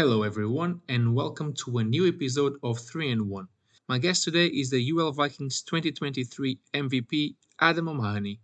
Hello, 0.00 0.22
everyone, 0.22 0.80
and 0.88 1.14
welcome 1.14 1.52
to 1.52 1.76
a 1.76 1.84
new 1.84 2.08
episode 2.08 2.54
of 2.62 2.78
3 2.78 3.12
and 3.12 3.28
1. 3.28 3.46
My 3.86 3.98
guest 3.98 4.24
today 4.24 4.46
is 4.46 4.70
the 4.70 4.82
UL 4.92 5.12
Vikings 5.12 5.60
2023 5.60 6.58
MVP, 6.72 7.34
Adam 7.60 7.86
O'Mahony. 7.86 8.40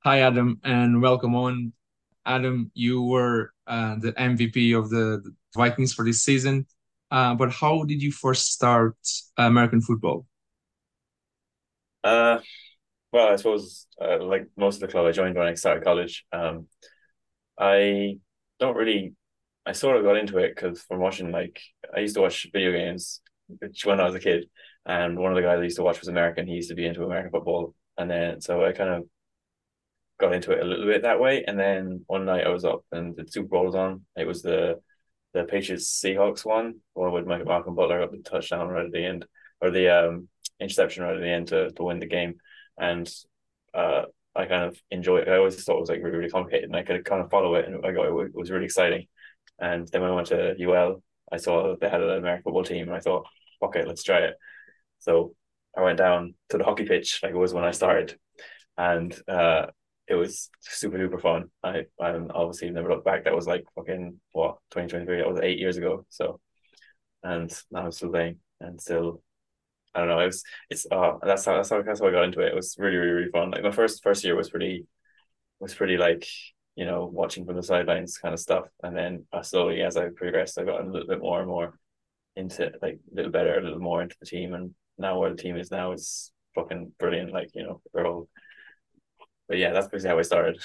Hi, 0.00 0.20
Adam, 0.20 0.60
and 0.62 1.00
welcome 1.00 1.34
on. 1.34 1.72
Adam, 2.26 2.70
you 2.74 3.00
were 3.00 3.54
uh, 3.66 3.94
the 3.98 4.12
MVP 4.12 4.78
of 4.78 4.90
the 4.90 5.22
Vikings 5.56 5.94
for 5.94 6.04
this 6.04 6.22
season, 6.22 6.66
uh, 7.10 7.34
but 7.34 7.50
how 7.50 7.84
did 7.84 8.02
you 8.02 8.12
first 8.12 8.52
start 8.52 8.94
American 9.38 9.80
football? 9.80 10.26
Uh, 12.04 12.40
well, 13.10 13.32
I 13.32 13.36
suppose 13.36 13.86
uh, 13.98 14.22
like 14.22 14.48
most 14.54 14.74
of 14.74 14.80
the 14.82 14.88
club 14.88 15.06
I 15.06 15.12
joined 15.12 15.36
when 15.36 15.46
I 15.46 15.54
started 15.54 15.82
college. 15.82 16.26
Um, 16.30 16.66
I 17.58 18.18
don't 18.60 18.76
really 18.76 19.14
I 19.68 19.72
sort 19.72 19.96
of 19.96 20.04
got 20.04 20.16
into 20.16 20.38
it 20.38 20.54
because 20.54 20.82
from 20.82 21.00
watching 21.00 21.30
like 21.30 21.60
I 21.94 22.00
used 22.00 22.14
to 22.14 22.22
watch 22.22 22.46
video 22.52 22.72
games 22.72 23.20
when 23.84 24.00
I 24.00 24.04
was 24.04 24.14
a 24.14 24.20
kid, 24.20 24.48
and 24.86 25.18
one 25.18 25.30
of 25.30 25.36
the 25.36 25.42
guys 25.42 25.58
I 25.60 25.64
used 25.64 25.76
to 25.76 25.82
watch 25.82 26.00
was 26.00 26.08
American. 26.08 26.46
He 26.46 26.54
used 26.54 26.70
to 26.70 26.74
be 26.74 26.86
into 26.86 27.04
American 27.04 27.30
football, 27.30 27.74
and 27.98 28.10
then 28.10 28.40
so 28.40 28.64
I 28.64 28.72
kind 28.72 28.90
of 28.90 29.08
got 30.18 30.32
into 30.32 30.52
it 30.52 30.60
a 30.60 30.64
little 30.64 30.86
bit 30.86 31.02
that 31.02 31.20
way. 31.20 31.44
And 31.46 31.58
then 31.58 32.02
one 32.06 32.24
night 32.24 32.46
I 32.46 32.50
was 32.50 32.64
up 32.64 32.84
and 32.90 33.14
the 33.14 33.26
Super 33.28 33.48
Bowl 33.48 33.66
was 33.66 33.74
on. 33.74 34.04
It 34.16 34.26
was 34.26 34.42
the 34.42 34.80
the 35.34 35.44
Patriots 35.44 36.00
Seahawks 36.02 36.44
one, 36.44 36.76
one 36.94 37.12
with 37.12 37.26
Michael 37.26 37.46
Malcolm 37.46 37.74
Butler 37.74 38.00
got 38.00 38.12
the 38.12 38.18
touchdown 38.18 38.68
right 38.68 38.86
at 38.86 38.92
the 38.92 39.04
end, 39.04 39.26
or 39.60 39.70
the 39.70 39.88
um 39.88 40.28
interception 40.60 41.04
right 41.04 41.16
at 41.16 41.20
the 41.20 41.28
end 41.28 41.48
to, 41.48 41.70
to 41.72 41.82
win 41.84 42.00
the 42.00 42.06
game. 42.06 42.36
And 42.78 43.08
uh, 43.74 44.04
I 44.34 44.46
kind 44.46 44.64
of 44.64 44.80
enjoyed 44.90 45.28
it. 45.28 45.30
I 45.30 45.36
always 45.36 45.62
thought 45.62 45.76
it 45.76 45.80
was 45.80 45.90
like 45.90 46.02
really, 46.02 46.16
really 46.16 46.30
complicated, 46.30 46.70
and 46.70 46.76
I 46.76 46.82
could 46.84 47.04
kind 47.04 47.20
of 47.22 47.30
follow 47.30 47.54
it, 47.56 47.66
and 47.66 47.84
I 47.84 47.92
got 47.92 48.06
it 48.06 48.34
was 48.34 48.50
really 48.50 48.64
exciting. 48.64 49.06
And 49.60 49.88
then 49.88 50.02
when 50.02 50.10
I 50.10 50.14
went 50.14 50.28
to 50.28 50.54
UL, 50.58 51.02
I 51.32 51.36
saw 51.38 51.76
they 51.76 51.88
had 51.88 52.02
an 52.02 52.10
American 52.18 52.44
football 52.44 52.64
team, 52.64 52.88
and 52.88 52.96
I 52.96 53.00
thought, 53.00 53.26
okay, 53.62 53.84
let's 53.84 54.02
try 54.04 54.20
it. 54.20 54.36
So 55.00 55.34
I 55.76 55.82
went 55.82 55.98
down 55.98 56.34
to 56.50 56.58
the 56.58 56.64
hockey 56.64 56.84
pitch, 56.84 57.20
like 57.22 57.32
it 57.32 57.36
was 57.38 57.54
when 57.54 57.64
I 57.64 57.70
started, 57.72 58.18
and 58.76 59.14
uh, 59.28 59.66
it 60.08 60.14
was 60.14 60.50
super 60.60 60.98
duper 60.98 61.20
fun. 61.20 61.50
I 61.62 61.86
I 62.00 62.10
obviously 62.30 62.70
never 62.70 62.90
looked 62.90 63.04
back. 63.04 63.24
That 63.24 63.34
was 63.36 63.46
like 63.46 63.64
fucking 63.76 64.20
what 64.32 64.58
twenty 64.70 64.88
twenty 64.88 65.06
three. 65.06 65.18
That 65.18 65.30
was 65.30 65.40
eight 65.42 65.58
years 65.58 65.76
ago. 65.76 66.06
So, 66.10 66.40
and 67.22 67.50
now 67.70 67.86
I'm 67.86 67.92
still 67.92 68.10
playing 68.10 68.38
and 68.60 68.80
still. 68.80 69.22
I 69.94 70.00
don't 70.00 70.08
know. 70.08 70.20
It 70.20 70.26
was 70.26 70.44
it's 70.70 70.86
uh 70.90 71.14
that's 71.22 71.44
how 71.46 71.56
that's 71.56 71.70
how 71.70 71.82
that's 71.82 72.00
how 72.00 72.08
I 72.08 72.12
got 72.12 72.24
into 72.24 72.40
it. 72.40 72.48
It 72.48 72.54
was 72.54 72.76
really 72.78 72.96
really 72.96 73.12
really 73.12 73.30
fun. 73.30 73.50
Like 73.50 73.62
my 73.62 73.72
first 73.72 74.02
first 74.02 74.24
year 74.24 74.36
was 74.36 74.50
pretty 74.50 74.86
was 75.60 75.74
pretty 75.74 75.96
like 75.98 76.26
you 76.78 76.84
know, 76.84 77.10
watching 77.12 77.44
from 77.44 77.56
the 77.56 77.62
sidelines 77.62 78.18
kind 78.18 78.32
of 78.32 78.38
stuff. 78.38 78.66
And 78.84 78.96
then 78.96 79.24
uh, 79.32 79.42
slowly, 79.42 79.82
as 79.82 79.96
I 79.96 80.10
progressed, 80.10 80.60
I 80.60 80.64
got 80.64 80.80
a 80.80 80.88
little 80.88 81.08
bit 81.08 81.18
more 81.18 81.40
and 81.40 81.48
more 81.48 81.76
into 82.36 82.70
like 82.80 83.00
a 83.10 83.14
little 83.16 83.32
better, 83.32 83.58
a 83.58 83.64
little 83.64 83.80
more 83.80 84.00
into 84.00 84.14
the 84.20 84.26
team. 84.26 84.54
And 84.54 84.76
now 84.96 85.18
where 85.18 85.30
the 85.30 85.42
team 85.42 85.56
is 85.56 85.72
now 85.72 85.90
is 85.90 86.30
fucking 86.54 86.92
brilliant. 87.00 87.32
Like, 87.32 87.50
you 87.52 87.64
know, 87.64 87.80
we're 87.92 88.06
all, 88.06 88.28
but 89.48 89.58
yeah, 89.58 89.72
that's 89.72 89.88
basically 89.88 90.10
how 90.10 90.20
I 90.20 90.22
started. 90.22 90.62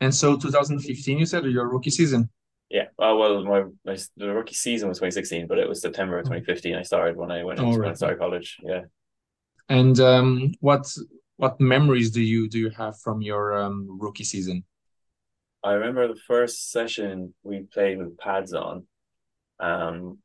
And 0.00 0.14
so 0.14 0.36
2015, 0.36 1.18
you 1.18 1.26
said, 1.26 1.44
or 1.44 1.48
your 1.48 1.68
rookie 1.68 1.90
season? 1.90 2.30
Yeah. 2.70 2.84
Uh, 2.96 3.16
well, 3.18 3.42
my, 3.42 3.64
my 3.84 3.98
the 4.16 4.32
rookie 4.32 4.54
season 4.54 4.88
was 4.88 4.98
2016, 4.98 5.48
but 5.48 5.58
it 5.58 5.68
was 5.68 5.80
September 5.80 6.20
of 6.20 6.26
2015. 6.26 6.76
I 6.76 6.82
started 6.82 7.16
when 7.16 7.32
I 7.32 7.42
went 7.42 7.58
oh, 7.58 7.70
right. 7.70 7.80
when 7.80 7.88
I 7.88 7.94
started 7.94 8.20
college. 8.20 8.58
Yeah. 8.62 8.82
And 9.68 9.98
um, 9.98 10.54
what 10.60 10.86
what 11.36 11.60
memories 11.60 12.12
do 12.12 12.22
you 12.22 12.48
do 12.48 12.60
you 12.60 12.70
have 12.70 12.96
from 13.00 13.22
your 13.22 13.58
um, 13.58 13.98
rookie 14.00 14.22
season? 14.22 14.62
I 15.64 15.72
remember 15.72 16.06
the 16.06 16.20
first 16.28 16.70
session 16.70 17.32
we 17.42 17.62
played 17.72 17.96
with 17.96 18.18
pads 18.18 18.52
on, 18.52 18.86
um, 19.58 20.18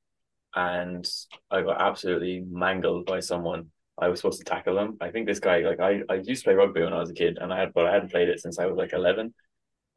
and 0.53 1.09
I 1.49 1.61
got 1.61 1.81
absolutely 1.81 2.43
mangled 2.45 3.05
by 3.05 3.21
someone. 3.21 3.67
I 3.97 4.09
was 4.09 4.19
supposed 4.19 4.39
to 4.39 4.45
tackle 4.45 4.75
them. 4.75 4.97
I 4.99 5.11
think 5.11 5.27
this 5.27 5.39
guy, 5.39 5.59
like 5.59 5.79
I, 5.79 6.01
I 6.09 6.15
used 6.15 6.43
to 6.43 6.49
play 6.49 6.55
rugby 6.55 6.83
when 6.83 6.91
I 6.91 6.99
was 6.99 7.09
a 7.09 7.13
kid, 7.13 7.37
and 7.39 7.53
I 7.53 7.59
had, 7.59 7.73
but 7.73 7.85
I 7.85 7.93
hadn't 7.93 8.11
played 8.11 8.27
it 8.27 8.41
since 8.41 8.59
I 8.59 8.65
was 8.65 8.77
like 8.77 8.91
eleven. 8.91 9.33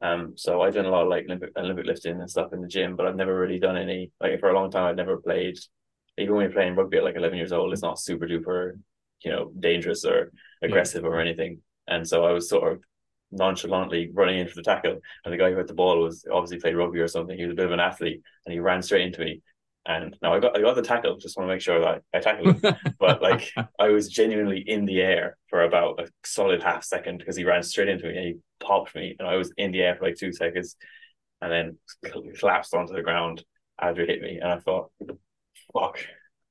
Um, 0.01 0.33
so 0.37 0.61
I've 0.61 0.73
done 0.73 0.85
a 0.85 0.89
lot 0.89 1.03
of 1.03 1.09
like 1.09 1.25
Olympic, 1.25 1.51
Olympic 1.57 1.85
lifting 1.85 2.19
and 2.19 2.29
stuff 2.29 2.53
in 2.53 2.61
the 2.61 2.67
gym, 2.67 2.95
but 2.95 3.05
I've 3.05 3.15
never 3.17 3.37
really 3.37 3.59
done 3.59 3.75
any. 3.75 4.11
Like 4.21 4.39
for 4.39 4.49
a 4.49 4.53
long 4.53 4.71
time, 4.71 4.85
I'd 4.85 4.95
never 4.95 5.17
played. 5.17 5.57
Even 6.17 6.35
when 6.35 6.43
you're 6.43 6.53
playing 6.53 6.75
rugby 6.75 6.97
at 6.97 7.03
like 7.03 7.15
eleven 7.15 7.37
years 7.37 7.51
old, 7.51 7.73
it's 7.73 7.81
not 7.81 7.99
super 7.99 8.27
duper, 8.27 8.79
you 9.25 9.31
know, 9.31 9.51
dangerous 9.59 10.05
or 10.05 10.31
aggressive 10.61 11.03
yeah. 11.03 11.09
or 11.09 11.19
anything. 11.19 11.61
And 11.85 12.07
so 12.07 12.23
I 12.23 12.31
was 12.31 12.47
sort 12.47 12.71
of 12.71 12.83
nonchalantly 13.33 14.09
running 14.13 14.39
into 14.39 14.53
the 14.55 14.63
tackle, 14.63 14.99
and 15.25 15.33
the 15.33 15.37
guy 15.37 15.51
who 15.51 15.57
had 15.57 15.67
the 15.67 15.73
ball 15.73 16.01
was 16.01 16.25
obviously 16.31 16.59
played 16.59 16.75
rugby 16.75 16.99
or 16.99 17.07
something. 17.07 17.37
He 17.37 17.43
was 17.45 17.53
a 17.53 17.55
bit 17.55 17.65
of 17.65 17.71
an 17.71 17.79
athlete, 17.79 18.21
and 18.45 18.53
he 18.53 18.59
ran 18.59 18.81
straight 18.81 19.05
into 19.05 19.21
me. 19.21 19.41
And 19.85 20.15
now 20.21 20.33
I 20.33 20.39
got 20.39 20.57
I 20.57 20.61
got 20.61 20.75
the 20.75 20.81
tackle. 20.81 21.17
Just 21.17 21.37
want 21.37 21.49
to 21.49 21.53
make 21.53 21.61
sure 21.61 21.81
that 21.81 22.03
I 22.13 22.19
tackled 22.19 22.63
him. 22.63 22.75
but 22.99 23.21
like 23.21 23.51
I 23.79 23.89
was 23.89 24.07
genuinely 24.07 24.63
in 24.65 24.85
the 24.85 25.01
air 25.01 25.37
for 25.49 25.63
about 25.63 25.99
a 25.99 26.07
solid 26.23 26.63
half 26.63 26.83
second 26.83 27.17
because 27.17 27.35
he 27.35 27.43
ran 27.43 27.63
straight 27.63 27.89
into 27.89 28.05
me 28.05 28.17
and 28.17 28.25
he 28.25 28.35
popped 28.59 28.95
me, 28.95 29.15
and 29.19 29.27
I 29.27 29.35
was 29.35 29.51
in 29.57 29.71
the 29.71 29.81
air 29.81 29.95
for 29.95 30.05
like 30.05 30.15
two 30.15 30.31
seconds, 30.31 30.77
and 31.41 31.51
then 31.51 31.77
collapsed 32.39 32.73
onto 32.73 32.93
the 32.93 33.01
ground 33.01 33.43
after 33.79 34.01
he 34.01 34.07
hit 34.07 34.21
me. 34.21 34.37
And 34.37 34.51
I 34.53 34.59
thought, 34.59 34.91
fuck, 35.73 35.99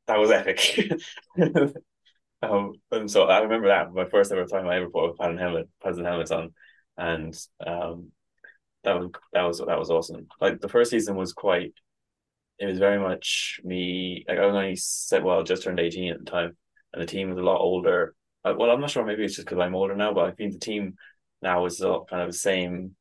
that 0.06 0.18
was 0.18 0.30
epic. 0.30 0.92
um, 2.42 2.72
and 2.90 3.10
so 3.10 3.24
I 3.24 3.40
remember 3.40 3.68
that 3.68 3.92
my 3.92 4.04
first 4.04 4.32
ever 4.32 4.44
time 4.44 4.66
I 4.66 4.76
ever 4.76 4.90
put 4.90 5.10
a 5.10 5.14
padded 5.14 5.38
helmet, 5.38 5.68
padded 5.82 6.04
helmets 6.04 6.30
on 6.30 6.52
and 6.96 7.34
um, 7.66 8.12
that 8.84 8.98
was 8.98 9.10
that 9.32 9.42
was 9.42 9.58
that 9.58 9.78
was 9.78 9.90
awesome. 9.90 10.26
Like 10.40 10.60
the 10.60 10.68
first 10.68 10.90
season 10.90 11.16
was 11.16 11.32
quite. 11.32 11.72
It 12.58 12.66
was 12.66 12.78
very 12.78 12.98
much 12.98 13.60
me. 13.64 14.24
Like 14.28 14.38
I 14.38 14.46
was 14.46 14.54
only 14.54 14.76
set 14.76 15.24
well, 15.24 15.42
just 15.42 15.62
turned 15.62 15.80
eighteen 15.80 16.12
at 16.12 16.18
the 16.18 16.30
time, 16.30 16.56
and 16.92 17.02
the 17.02 17.06
team 17.06 17.30
was 17.30 17.38
a 17.38 17.42
lot 17.42 17.60
older. 17.60 18.14
Uh, 18.44 18.54
well, 18.56 18.70
I'm 18.70 18.80
not 18.80 18.90
sure. 18.90 19.04
Maybe 19.04 19.24
it's 19.24 19.36
just 19.36 19.46
because 19.46 19.60
I'm 19.60 19.74
older 19.74 19.96
now, 19.96 20.12
but 20.12 20.26
I 20.26 20.32
think 20.32 20.52
the 20.52 20.58
team 20.58 20.94
now 21.40 21.64
is 21.66 21.80
all 21.80 22.04
kind 22.04 22.22
of 22.22 22.28
the 22.28 22.38
same 22.38 22.96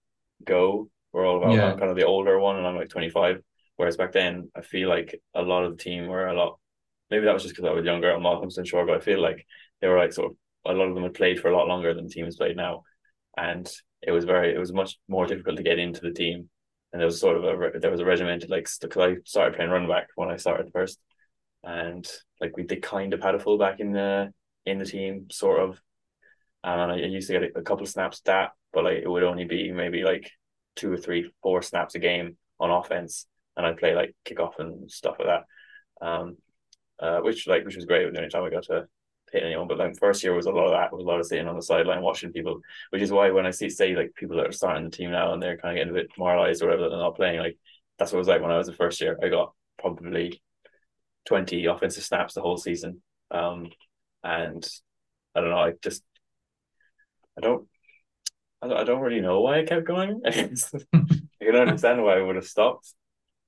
go. 0.46 0.90
We're 1.12 1.28
all 1.28 1.38
about 1.38 1.54
yeah. 1.54 1.72
Kind 1.72 1.90
of 1.90 1.96
the 1.96 2.06
older 2.06 2.40
one, 2.40 2.58
and 2.58 2.66
I'm 2.66 2.76
like 2.76 2.90
25. 2.90 3.42
Whereas 3.76 3.98
back 3.98 4.12
then, 4.12 4.52
I 4.56 4.62
feel 4.62 4.90
like 4.90 5.20
a 5.34 5.42
lot 5.42 5.64
of 5.64 5.78
the 5.78 5.84
team 5.84 6.08
were 6.08 6.28
a 6.28 6.36
lot. 6.36 6.60
Maybe 7.10 7.26
that 7.26 7.34
was 7.34 7.44
just 7.44 7.56
because 7.56 7.70
I 7.70 7.74
was 7.74 7.86
younger. 7.86 8.12
I'm 8.12 8.24
not 8.24 8.40
100 8.40 8.68
sure, 8.68 8.86
but 8.86 8.96
I 8.96 9.00
feel 9.00 9.22
like 9.22 9.46
they 9.82 9.88
were 9.88 9.98
like 9.98 10.14
sort 10.14 10.32
of 10.32 10.38
a 10.66 10.74
lot 10.74 10.88
of 10.88 10.94
them 10.94 11.04
had 11.04 11.16
played 11.16 11.40
for 11.40 11.50
a 11.50 11.58
lot 11.58 11.68
longer 11.68 11.94
than 11.94 12.06
the 12.06 12.10
team 12.10 12.26
has 12.26 12.38
played 12.38 12.56
now 12.56 12.84
and 13.38 13.72
it 14.02 14.12
was 14.12 14.26
very 14.26 14.54
it 14.54 14.60
was 14.60 14.74
much 14.74 14.98
more 15.08 15.26
difficult 15.26 15.58
to 15.58 15.64
get 15.64 15.80
into 15.80 16.02
the 16.02 16.12
team. 16.12 16.50
And 16.92 17.00
there 17.00 17.08
was 17.08 17.20
sort 17.20 17.38
of 17.38 17.44
a 17.44 17.80
there 17.80 17.92
was 17.92 18.02
a 18.02 18.06
regimented 18.06 18.50
like 18.50 18.68
because 18.82 19.02
I 19.02 19.16
started 19.26 19.56
playing 19.56 19.72
run 19.72 19.88
back 19.88 20.08
when 20.16 20.30
I 20.30 20.38
started 20.38 20.72
first, 20.74 21.00
and 21.64 22.08
like 22.40 22.58
we 22.58 22.64
they 22.64 22.78
kind 22.78 23.14
of 23.14 23.22
had 23.22 23.36
a 23.36 23.40
fullback 23.40 23.80
in 23.80 23.94
the 23.94 24.34
in 24.66 24.80
the 24.80 24.86
team 24.86 25.28
sort 25.32 25.62
of, 25.62 25.82
and 26.64 26.92
I 26.92 26.96
used 26.98 27.28
to 27.28 27.40
get 27.40 27.56
a 27.56 27.62
couple 27.62 27.84
of 27.84 27.90
snaps 27.90 28.22
that, 28.26 28.52
but 28.74 28.84
like 28.84 28.98
it 28.98 29.10
would 29.10 29.24
only 29.24 29.46
be 29.46 29.72
maybe 29.72 30.04
like 30.04 30.32
two 30.76 30.92
or 30.92 30.98
three 30.98 31.32
four 31.42 31.62
snaps 31.62 31.96
a 31.96 32.00
game 32.00 32.38
on 32.60 32.72
offense, 32.72 33.26
and 33.56 33.66
I'd 33.66 33.78
play 33.78 33.96
like 33.96 34.14
kickoff 34.26 34.60
and 34.60 34.92
stuff 34.92 35.16
like 35.18 35.28
that, 35.30 36.06
um, 36.06 36.38
uh, 37.00 37.20
which 37.22 37.48
like 37.48 37.64
which 37.64 37.78
was 37.78 37.86
great. 37.86 38.12
The 38.12 38.20
only 38.20 38.30
time 38.30 38.44
I 38.44 38.50
got 38.50 38.64
to 38.64 38.88
anyone. 39.40 39.68
But 39.68 39.78
like 39.78 39.98
first 39.98 40.24
year 40.24 40.34
was 40.34 40.46
a 40.46 40.52
lot 40.52 40.66
of 40.66 40.72
that, 40.72 40.94
was 40.94 41.04
a 41.04 41.08
lot 41.08 41.20
of 41.20 41.26
sitting 41.26 41.48
on 41.48 41.56
the 41.56 41.62
sideline 41.62 42.02
watching 42.02 42.32
people, 42.32 42.62
which 42.90 43.02
is 43.02 43.12
why 43.12 43.32
when 43.32 43.46
I 43.46 43.52
see 43.52 43.70
say 43.70 43.96
like 43.96 44.14
people 44.16 44.38
that 44.38 44.48
are 44.48 44.52
starting 44.52 44.86
the 44.86 44.90
team 44.90 45.12
now 45.12 45.34
and 45.34 45.42
they're 45.42 45.58
kind 45.58 45.78
of 45.78 45.80
getting 45.80 45.98
a 45.98 46.02
bit 46.02 46.14
demoralized 46.14 46.62
or 46.62 46.68
whatever, 46.68 46.90
they're 46.90 46.98
not 46.98 47.16
playing. 47.16 47.40
Like 47.40 47.58
that's 47.98 48.12
what 48.12 48.18
it 48.18 48.20
was 48.20 48.28
like 48.28 48.42
when 48.42 48.52
I 48.52 48.58
was 48.58 48.68
the 48.68 48.74
first 48.74 49.02
year. 49.02 49.18
I 49.22 49.30
got 49.30 49.54
probably 49.80 50.42
twenty 51.26 51.66
offensive 51.66 52.04
snaps 52.04 52.34
the 52.34 52.42
whole 52.42 52.58
season, 52.58 53.02
um, 53.32 53.70
and 54.24 54.68
I 55.36 55.42
don't 55.42 55.50
know. 55.50 55.58
I 55.58 55.74
just 55.82 56.04
I 57.38 57.42
don't. 57.42 57.68
I 58.64 58.84
don't 58.84 59.02
really 59.02 59.22
know 59.22 59.42
why 59.42 59.60
I 59.60 59.66
kept 59.66 59.88
going. 59.88 60.22
I 60.26 60.32
can 60.32 61.56
understand 61.56 62.04
why 62.04 62.18
I 62.18 62.22
would 62.22 62.36
have 62.36 62.46
stopped, 62.46 62.94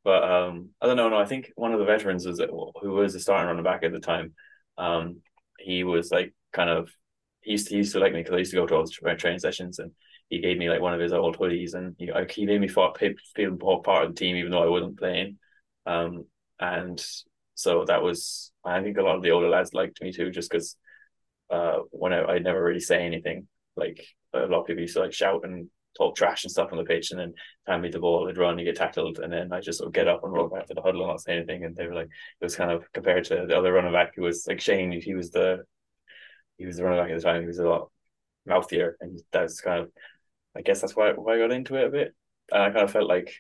but 0.04 0.24
um, 0.24 0.70
I 0.82 0.88
don't 0.88 0.98
know. 0.98 1.10
No, 1.10 1.18
I 1.18 1.26
think 1.26 1.52
one 1.56 1.72
of 1.72 1.80
the 1.80 1.86
veterans 1.86 2.26
was 2.26 2.40
who 2.82 2.92
was 2.92 3.14
the 3.14 3.20
starting 3.20 3.48
running 3.48 3.64
back 3.64 3.84
at 3.84 3.92
the 3.92 4.00
time. 4.00 4.34
Um, 4.78 5.22
he 5.64 5.84
was 5.84 6.12
like 6.12 6.34
kind 6.52 6.70
of 6.70 6.90
he 7.42 7.52
used 7.52 7.68
to, 7.68 7.72
he 7.74 7.78
used 7.78 7.94
to 7.94 8.00
like 8.00 8.14
me 8.14 8.20
because 8.20 8.36
I 8.36 8.40
used 8.40 8.52
to 8.52 8.58
go 8.58 8.68
to 8.68 8.76
all 8.76 8.86
the 8.86 9.16
training 9.16 9.40
sessions 9.40 9.80
and 9.80 9.92
he 10.30 10.40
gave 10.40 10.58
me 10.58 10.70
like 10.70 10.82
one 10.82 10.94
of 10.94 11.00
his 11.00 11.14
old 11.14 11.38
hoodies 11.38 11.74
and 11.74 11.96
he, 11.98 12.12
he 12.32 12.46
made 12.46 12.62
me 12.62 12.68
feel, 12.68 12.94
feel 13.36 13.58
part 13.84 14.06
of 14.06 14.16
the 14.16 14.20
team 14.20 14.36
even 14.36 14.52
though 14.52 14.64
I 14.64 14.68
wasn't 14.70 14.98
playing. 14.98 15.38
Um, 15.86 16.26
and 16.60 17.04
so 17.56 17.86
that 17.86 18.02
was 18.02 18.52
I 18.66 18.82
think 18.82 18.98
a 18.98 19.02
lot 19.04 19.16
of 19.18 19.22
the 19.22 19.32
older 19.32 19.50
lads 19.50 19.74
liked 19.74 20.02
me 20.02 20.12
too 20.12 20.32
just 20.32 20.50
because 20.50 20.78
uh 21.50 21.80
when 21.92 22.14
I, 22.14 22.24
I 22.24 22.40
never 22.40 22.64
really 22.64 22.80
say 22.80 23.06
anything 23.06 23.48
like 23.76 24.06
a 24.34 24.40
lot 24.48 24.62
of 24.62 24.68
people 24.68 24.82
used 24.82 24.96
to 24.96 25.02
like 25.02 25.14
shout 25.14 25.42
and 25.44 25.70
talk 25.98 26.16
trash 26.16 26.44
and 26.44 26.52
stuff 26.52 26.70
on 26.72 26.78
the 26.78 26.84
pitch 26.84 27.12
and 27.12 27.20
then 27.20 27.34
hand 27.68 27.82
me 27.82 27.90
the 27.90 28.00
ball, 28.00 28.28
I'd 28.30 28.38
run, 28.38 28.58
you 28.60 28.66
get 28.66 28.76
tackled, 28.76 29.20
and 29.20 29.32
then 29.32 29.52
I 29.54 29.60
just 29.62 29.80
sort 29.80 29.88
of 29.88 29.94
get 29.94 30.08
up 30.08 30.24
and 30.24 30.34
roll 30.34 30.48
back 30.50 30.68
to 30.68 30.74
the 30.74 30.82
huddle 30.82 31.02
and 31.02 31.10
not 31.10 31.22
say 31.22 31.38
anything. 31.38 31.64
And 31.66 31.76
they 31.76 31.88
were 31.88 31.96
like, 31.96 32.08
it 32.08 32.46
was 32.46 32.56
kind 32.56 32.72
of 32.72 32.86
compared 32.94 33.26
to 33.26 33.46
the 33.48 33.58
other 33.58 33.74
running 33.74 33.94
back 33.94 34.14
who 34.16 34.24
was 34.24 34.46
like 34.48 34.62
Shane, 34.62 34.92
he 34.92 35.16
was 35.16 35.32
the 35.32 35.64
he 36.58 36.66
was 36.66 36.78
the 36.78 36.84
running 36.84 37.00
back 37.04 37.12
at 37.12 37.18
the 37.18 37.24
time, 37.24 37.42
he 37.42 37.48
was 37.48 37.60
a 37.60 37.68
lot 37.68 37.90
mouthier, 38.46 38.98
and 39.02 39.20
that's 39.32 39.62
kind 39.62 39.82
of 39.82 39.92
I 40.56 40.62
guess 40.62 40.82
that's 40.82 40.96
why 40.96 41.12
why 41.14 41.36
I 41.36 41.40
got 41.40 41.52
into 41.52 41.76
it 41.76 41.88
a 41.88 41.90
bit. 41.90 42.14
And 42.52 42.64
I 42.64 42.70
kind 42.72 42.84
of 42.84 42.92
felt 42.92 43.08
like 43.08 43.34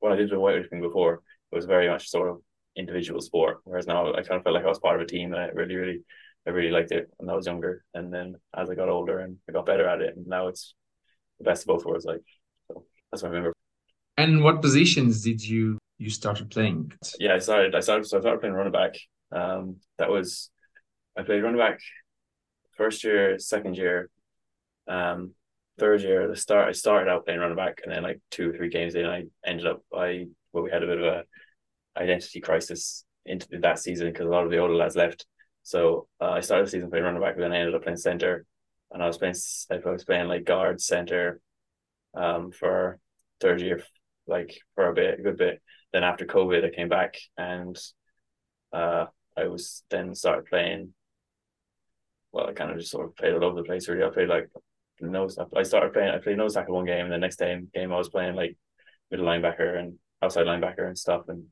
when 0.00 0.12
I 0.12 0.16
did 0.16 0.30
the 0.30 0.36
weightlifting 0.36 0.80
before, 0.80 1.22
it 1.52 1.56
was 1.56 1.66
very 1.66 1.88
much 1.88 2.08
sort 2.08 2.28
of 2.30 2.42
individual 2.76 3.20
sport. 3.20 3.58
Whereas 3.64 3.86
now 3.86 4.12
I 4.12 4.22
kind 4.22 4.38
of 4.38 4.42
felt 4.44 4.54
like 4.54 4.64
I 4.64 4.68
was 4.68 4.78
part 4.78 4.96
of 4.96 5.02
a 5.02 5.10
team 5.10 5.32
and 5.32 5.42
I 5.42 5.48
really, 5.48 5.76
really 5.76 6.00
I 6.46 6.50
really 6.50 6.70
liked 6.70 6.92
it 6.92 7.10
when 7.18 7.28
I 7.30 7.34
was 7.34 7.46
younger. 7.46 7.84
And 7.94 8.12
then 8.12 8.36
as 8.56 8.70
I 8.70 8.74
got 8.74 8.88
older 8.88 9.20
and 9.20 9.36
I 9.48 9.52
got 9.52 9.66
better 9.66 9.86
at 9.88 10.00
it, 10.00 10.16
and 10.16 10.26
now 10.26 10.48
it's 10.48 10.74
the 11.40 11.44
best 11.44 11.62
of 11.62 11.68
both 11.68 11.84
worlds. 11.84 12.04
Like 12.04 12.22
so 12.68 12.84
that's 13.10 13.22
what 13.22 13.30
I 13.30 13.32
remember. 13.32 13.54
And 14.16 14.44
what 14.44 14.62
positions 14.62 15.22
did 15.22 15.42
you 15.42 15.78
you 15.98 16.10
started 16.10 16.50
playing? 16.50 16.92
Yeah, 17.18 17.34
I 17.34 17.38
started 17.38 17.74
I 17.74 17.80
started 17.80 18.06
so 18.06 18.18
I 18.18 18.20
started 18.20 18.40
playing 18.40 18.54
running 18.54 18.72
back. 18.72 18.94
Um 19.32 19.76
that 19.98 20.10
was 20.10 20.50
I 21.16 21.22
played 21.22 21.42
running 21.42 21.58
back 21.58 21.80
first 22.76 23.04
year, 23.04 23.38
second 23.38 23.76
year, 23.76 24.08
um, 24.88 25.32
third 25.78 26.02
year, 26.02 26.28
the 26.28 26.36
start 26.36 26.68
I 26.68 26.72
started 26.72 27.10
out 27.10 27.24
playing 27.24 27.40
running 27.40 27.56
back 27.56 27.80
and 27.82 27.92
then 27.92 28.02
like 28.02 28.20
two 28.30 28.50
or 28.50 28.52
three 28.52 28.68
games 28.68 28.94
in 28.94 29.06
I 29.06 29.24
ended 29.44 29.66
up 29.66 29.82
I 29.94 30.26
well 30.52 30.64
we 30.64 30.70
had 30.70 30.82
a 30.82 30.86
bit 30.86 31.00
of 31.00 31.04
a 31.04 31.24
identity 31.96 32.40
crisis 32.40 33.04
into 33.26 33.46
that 33.60 33.78
season 33.78 34.12
because 34.12 34.26
a 34.26 34.30
lot 34.30 34.44
of 34.44 34.50
the 34.50 34.58
older 34.58 34.74
lads 34.74 34.96
left. 34.96 35.26
So 35.62 36.08
uh, 36.20 36.30
I 36.30 36.40
started 36.40 36.66
the 36.66 36.70
season 36.70 36.90
playing 36.90 37.04
running 37.04 37.20
back, 37.20 37.36
but 37.36 37.42
then 37.42 37.52
I 37.52 37.58
ended 37.58 37.74
up 37.74 37.82
playing 37.82 37.98
center, 37.98 38.44
and 38.92 39.02
I 39.02 39.06
was 39.06 39.18
playing 39.18 39.34
I 39.70 39.90
was 39.90 40.04
playing 40.04 40.28
like 40.28 40.44
guard 40.44 40.80
center, 40.80 41.40
um, 42.14 42.52
for 42.52 42.98
third 43.40 43.60
year, 43.60 43.82
like 44.26 44.58
for 44.74 44.88
a 44.88 44.94
bit, 44.94 45.20
a 45.20 45.22
good 45.22 45.36
bit. 45.36 45.62
Then 45.92 46.04
after 46.04 46.24
COVID, 46.24 46.64
I 46.64 46.74
came 46.74 46.88
back 46.88 47.16
and, 47.36 47.76
uh, 48.72 49.06
I 49.36 49.44
was 49.48 49.82
then 49.90 50.14
started 50.14 50.46
playing. 50.46 50.94
Well, 52.32 52.48
I 52.48 52.52
kind 52.52 52.70
of 52.70 52.78
just 52.78 52.90
sort 52.90 53.06
of 53.06 53.16
played 53.16 53.34
all 53.34 53.44
over 53.44 53.56
the 53.56 53.64
place. 53.64 53.88
Really, 53.88 54.04
I 54.04 54.10
played 54.10 54.28
like 54.28 54.48
nose. 55.00 55.38
I 55.56 55.62
started 55.62 55.92
playing. 55.92 56.10
I 56.10 56.18
played 56.18 56.36
nose 56.36 56.54
tackle 56.54 56.74
one 56.74 56.84
game, 56.84 57.04
and 57.04 57.12
the 57.12 57.18
next 57.18 57.36
day 57.36 57.58
game 57.74 57.92
I 57.92 57.96
was 57.96 58.08
playing 58.08 58.36
like 58.36 58.56
middle 59.10 59.26
linebacker 59.26 59.78
and 59.78 59.98
outside 60.22 60.46
linebacker 60.46 60.86
and 60.86 60.98
stuff. 60.98 61.22
And 61.28 61.46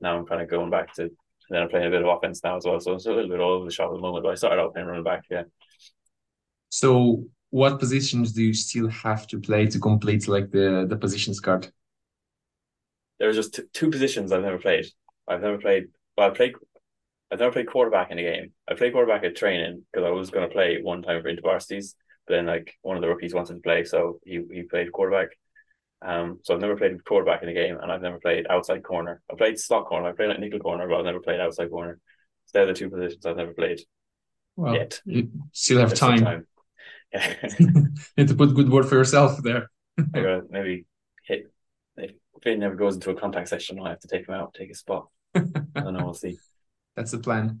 now 0.00 0.18
I'm 0.18 0.26
kind 0.26 0.42
of 0.42 0.50
going 0.50 0.70
back 0.70 0.94
to. 0.94 1.10
Then 1.48 1.62
I'm 1.62 1.68
playing 1.68 1.86
a 1.86 1.90
bit 1.90 2.02
of 2.02 2.08
offense 2.08 2.44
now 2.44 2.56
as 2.56 2.64
well, 2.64 2.78
so 2.78 2.94
it's 2.94 3.06
a 3.06 3.12
little 3.12 3.30
bit 3.30 3.40
all 3.40 3.54
over 3.54 3.64
the 3.64 3.72
shop 3.72 3.90
at 3.90 3.94
the 3.94 4.00
moment. 4.00 4.24
But 4.24 4.32
I 4.32 4.34
started 4.36 4.60
out 4.60 4.72
playing 4.72 4.86
running 4.86 5.04
back, 5.04 5.24
yeah. 5.30 5.42
So, 6.80 7.26
what 7.50 7.78
positions 7.78 8.32
do 8.32 8.42
you 8.42 8.54
still 8.54 8.88
have 8.88 9.26
to 9.26 9.38
play 9.38 9.66
to 9.66 9.78
complete 9.78 10.26
like 10.28 10.50
the 10.50 10.86
the 10.88 10.96
positions 10.96 11.38
card? 11.38 11.70
There 13.18 13.28
are 13.28 13.34
just 13.34 13.60
two 13.74 13.90
positions 13.90 14.32
I've 14.32 14.48
never 14.48 14.56
played. 14.56 14.86
I've 15.28 15.42
never 15.42 15.58
played. 15.58 15.88
Well, 16.16 16.30
I 16.30 16.34
played. 16.34 16.54
I've 17.30 17.38
never 17.38 17.52
played 17.52 17.66
quarterback 17.66 18.10
in 18.10 18.18
a 18.18 18.22
game. 18.22 18.52
I 18.66 18.72
played 18.76 18.94
quarterback 18.94 19.24
at 19.24 19.36
training 19.36 19.84
because 19.92 20.06
I 20.06 20.10
was 20.10 20.30
going 20.30 20.48
to 20.48 20.54
play 20.54 20.80
one 20.80 21.02
time 21.02 21.20
for 21.20 21.30
intervarsities. 21.30 21.96
But 22.26 22.36
then, 22.36 22.46
like 22.46 22.72
one 22.80 22.96
of 22.96 23.02
the 23.02 23.08
rookies 23.08 23.34
wanted 23.34 23.56
to 23.56 23.60
play, 23.60 23.84
so 23.84 24.18
he 24.24 24.40
he 24.50 24.62
played 24.62 24.90
quarterback. 24.90 25.28
Um, 26.00 26.40
so 26.44 26.54
I've 26.54 26.62
never 26.62 26.78
played 26.78 27.04
quarterback 27.04 27.42
in 27.42 27.50
a 27.50 27.60
game, 27.62 27.76
and 27.78 27.92
I've 27.92 28.06
never 28.08 28.20
played 28.20 28.46
outside 28.48 28.82
corner. 28.82 29.20
I 29.30 29.34
played 29.36 29.58
slot 29.58 29.84
corner. 29.84 30.08
I 30.08 30.12
played 30.12 30.30
like 30.30 30.40
nickel 30.40 30.60
corner, 30.60 30.88
but 30.88 30.96
I've 30.96 31.10
never 31.10 31.20
played 31.20 31.40
outside 31.40 31.68
corner. 31.68 32.00
So 32.46 32.52
they're 32.54 32.72
the 32.72 32.80
two 32.80 32.88
positions 32.88 33.26
I've 33.26 33.36
never 33.36 33.52
played. 33.52 33.80
Well, 34.56 34.74
yet. 34.74 35.00
you 35.04 35.30
still 35.52 35.78
have 35.80 35.94
time. 35.94 36.24
time. 36.24 36.46
Need 38.16 38.28
to 38.28 38.34
put 38.34 38.54
good 38.54 38.70
word 38.70 38.86
for 38.86 38.94
yourself 38.94 39.42
there. 39.42 39.70
I 39.98 40.02
gotta 40.20 40.42
maybe 40.50 40.86
hit 41.24 41.52
if 41.96 42.46
it 42.46 42.58
never 42.58 42.74
goes 42.74 42.94
into 42.94 43.10
a 43.10 43.14
contact 43.14 43.48
session, 43.48 43.78
I 43.80 43.90
have 43.90 44.00
to 44.00 44.08
take 44.08 44.26
him 44.26 44.34
out, 44.34 44.54
take 44.54 44.70
a 44.70 44.74
spot. 44.74 45.08
I 45.34 45.42
don't 45.74 45.92
know, 45.92 46.04
we'll 46.04 46.14
see. 46.14 46.38
That's 46.96 47.10
the 47.10 47.18
plan. 47.18 47.60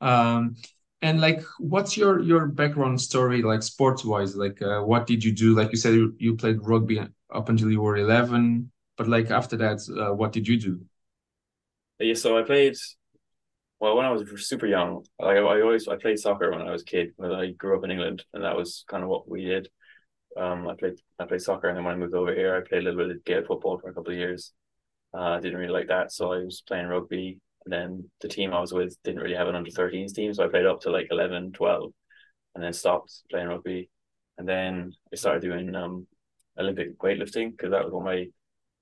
Um, 0.00 0.56
and 1.02 1.20
like 1.20 1.42
what's 1.58 1.96
your 1.96 2.20
your 2.20 2.46
background 2.46 3.00
story 3.00 3.42
like 3.42 3.62
sports 3.62 4.04
wise 4.04 4.34
like 4.34 4.60
uh, 4.62 4.80
what 4.80 5.06
did 5.06 5.22
you 5.22 5.32
do 5.32 5.54
like 5.54 5.70
you 5.70 5.76
said 5.76 5.94
you, 5.94 6.14
you 6.18 6.34
played 6.36 6.58
rugby 6.62 7.00
up 7.32 7.48
until 7.48 7.70
you 7.70 7.80
were 7.80 7.96
11 7.96 8.70
but 8.96 9.06
like 9.06 9.30
after 9.30 9.56
that 9.56 9.78
uh, 9.96 10.12
what 10.12 10.32
did 10.32 10.48
you 10.48 10.58
do 10.58 10.80
yeah 12.00 12.14
so 12.14 12.36
i 12.36 12.42
played 12.42 12.76
well 13.80 13.96
when 13.96 14.06
i 14.06 14.10
was 14.10 14.48
super 14.48 14.66
young 14.66 15.04
like 15.18 15.36
I, 15.36 15.40
I 15.40 15.62
always 15.62 15.88
i 15.88 15.96
played 15.96 16.18
soccer 16.18 16.50
when 16.50 16.62
i 16.62 16.70
was 16.70 16.82
a 16.82 16.86
kid 16.86 17.12
i 17.22 17.48
grew 17.56 17.76
up 17.76 17.84
in 17.84 17.90
england 17.90 18.24
and 18.32 18.44
that 18.44 18.56
was 18.56 18.84
kind 18.88 19.02
of 19.02 19.08
what 19.08 19.28
we 19.28 19.44
did 19.44 19.68
um 20.36 20.68
i 20.68 20.74
played 20.74 21.00
i 21.18 21.24
played 21.24 21.42
soccer 21.42 21.68
and 21.68 21.76
then 21.76 21.84
when 21.84 21.94
i 21.94 21.98
moved 21.98 22.14
over 22.14 22.34
here 22.34 22.56
i 22.56 22.68
played 22.68 22.82
a 22.82 22.84
little 22.84 23.06
bit 23.06 23.16
of 23.16 23.24
Gael 23.24 23.44
football 23.44 23.78
for 23.78 23.90
a 23.90 23.94
couple 23.94 24.12
of 24.12 24.18
years 24.18 24.52
uh, 25.14 25.20
i 25.20 25.40
didn't 25.40 25.58
really 25.58 25.72
like 25.72 25.88
that 25.88 26.12
so 26.12 26.32
i 26.32 26.38
was 26.38 26.62
playing 26.66 26.86
rugby 26.86 27.40
and 27.68 27.72
then 27.72 28.10
the 28.22 28.28
team 28.28 28.54
I 28.54 28.60
was 28.60 28.72
with 28.72 28.96
didn't 29.02 29.20
really 29.20 29.36
have 29.36 29.48
an 29.48 29.54
under 29.54 29.70
13s 29.70 30.14
team. 30.14 30.32
So 30.32 30.42
I 30.42 30.48
played 30.48 30.64
up 30.64 30.80
to 30.82 30.90
like 30.90 31.08
11, 31.10 31.52
12, 31.52 31.92
and 32.54 32.64
then 32.64 32.72
stopped 32.72 33.12
playing 33.30 33.48
rugby. 33.48 33.90
And 34.38 34.48
then 34.48 34.92
I 35.12 35.16
started 35.16 35.42
doing 35.42 35.74
um 35.74 36.06
Olympic 36.58 36.98
weightlifting 36.98 37.50
because 37.50 37.72
that 37.72 37.84
was 37.84 37.92
what 37.92 38.04
my 38.04 38.26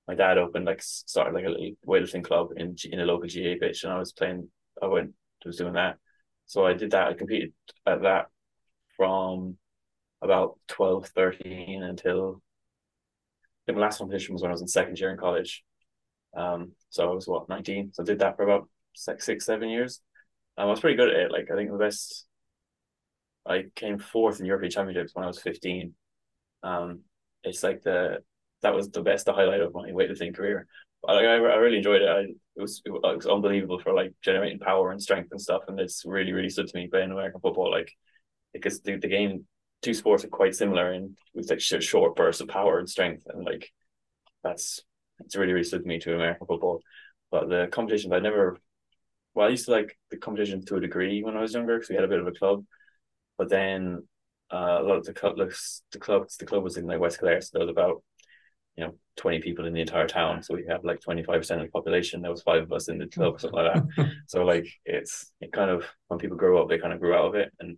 my 0.06 0.14
dad 0.14 0.38
opened 0.38 0.66
like 0.66 0.82
started 0.82 1.34
like 1.34 1.46
a 1.46 1.48
little 1.48 1.72
weightlifting 1.84 2.22
club 2.22 2.50
in 2.56 2.76
in 2.84 3.00
a 3.00 3.04
local 3.04 3.28
GAA 3.28 3.54
pitch, 3.60 3.82
and 3.82 3.92
I 3.92 3.98
was 3.98 4.12
playing. 4.12 4.48
I 4.82 4.86
went 4.86 5.12
was 5.44 5.56
doing 5.56 5.74
that, 5.74 5.98
so 6.46 6.66
I 6.66 6.74
did 6.74 6.90
that. 6.90 7.08
I 7.08 7.14
competed 7.14 7.52
at 7.86 8.02
that 8.02 8.26
from 8.96 9.56
about 10.22 10.58
12, 10.68 11.08
13 11.08 11.82
until 11.82 12.42
I 13.66 13.72
think 13.72 13.78
my 13.78 13.82
last 13.82 13.98
competition 13.98 14.32
was 14.32 14.42
when 14.42 14.50
I 14.50 14.54
was 14.54 14.62
in 14.62 14.68
second 14.68 14.98
year 14.98 15.10
in 15.10 15.18
college. 15.18 15.64
Um, 16.36 16.72
so 16.90 17.10
I 17.10 17.14
was 17.14 17.26
what 17.26 17.48
nineteen. 17.48 17.90
So 17.92 18.02
I 18.02 18.06
did 18.06 18.18
that 18.20 18.36
for 18.36 18.42
about 18.42 18.68
six, 18.94 19.24
six, 19.24 19.44
seven 19.46 19.68
years. 19.68 20.00
Um, 20.56 20.68
I 20.68 20.70
was 20.70 20.80
pretty 20.80 20.96
good 20.96 21.08
at 21.10 21.16
it. 21.16 21.32
Like 21.32 21.50
I 21.50 21.56
think 21.56 21.70
the 21.70 21.78
best. 21.78 22.26
I 23.46 23.66
came 23.76 23.98
fourth 23.98 24.40
in 24.40 24.46
European 24.46 24.72
Championships 24.72 25.14
when 25.14 25.24
I 25.24 25.28
was 25.28 25.40
fifteen. 25.40 25.94
Um, 26.62 27.00
it's 27.42 27.62
like 27.62 27.82
the 27.82 28.18
that 28.62 28.74
was 28.74 28.90
the 28.90 29.02
best, 29.02 29.26
the 29.26 29.32
highlight 29.32 29.60
of 29.60 29.74
my 29.74 29.90
weightlifting 29.90 30.34
career. 30.34 30.66
I, 31.06 31.12
I, 31.12 31.36
really 31.36 31.78
enjoyed 31.78 32.02
it. 32.02 32.08
I, 32.08 32.20
it 32.20 32.60
was 32.60 32.82
it 32.84 32.90
was 32.90 33.26
unbelievable 33.26 33.78
for 33.78 33.92
like 33.92 34.12
generating 34.22 34.58
power 34.58 34.90
and 34.90 35.02
strength 35.02 35.28
and 35.30 35.40
stuff. 35.40 35.62
And 35.68 35.78
it's 35.78 36.04
really 36.04 36.32
really 36.32 36.48
stood 36.48 36.66
to 36.68 36.76
me 36.76 36.88
playing 36.88 37.10
American 37.10 37.40
football. 37.40 37.70
Like 37.70 37.90
because 38.52 38.80
the, 38.80 38.96
the 38.96 39.08
game, 39.08 39.46
two 39.82 39.94
sports 39.94 40.24
are 40.24 40.28
quite 40.28 40.54
similar 40.54 40.92
in 40.92 41.16
with 41.34 41.50
like 41.50 41.60
short 41.60 42.16
bursts 42.16 42.40
of 42.40 42.48
power 42.48 42.78
and 42.78 42.88
strength, 42.88 43.24
and 43.28 43.44
like 43.44 43.70
that's 44.42 44.80
it's 45.20 45.36
really 45.36 45.52
really 45.52 45.64
stood 45.64 45.82
to 45.82 45.88
me 45.88 45.98
to 46.00 46.14
American 46.14 46.46
football. 46.46 46.80
But 47.30 47.48
the 47.48 47.68
competitions 47.70 48.12
I 48.12 48.20
never 48.20 48.58
well, 49.34 49.46
I 49.46 49.50
used 49.50 49.66
to 49.66 49.72
like 49.72 49.98
the 50.10 50.16
competition 50.16 50.64
to 50.64 50.76
a 50.76 50.80
degree 50.80 51.22
when 51.22 51.36
I 51.36 51.42
was 51.42 51.52
younger 51.52 51.76
because 51.76 51.90
we 51.90 51.94
had 51.94 52.04
a 52.04 52.08
bit 52.08 52.20
of 52.20 52.26
a 52.26 52.32
club, 52.32 52.64
but 53.36 53.50
then 53.50 54.02
uh, 54.50 54.78
a 54.80 54.82
lot 54.82 54.96
of 54.96 55.04
the 55.04 55.12
club, 55.12 55.36
the 55.36 55.98
clubs, 55.98 56.38
the 56.38 56.46
club 56.46 56.64
was 56.64 56.78
in 56.78 56.86
like 56.86 57.00
West 57.00 57.18
Clare, 57.18 57.40
so 57.42 57.50
there 57.52 57.66
was 57.66 57.70
about 57.70 58.02
you 58.76 58.84
know 58.84 58.94
twenty 59.16 59.40
people 59.40 59.66
in 59.66 59.74
the 59.74 59.80
entire 59.80 60.06
town. 60.06 60.42
So 60.42 60.54
we 60.54 60.66
have 60.68 60.84
like 60.84 61.00
twenty 61.00 61.22
five 61.22 61.40
percent 61.40 61.60
of 61.60 61.66
the 61.66 61.72
population. 61.72 62.22
There 62.22 62.30
was 62.30 62.42
five 62.42 62.62
of 62.62 62.72
us 62.72 62.88
in 62.88 62.98
the 62.98 63.06
club, 63.06 63.40
something 63.40 63.58
like 63.58 63.74
that. 63.74 64.12
so 64.26 64.44
like 64.44 64.66
it's 64.84 65.32
it 65.40 65.52
kind 65.52 65.70
of 65.70 65.84
when 66.08 66.18
people 66.18 66.36
grow 66.36 66.62
up, 66.62 66.68
they 66.68 66.78
kind 66.78 66.92
of 66.92 67.00
grew 67.00 67.14
out 67.14 67.26
of 67.26 67.34
it, 67.34 67.52
and 67.60 67.76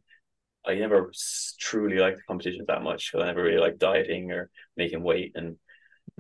I 0.67 0.75
never 0.75 1.13
truly 1.59 1.99
liked 1.99 2.19
the 2.19 2.23
competition 2.25 2.65
that 2.69 2.83
much 2.83 3.11
because 3.11 3.25
I 3.25 3.29
never 3.29 3.43
really 3.43 3.61
liked 3.61 3.79
dieting 3.79 4.33
or 4.33 4.51
making 4.77 5.03
weight 5.03 5.33
and 5.35 5.57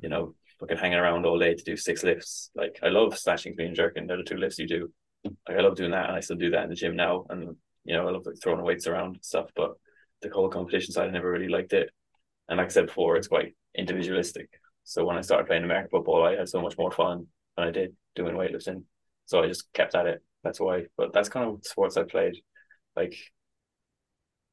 you 0.02 0.08
know 0.08 0.35
fucking 0.61 0.78
hanging 0.78 0.99
around 0.99 1.26
all 1.26 1.38
day 1.38 1.54
to 1.54 1.64
do 1.64 1.76
six 1.76 2.02
lifts. 2.02 2.50
Like 2.54 2.78
I 2.82 2.88
love 2.88 3.18
snatching, 3.18 3.54
clean, 3.56 3.75
jerking. 3.75 4.06
They're 4.06 4.16
the 4.16 4.23
two 4.25 4.37
lifts 4.37 4.58
you 4.58 4.66
do 4.66 4.92
like 5.25 5.58
I 5.58 5.61
love 5.61 5.76
doing 5.76 5.90
that, 5.92 6.08
and 6.08 6.16
I 6.16 6.20
still 6.20 6.37
do 6.37 6.50
that 6.50 6.64
in 6.64 6.70
the 6.70 6.76
gym 6.76 6.97
now. 6.97 7.26
And 7.28 7.56
you 7.85 7.94
know, 7.94 8.06
I 8.06 8.11
love 8.11 8.26
like 8.26 8.37
throwing 8.42 8.62
weights 8.62 8.87
around 8.87 9.16
and 9.16 9.25
stuff. 9.25 9.50
But 9.54 9.73
the 10.23 10.30
whole 10.30 10.49
competition 10.49 10.92
side, 10.92 11.08
I 11.08 11.12
never 11.12 11.30
really 11.30 11.49
liked 11.49 11.73
it. 11.73 11.90
And 12.49 12.58
like 12.58 12.66
I 12.66 12.70
said 12.70 12.87
before, 12.87 13.16
it's 13.16 13.28
quite 13.28 13.54
individualistic. 13.75 14.49
So 14.88 15.04
when 15.04 15.18
I 15.18 15.21
started 15.21 15.47
playing 15.47 15.64
American 15.64 15.90
football, 15.90 16.25
I 16.25 16.35
had 16.35 16.49
so 16.49 16.62
much 16.62 16.78
more 16.78 16.90
fun 16.90 17.26
than 17.59 17.68
I 17.68 17.71
did 17.71 17.95
doing 18.16 18.35
weightlifting. 18.35 18.85
So 19.26 19.42
I 19.42 19.47
just 19.47 19.71
kept 19.75 19.95
at 19.95 20.07
it. 20.07 20.23
That's 20.42 20.59
why. 20.59 20.87
But 20.97 21.12
that's 21.12 21.28
kind 21.28 21.47
of 21.47 21.61
sports 21.62 21.99
I 21.99 22.04
played. 22.04 22.37
Like, 22.97 23.14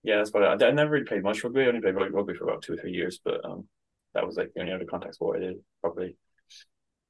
yeah, 0.04 0.18
that's 0.18 0.34
what 0.34 0.44
I, 0.44 0.68
I 0.68 0.72
never 0.72 0.92
really 0.92 1.06
played 1.06 1.24
much 1.24 1.42
rugby. 1.42 1.62
I 1.62 1.68
only 1.68 1.80
played 1.80 1.96
rugby 1.96 2.34
for 2.34 2.44
about 2.44 2.63
two 2.63 2.74
or 2.74 2.75
three 2.75 2.92
years. 2.92 3.22
But 3.24 3.46
um, 3.46 3.70
that 4.13 4.25
was 4.25 4.36
like 4.36 4.51
the 4.54 4.60
only 4.60 4.74
other 4.74 4.84
contact 4.84 5.15
sport 5.15 5.38
I 5.38 5.46
did 5.46 5.56
probably 5.80 6.18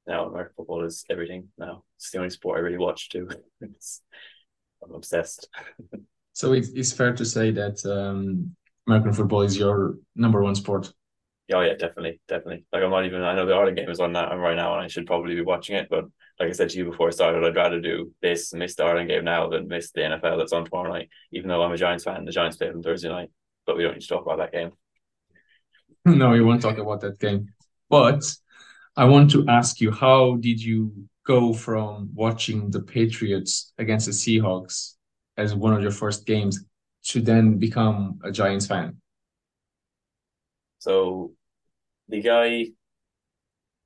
now 0.06 0.26
American 0.26 0.54
football 0.56 0.84
is 0.84 1.04
everything 1.10 1.48
now. 1.58 1.82
It's 1.96 2.12
the 2.12 2.18
only 2.18 2.30
sport 2.30 2.58
I 2.58 2.60
really 2.60 2.78
watch 2.78 3.08
too. 3.08 3.28
I'm 3.60 4.94
obsessed. 4.94 5.48
so 6.32 6.52
it's, 6.52 6.68
it's 6.68 6.92
fair 6.92 7.12
to 7.12 7.24
say 7.24 7.50
that 7.50 7.84
um, 7.86 8.54
American 8.86 9.14
football 9.14 9.42
is 9.42 9.58
your 9.58 9.96
number 10.14 10.44
one 10.44 10.54
sport. 10.54 10.92
Oh 11.52 11.60
yeah, 11.60 11.74
definitely, 11.74 12.20
definitely. 12.26 12.64
Like 12.72 12.82
I'm 12.82 12.90
not 12.90 13.06
even. 13.06 13.22
I 13.22 13.34
know 13.34 13.46
the 13.46 13.54
Ireland 13.54 13.76
game 13.76 13.88
is 13.88 14.00
on 14.00 14.12
that 14.14 14.30
right 14.36 14.56
now, 14.56 14.74
and 14.74 14.84
I 14.84 14.88
should 14.88 15.06
probably 15.06 15.36
be 15.36 15.42
watching 15.42 15.76
it. 15.76 15.86
But 15.88 16.06
like 16.40 16.48
I 16.48 16.52
said 16.52 16.70
to 16.70 16.78
you 16.78 16.86
before 16.86 17.06
I 17.06 17.12
started, 17.12 17.44
I'd 17.44 17.54
rather 17.54 17.80
do 17.80 18.12
this 18.20 18.52
miss 18.52 18.74
the 18.74 18.84
Ireland 18.84 19.08
game 19.08 19.24
now 19.24 19.48
than 19.48 19.68
miss 19.68 19.92
the 19.92 20.02
NFL 20.02 20.38
that's 20.38 20.52
on 20.52 20.64
tomorrow 20.64 20.92
night. 20.92 21.08
Even 21.32 21.48
though 21.48 21.62
I'm 21.62 21.72
a 21.72 21.76
Giants 21.76 22.02
fan, 22.02 22.24
the 22.24 22.32
Giants 22.32 22.56
play 22.56 22.68
on 22.68 22.82
Thursday 22.82 23.08
night, 23.08 23.30
but 23.64 23.76
we 23.76 23.84
don't 23.84 23.92
need 23.92 24.00
to 24.00 24.08
talk 24.08 24.26
about 24.26 24.38
that 24.38 24.52
game. 24.52 24.72
no, 26.04 26.30
we 26.30 26.42
won't 26.42 26.62
talk 26.62 26.78
about 26.78 27.00
that 27.02 27.20
game. 27.20 27.48
But 27.88 28.24
I 28.96 29.04
want 29.04 29.30
to 29.32 29.46
ask 29.48 29.80
you, 29.80 29.92
how 29.92 30.36
did 30.36 30.60
you 30.60 30.92
go 31.24 31.52
from 31.52 32.10
watching 32.12 32.70
the 32.72 32.80
Patriots 32.80 33.72
against 33.78 34.06
the 34.06 34.12
Seahawks 34.12 34.94
as 35.36 35.54
one 35.54 35.74
of 35.74 35.82
your 35.82 35.92
first 35.92 36.26
games 36.26 36.64
to 37.04 37.20
then 37.20 37.58
become 37.58 38.18
a 38.24 38.32
Giants 38.32 38.66
fan? 38.66 38.96
So 40.78 41.32
the 42.08 42.20
guy 42.20 42.66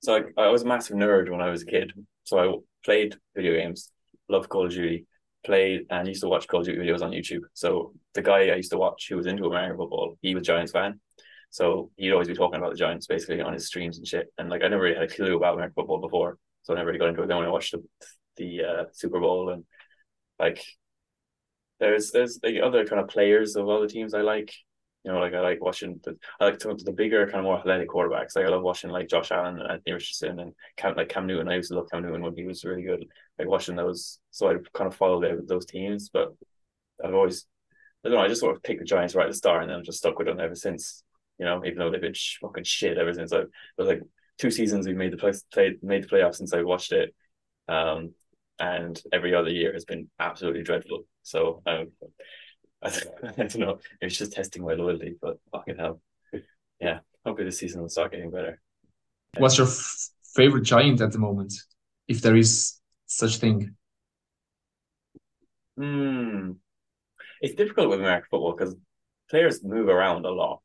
so 0.02 0.16
I, 0.16 0.42
I 0.42 0.48
was 0.48 0.62
a 0.62 0.66
massive 0.66 0.96
nerd 0.96 1.30
when 1.30 1.40
I 1.40 1.50
was 1.50 1.62
a 1.62 1.66
kid. 1.66 1.92
So 2.24 2.38
I 2.38 2.54
played 2.84 3.16
video 3.36 3.54
games, 3.54 3.92
loved 4.28 4.48
Call 4.48 4.66
of 4.66 4.72
Duty, 4.72 5.06
played 5.44 5.86
and 5.90 6.08
used 6.08 6.22
to 6.22 6.28
watch 6.28 6.48
Call 6.48 6.60
of 6.60 6.66
Duty 6.66 6.78
videos 6.78 7.02
on 7.02 7.10
YouTube. 7.10 7.42
So 7.54 7.92
the 8.14 8.22
guy 8.22 8.48
I 8.48 8.56
used 8.56 8.72
to 8.72 8.78
watch 8.78 9.08
who 9.08 9.16
was 9.16 9.26
into 9.26 9.44
American 9.44 9.76
football, 9.76 10.16
he 10.22 10.34
was 10.34 10.46
Giants 10.46 10.72
fan. 10.72 11.00
So 11.50 11.90
he'd 11.96 12.12
always 12.12 12.28
be 12.28 12.34
talking 12.34 12.58
about 12.58 12.70
the 12.70 12.78
Giants 12.78 13.06
basically 13.06 13.40
on 13.40 13.52
his 13.52 13.66
streams 13.66 13.98
and 13.98 14.06
shit. 14.06 14.32
And 14.38 14.48
like 14.48 14.62
I 14.62 14.68
never 14.68 14.82
really 14.82 14.94
had 14.94 15.10
a 15.10 15.14
clue 15.14 15.36
about 15.36 15.54
American 15.54 15.74
football 15.74 16.00
before. 16.00 16.38
So 16.62 16.72
I 16.72 16.76
never 16.76 16.88
really 16.88 16.98
got 16.98 17.08
into 17.08 17.22
it. 17.22 17.26
Then 17.26 17.38
when 17.38 17.46
I 17.46 17.50
watched 17.50 17.72
the 17.72 17.82
the 18.36 18.64
uh, 18.64 18.84
Super 18.92 19.20
Bowl 19.20 19.50
and 19.50 19.64
like 20.38 20.64
there's 21.78 22.10
there's 22.10 22.38
the 22.38 22.62
other 22.62 22.86
kind 22.86 23.00
of 23.00 23.08
players 23.08 23.56
of 23.56 23.66
the 23.66 23.88
teams 23.88 24.14
I 24.14 24.22
like. 24.22 24.54
You 25.04 25.12
know, 25.12 25.18
like 25.18 25.32
I 25.32 25.40
like 25.40 25.62
watching 25.62 25.98
the 26.04 26.16
I 26.38 26.44
like 26.44 26.62
of 26.64 26.84
the 26.84 26.92
bigger, 26.92 27.24
kind 27.26 27.38
of 27.38 27.44
more 27.44 27.58
athletic 27.58 27.88
quarterbacks. 27.88 28.36
Like 28.36 28.44
I 28.44 28.48
love 28.48 28.62
watching 28.62 28.90
like 28.90 29.08
Josh 29.08 29.30
Allen 29.30 29.58
and 29.58 29.70
Anthony 29.70 29.94
Richardson 29.94 30.38
and 30.40 30.52
Cam 30.76 30.94
like 30.94 31.08
Cam 31.08 31.26
Newton. 31.26 31.48
I 31.48 31.56
used 31.56 31.70
to 31.70 31.76
love 31.76 31.90
Cam 31.90 32.02
Newton 32.02 32.22
when 32.22 32.36
he 32.36 32.44
was 32.44 32.64
really 32.64 32.82
good. 32.82 33.06
Like 33.38 33.48
watching 33.48 33.76
those, 33.76 34.18
so 34.30 34.50
I 34.50 34.56
kind 34.74 34.88
of 34.88 34.94
followed 34.94 35.46
those 35.48 35.64
teams. 35.64 36.10
But 36.10 36.34
I've 37.02 37.14
always, 37.14 37.46
I 38.04 38.08
don't 38.08 38.18
know, 38.18 38.24
I 38.24 38.28
just 38.28 38.42
sort 38.42 38.54
of 38.54 38.62
picked 38.62 38.80
the 38.80 38.84
Giants 38.84 39.14
right 39.14 39.24
at 39.24 39.30
the 39.30 39.36
start, 39.36 39.62
and 39.62 39.70
then 39.70 39.78
I'm 39.78 39.84
just 39.84 39.98
stuck 39.98 40.18
with 40.18 40.26
them 40.26 40.40
ever 40.40 40.54
since. 40.54 41.02
You 41.38 41.46
know, 41.46 41.64
even 41.64 41.78
though 41.78 41.90
they've 41.90 42.00
been 42.00 42.14
fucking 42.42 42.64
shit 42.64 42.98
ever 42.98 43.14
since. 43.14 43.32
I 43.32 43.44
was 43.78 43.88
like 43.88 44.02
two 44.36 44.50
seasons 44.50 44.86
we've 44.86 44.96
made 44.96 45.12
the 45.12 45.16
play, 45.16 45.32
played 45.50 45.82
made 45.82 46.04
the 46.04 46.08
playoffs 46.08 46.36
since 46.36 46.52
I 46.52 46.62
watched 46.62 46.92
it. 46.92 47.14
Um, 47.68 48.12
and 48.58 49.00
every 49.12 49.34
other 49.34 49.48
year 49.50 49.72
has 49.72 49.86
been 49.86 50.10
absolutely 50.18 50.62
dreadful. 50.62 51.04
So 51.22 51.62
um, 51.66 51.92
I, 52.82 52.88
I 53.28 53.32
don't 53.32 53.58
know. 53.58 53.78
It's 54.00 54.16
just 54.16 54.32
testing 54.32 54.64
my 54.64 54.74
loyalty, 54.74 55.16
but 55.20 55.38
fucking 55.52 55.76
hell, 55.76 56.00
yeah. 56.80 57.00
Hopefully 57.24 57.46
the 57.46 57.52
season 57.52 57.82
will 57.82 57.88
start 57.88 58.12
getting 58.12 58.30
better. 58.30 58.60
What's 59.36 59.58
your 59.58 59.66
f- 59.66 60.08
favorite 60.34 60.62
giant 60.62 61.00
at 61.00 61.12
the 61.12 61.18
moment, 61.18 61.52
if 62.08 62.22
there 62.22 62.36
is 62.36 62.80
such 63.06 63.36
thing? 63.36 63.76
Hmm. 65.76 66.52
It's 67.40 67.54
difficult 67.54 67.90
with 67.90 68.00
American 68.00 68.28
football 68.30 68.54
because 68.56 68.74
players 69.30 69.62
move 69.62 69.88
around 69.88 70.26
a 70.26 70.30
lot. 70.30 70.60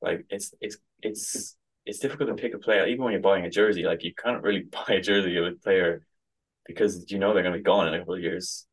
Like 0.00 0.26
it's 0.30 0.54
it's 0.60 0.78
it's 1.02 1.56
it's 1.84 1.98
difficult 1.98 2.28
to 2.28 2.34
pick 2.34 2.54
a 2.54 2.58
player. 2.58 2.86
Even 2.86 3.04
when 3.04 3.12
you're 3.12 3.20
buying 3.20 3.44
a 3.44 3.50
jersey, 3.50 3.84
like 3.84 4.04
you 4.04 4.12
can't 4.14 4.42
really 4.42 4.60
buy 4.70 4.94
a 4.94 5.00
jersey 5.00 5.36
of 5.36 5.46
a 5.46 5.52
player 5.52 6.04
because 6.66 7.10
you 7.10 7.18
know 7.18 7.34
they're 7.34 7.42
going 7.42 7.54
to 7.54 7.58
be 7.58 7.64
gone 7.64 7.88
in 7.88 7.94
a 7.94 7.98
couple 7.98 8.14
of 8.14 8.20
years. 8.20 8.66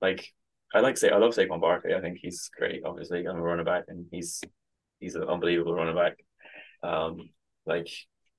Like 0.00 0.32
I 0.74 0.80
like 0.80 0.96
say 0.96 1.10
I 1.10 1.18
love 1.18 1.34
Saquon 1.34 1.60
Barkley. 1.60 1.94
I 1.94 2.00
think 2.00 2.18
he's 2.20 2.50
great. 2.56 2.82
Obviously, 2.84 3.24
I'm 3.26 3.36
a 3.36 3.42
running 3.42 3.64
back, 3.64 3.84
and 3.86 4.06
he's 4.10 4.42
he's 4.98 5.14
an 5.14 5.22
unbelievable 5.22 5.72
running 5.74 5.94
back. 5.94 6.16
Um, 6.82 7.30
like 7.64 7.88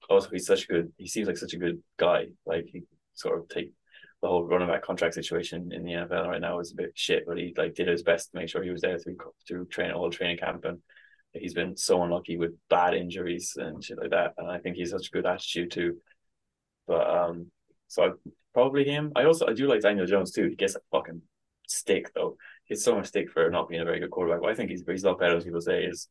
also 0.10 0.30
he's 0.30 0.46
such 0.46 0.66
a 0.66 0.68
good. 0.68 0.94
He 0.98 1.08
seems 1.08 1.28
like 1.28 1.38
such 1.38 1.54
a 1.54 1.58
good 1.58 1.82
guy. 1.98 2.26
Like 2.46 2.66
he 2.72 2.84
sort 3.14 3.40
of 3.40 3.48
take 3.48 3.72
the 4.22 4.28
whole 4.28 4.44
running 4.44 4.68
back 4.68 4.84
contract 4.84 5.14
situation 5.14 5.72
in 5.72 5.84
the 5.84 5.94
NFL 5.94 6.28
right 6.28 6.42
now 6.42 6.60
is 6.60 6.74
a 6.74 6.76
bit 6.76 6.92
shit, 6.94 7.24
but 7.26 7.38
he 7.38 7.54
like 7.56 7.74
did 7.74 7.88
his 7.88 8.04
best 8.04 8.32
to 8.32 8.38
make 8.38 8.50
sure 8.50 8.62
he 8.62 8.70
was 8.70 8.82
there 8.82 9.00
through 9.00 9.16
through 9.48 9.66
train 9.68 9.92
all 9.92 10.12
training 10.12 10.38
camp, 10.38 10.66
and 10.66 10.80
he's 11.32 11.54
been 11.54 11.78
so 11.78 12.04
unlucky 12.04 12.36
with 12.36 12.52
bad 12.70 12.96
injuries 12.96 13.54
and 13.56 13.82
shit 13.82 13.98
like 13.98 14.12
that. 14.12 14.34
And 14.38 14.52
I 14.52 14.60
think 14.60 14.76
he's 14.76 14.92
such 14.92 15.08
a 15.08 15.12
good 15.12 15.26
attitude 15.26 15.72
too. 15.72 15.98
But 16.86 17.10
um, 17.10 17.50
so 17.88 18.04
I 18.04 18.10
probably 18.54 18.84
him. 18.84 19.14
I 19.16 19.24
also 19.24 19.48
I 19.48 19.54
do 19.54 19.68
like 19.68 19.82
Daniel 19.82 20.06
Jones 20.06 20.32
too. 20.32 20.50
He 20.50 20.56
gets 20.56 20.76
a 20.76 20.82
fucking 20.92 21.22
stick 21.68 22.14
though. 22.14 22.38
He 22.66 22.74
gets 22.74 22.84
so 22.84 22.96
much 22.96 23.08
stick 23.08 23.30
for 23.30 23.50
not 23.50 23.70
being 23.70 23.82
a 23.82 23.86
very 23.86 24.00
good 24.00 24.12
quarterback. 24.12 24.42
But 24.42 24.52
I 24.52 24.56
think 24.56 24.70
he's 24.70 24.84
he's 24.88 25.04
a 25.04 25.10
lot 25.10 25.20
better 25.20 25.38
as 25.38 25.44
people 25.44 25.62
say 25.62 25.84
is 25.84 26.10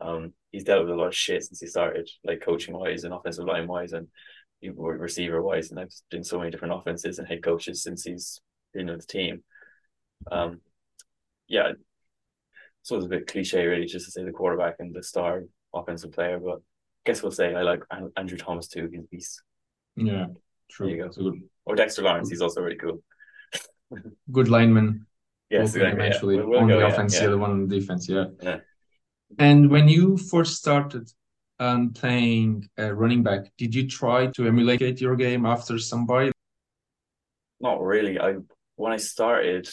um 0.00 0.32
he's 0.50 0.64
dealt 0.64 0.84
with 0.84 0.94
a 0.94 0.96
lot 0.96 1.08
of 1.08 1.14
shit 1.14 1.42
since 1.44 1.60
he 1.60 1.66
started, 1.66 2.08
like 2.24 2.42
coaching 2.42 2.74
wise 2.74 3.04
and 3.04 3.14
offensive 3.14 3.46
line 3.46 3.66
wise 3.66 3.92
and 3.92 4.08
receiver 4.62 5.42
wise. 5.42 5.70
And 5.70 5.80
I've 5.80 5.92
been 6.10 6.24
so 6.24 6.38
many 6.38 6.50
different 6.50 6.74
offenses 6.74 7.18
and 7.18 7.28
head 7.28 7.42
coaches 7.42 7.82
since 7.82 8.04
he's 8.04 8.40
been 8.72 8.86
with 8.86 9.00
the 9.00 9.06
team. 9.06 9.42
Um 10.30 10.60
yeah. 11.48 11.72
So 12.82 12.96
it's 12.96 13.06
a 13.06 13.08
bit 13.08 13.26
cliche 13.26 13.64
really 13.66 13.86
just 13.86 14.06
to 14.06 14.10
say 14.10 14.24
the 14.24 14.32
quarterback 14.32 14.76
and 14.78 14.94
the 14.94 15.02
star 15.02 15.44
offensive 15.74 16.12
player, 16.12 16.38
but 16.38 16.56
I 16.56 16.60
guess 17.06 17.22
we'll 17.22 17.32
say 17.32 17.54
I 17.54 17.62
like 17.62 17.82
Andrew 18.16 18.38
Thomas 18.38 18.68
too. 18.68 18.88
He's 18.92 19.06
beast. 19.06 19.42
Yeah. 19.96 20.26
True. 20.70 20.86
There 20.86 20.96
you 20.96 21.10
go. 21.10 21.32
Or 21.66 21.76
Dexter 21.76 22.02
Lawrence, 22.02 22.30
he's 22.30 22.40
also 22.40 22.60
really 22.60 22.76
cool. 22.76 23.02
Good 24.32 24.48
lineman. 24.48 25.06
Yes, 25.50 25.74
exactly. 25.74 26.06
Eventually, 26.06 26.36
yeah. 26.36 26.42
we'll, 26.42 26.60
on 26.60 26.68
go, 26.68 26.80
the 26.80 26.86
offense, 26.86 27.14
yeah. 27.14 27.20
the 27.20 27.26
other 27.28 27.38
one 27.38 27.50
on 27.50 27.68
the 27.68 27.78
defense. 27.78 28.08
Yeah. 28.08 28.26
yeah. 28.42 28.58
And 29.38 29.70
when 29.70 29.88
you 29.88 30.16
first 30.16 30.56
started 30.56 31.10
um, 31.58 31.92
playing 31.92 32.68
uh, 32.78 32.92
running 32.92 33.22
back, 33.22 33.52
did 33.56 33.74
you 33.74 33.88
try 33.88 34.26
to 34.28 34.46
emulate 34.46 35.00
your 35.00 35.16
game 35.16 35.46
after 35.46 35.78
somebody? 35.78 36.32
Not 37.60 37.82
really. 37.82 38.18
I 38.18 38.36
when 38.76 38.92
I 38.92 38.96
started, 38.96 39.68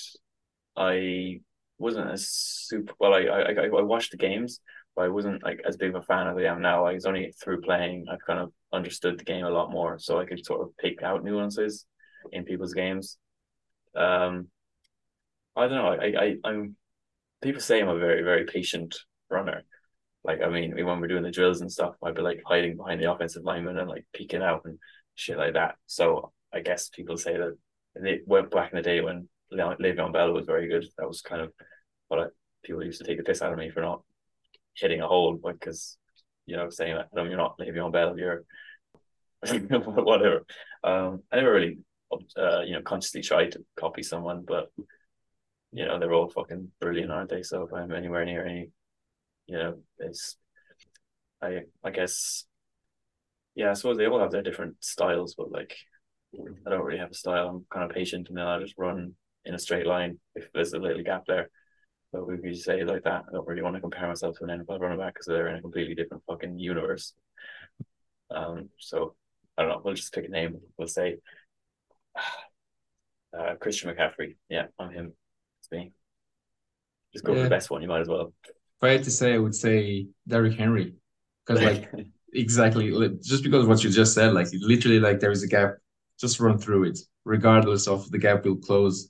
I 0.75 1.42
wasn't 1.78 2.12
as 2.12 2.28
super. 2.30 2.94
Well, 3.00 3.13
I 3.13 3.22
I 3.22 3.66
I 3.66 3.82
watched 3.82 4.12
the 4.12 4.18
games, 4.18 4.60
but 4.96 5.06
I 5.06 5.10
wasn't 5.10 5.44
like 5.44 5.62
as 5.68 5.78
big 5.78 5.90
of 5.90 6.01
a 6.01 6.06
fan 6.06 6.28
as 6.28 6.38
I 6.38 6.44
am 6.44 6.62
now. 6.62 6.86
I 6.86 6.94
was 6.94 7.06
only 7.06 7.34
through 7.42 7.62
playing. 7.62 8.06
I've 8.12 8.25
kind 8.25 8.40
of 8.40 8.51
understood 8.72 9.20
the 9.20 9.25
game 9.25 9.46
a 9.46 9.50
lot 9.50 9.72
more, 9.72 9.98
so 10.00 10.20
I 10.20 10.25
could 10.25 10.46
sort 10.46 10.62
of 10.62 10.78
pick 10.78 11.01
out 11.04 11.24
nuances 11.24 11.86
in 12.32 12.46
people's 12.46 12.74
games. 12.74 13.18
Um, 13.95 14.48
I 15.55 15.67
don't 15.67 15.75
know. 15.75 15.88
I, 15.88 16.24
I 16.24 16.36
I'm 16.43 16.75
people 17.41 17.62
say 17.62 17.81
I'm 17.81 17.89
a 17.89 17.98
very 17.98 18.24
very 18.24 18.45
patient 18.45 18.95
runner. 19.29 19.63
Like 20.24 20.41
I 20.41 20.50
mean, 20.50 20.74
when 20.86 21.00
we're 21.00 21.07
doing 21.07 21.24
the 21.24 21.31
drills 21.31 21.62
and 21.62 21.71
stuff, 21.71 21.95
I'd 22.03 22.15
be 22.15 22.21
like 22.21 22.41
hiding 22.45 22.77
behind 22.77 23.01
the 23.01 23.12
offensive 23.12 23.43
lineman 23.43 23.77
and 23.77 23.89
like 23.89 24.05
peeking 24.13 24.41
out 24.41 24.62
and 24.65 24.77
shit 25.15 25.38
like 25.38 25.53
that. 25.53 25.75
So 25.88 26.31
I 26.53 26.62
guess 26.62 26.89
people 26.89 27.17
say 27.17 27.38
that 27.38 27.57
they 27.95 28.19
went 28.25 28.51
back 28.51 28.71
in 28.71 28.77
the 28.77 28.83
day 28.83 29.01
when 29.01 29.27
Le'Veon 29.51 30.13
Bell 30.13 30.31
was 30.31 30.45
very 30.45 30.67
good. 30.67 30.86
That 30.98 31.07
was 31.07 31.21
kind 31.21 31.41
of 31.41 31.51
what 32.07 32.19
I, 32.19 32.25
people 32.63 32.83
used 32.83 33.00
to 33.01 33.07
take 33.07 33.17
the 33.17 33.24
piss 33.24 33.41
out 33.41 33.51
of 33.51 33.60
me 33.60 33.69
for 33.69 33.81
not 33.81 34.03
hitting 34.75 35.01
a 35.01 35.07
hole 35.07 35.38
like 35.43 35.60
because 35.60 35.98
you 36.45 36.55
know 36.55 36.69
saying 36.69 36.95
that 36.95 37.10
you're 37.13 37.36
not 37.36 37.57
Le'Veon 37.60 37.91
Bell, 37.91 38.17
you're 38.17 38.43
whatever. 39.43 40.45
Um, 40.83 41.24
I 41.31 41.38
never 41.38 41.51
really, 41.51 41.79
uh, 42.38 42.62
you 42.62 42.74
know, 42.74 42.82
consciously 42.82 43.22
try 43.22 43.48
to 43.48 43.63
copy 43.77 44.03
someone, 44.03 44.44
but 44.48 44.72
you 45.72 45.86
know, 45.86 46.00
they're 46.00 46.13
all 46.13 46.30
fucking 46.30 46.72
brilliant, 46.80 47.12
aren't 47.12 47.30
they? 47.30 47.44
So 47.44 47.63
if 47.63 47.74
I'm 47.74 47.91
anywhere 47.91 48.25
near 48.25 48.46
any, 48.46 48.70
you 49.48 49.58
know, 49.58 49.77
it's, 50.00 50.36
I, 51.41 51.62
I 51.84 51.91
guess, 51.91 52.46
yeah, 53.56 53.72
I 53.72 53.74
suppose 53.74 53.98
they 53.98 54.08
all 54.08 54.20
have 54.20 54.32
their 54.32 54.41
different 54.41 54.84
styles, 54.84 55.36
but 55.36 55.51
like, 55.51 55.75
I 56.65 56.70
don't 56.70 56.84
really 56.84 57.00
have 57.00 57.12
a 57.12 57.15
style. 57.15 57.50
I'm 57.50 57.65
kind 57.70 57.89
of 57.89 57.96
patient, 57.96 58.30
and 58.30 58.38
then 58.38 58.48
I 58.48 58.60
just 58.60 58.77
run 58.77 59.13
in 59.44 59.53
a 59.53 59.60
straight 59.60 59.86
line 59.86 60.20
if 60.36 60.48
there's 60.53 60.74
a 60.74 60.80
little 60.80 61.03
gap 61.03 61.25
there. 61.25 61.50
But 62.13 62.27
we 62.27 62.38
could 62.38 62.58
say 62.58 62.84
like 62.84 63.03
that. 63.03 63.24
I 63.27 63.32
don't 63.32 63.48
really 63.48 63.62
want 63.62 63.75
to 63.75 63.82
compare 63.82 64.08
myself 64.08 64.38
to 64.38 64.46
an 64.46 64.50
NFL 64.50 64.80
running 64.80 64.98
back 64.98 65.13
because 65.13 65.27
they're 65.27 65.48
in 65.48 65.58
a 65.58 65.62
completely 65.62 65.96
different 65.96 66.24
fucking 66.27 66.60
universe. 66.60 67.13
Um, 68.30 68.70
so 68.77 69.15
I 69.58 69.63
don't 69.63 69.72
know. 69.72 69.82
We'll 69.84 69.94
just 69.94 70.13
pick 70.13 70.25
a 70.25 70.30
name. 70.30 70.60
We'll 70.77 70.88
say 70.88 71.18
uh, 73.38 73.56
Christian 73.60 73.94
McCaffrey. 73.94 74.36
Yeah, 74.50 74.68
I'm 74.80 74.91
him. 74.91 75.13
It's 75.62 75.72
me. 75.72 75.94
Just 77.13 77.25
go 77.25 77.34
yeah. 77.34 77.39
for 77.39 77.44
the 77.44 77.50
best 77.50 77.70
one. 77.70 77.82
You 77.82 77.88
might 77.88 78.01
as 78.01 78.08
well. 78.08 78.34
If 78.46 78.84
I 78.84 78.89
had 78.89 79.03
to 79.03 79.12
say, 79.12 79.34
I 79.34 79.38
would 79.38 79.56
say 79.56 80.08
Derrick 80.27 80.58
Henry, 80.58 80.96
because 81.46 81.63
like 81.63 81.91
exactly 82.34 82.91
just 83.22 83.44
because 83.44 83.63
of 83.63 83.70
what 83.70 83.84
you 83.84 83.89
just 83.89 84.13
said, 84.13 84.34
like 84.34 84.48
literally, 84.53 85.00
like 85.00 85.20
there 85.20 85.32
is 85.32 85.44
a 85.44 85.48
gap, 85.48 85.75
just 86.20 86.39
run 86.39 86.58
through 86.58 86.86
it, 86.86 87.00
regardless 87.25 87.88
of 87.88 88.10
the 88.12 88.18
gap 88.18 88.46
will 88.46 88.56
close 88.56 89.10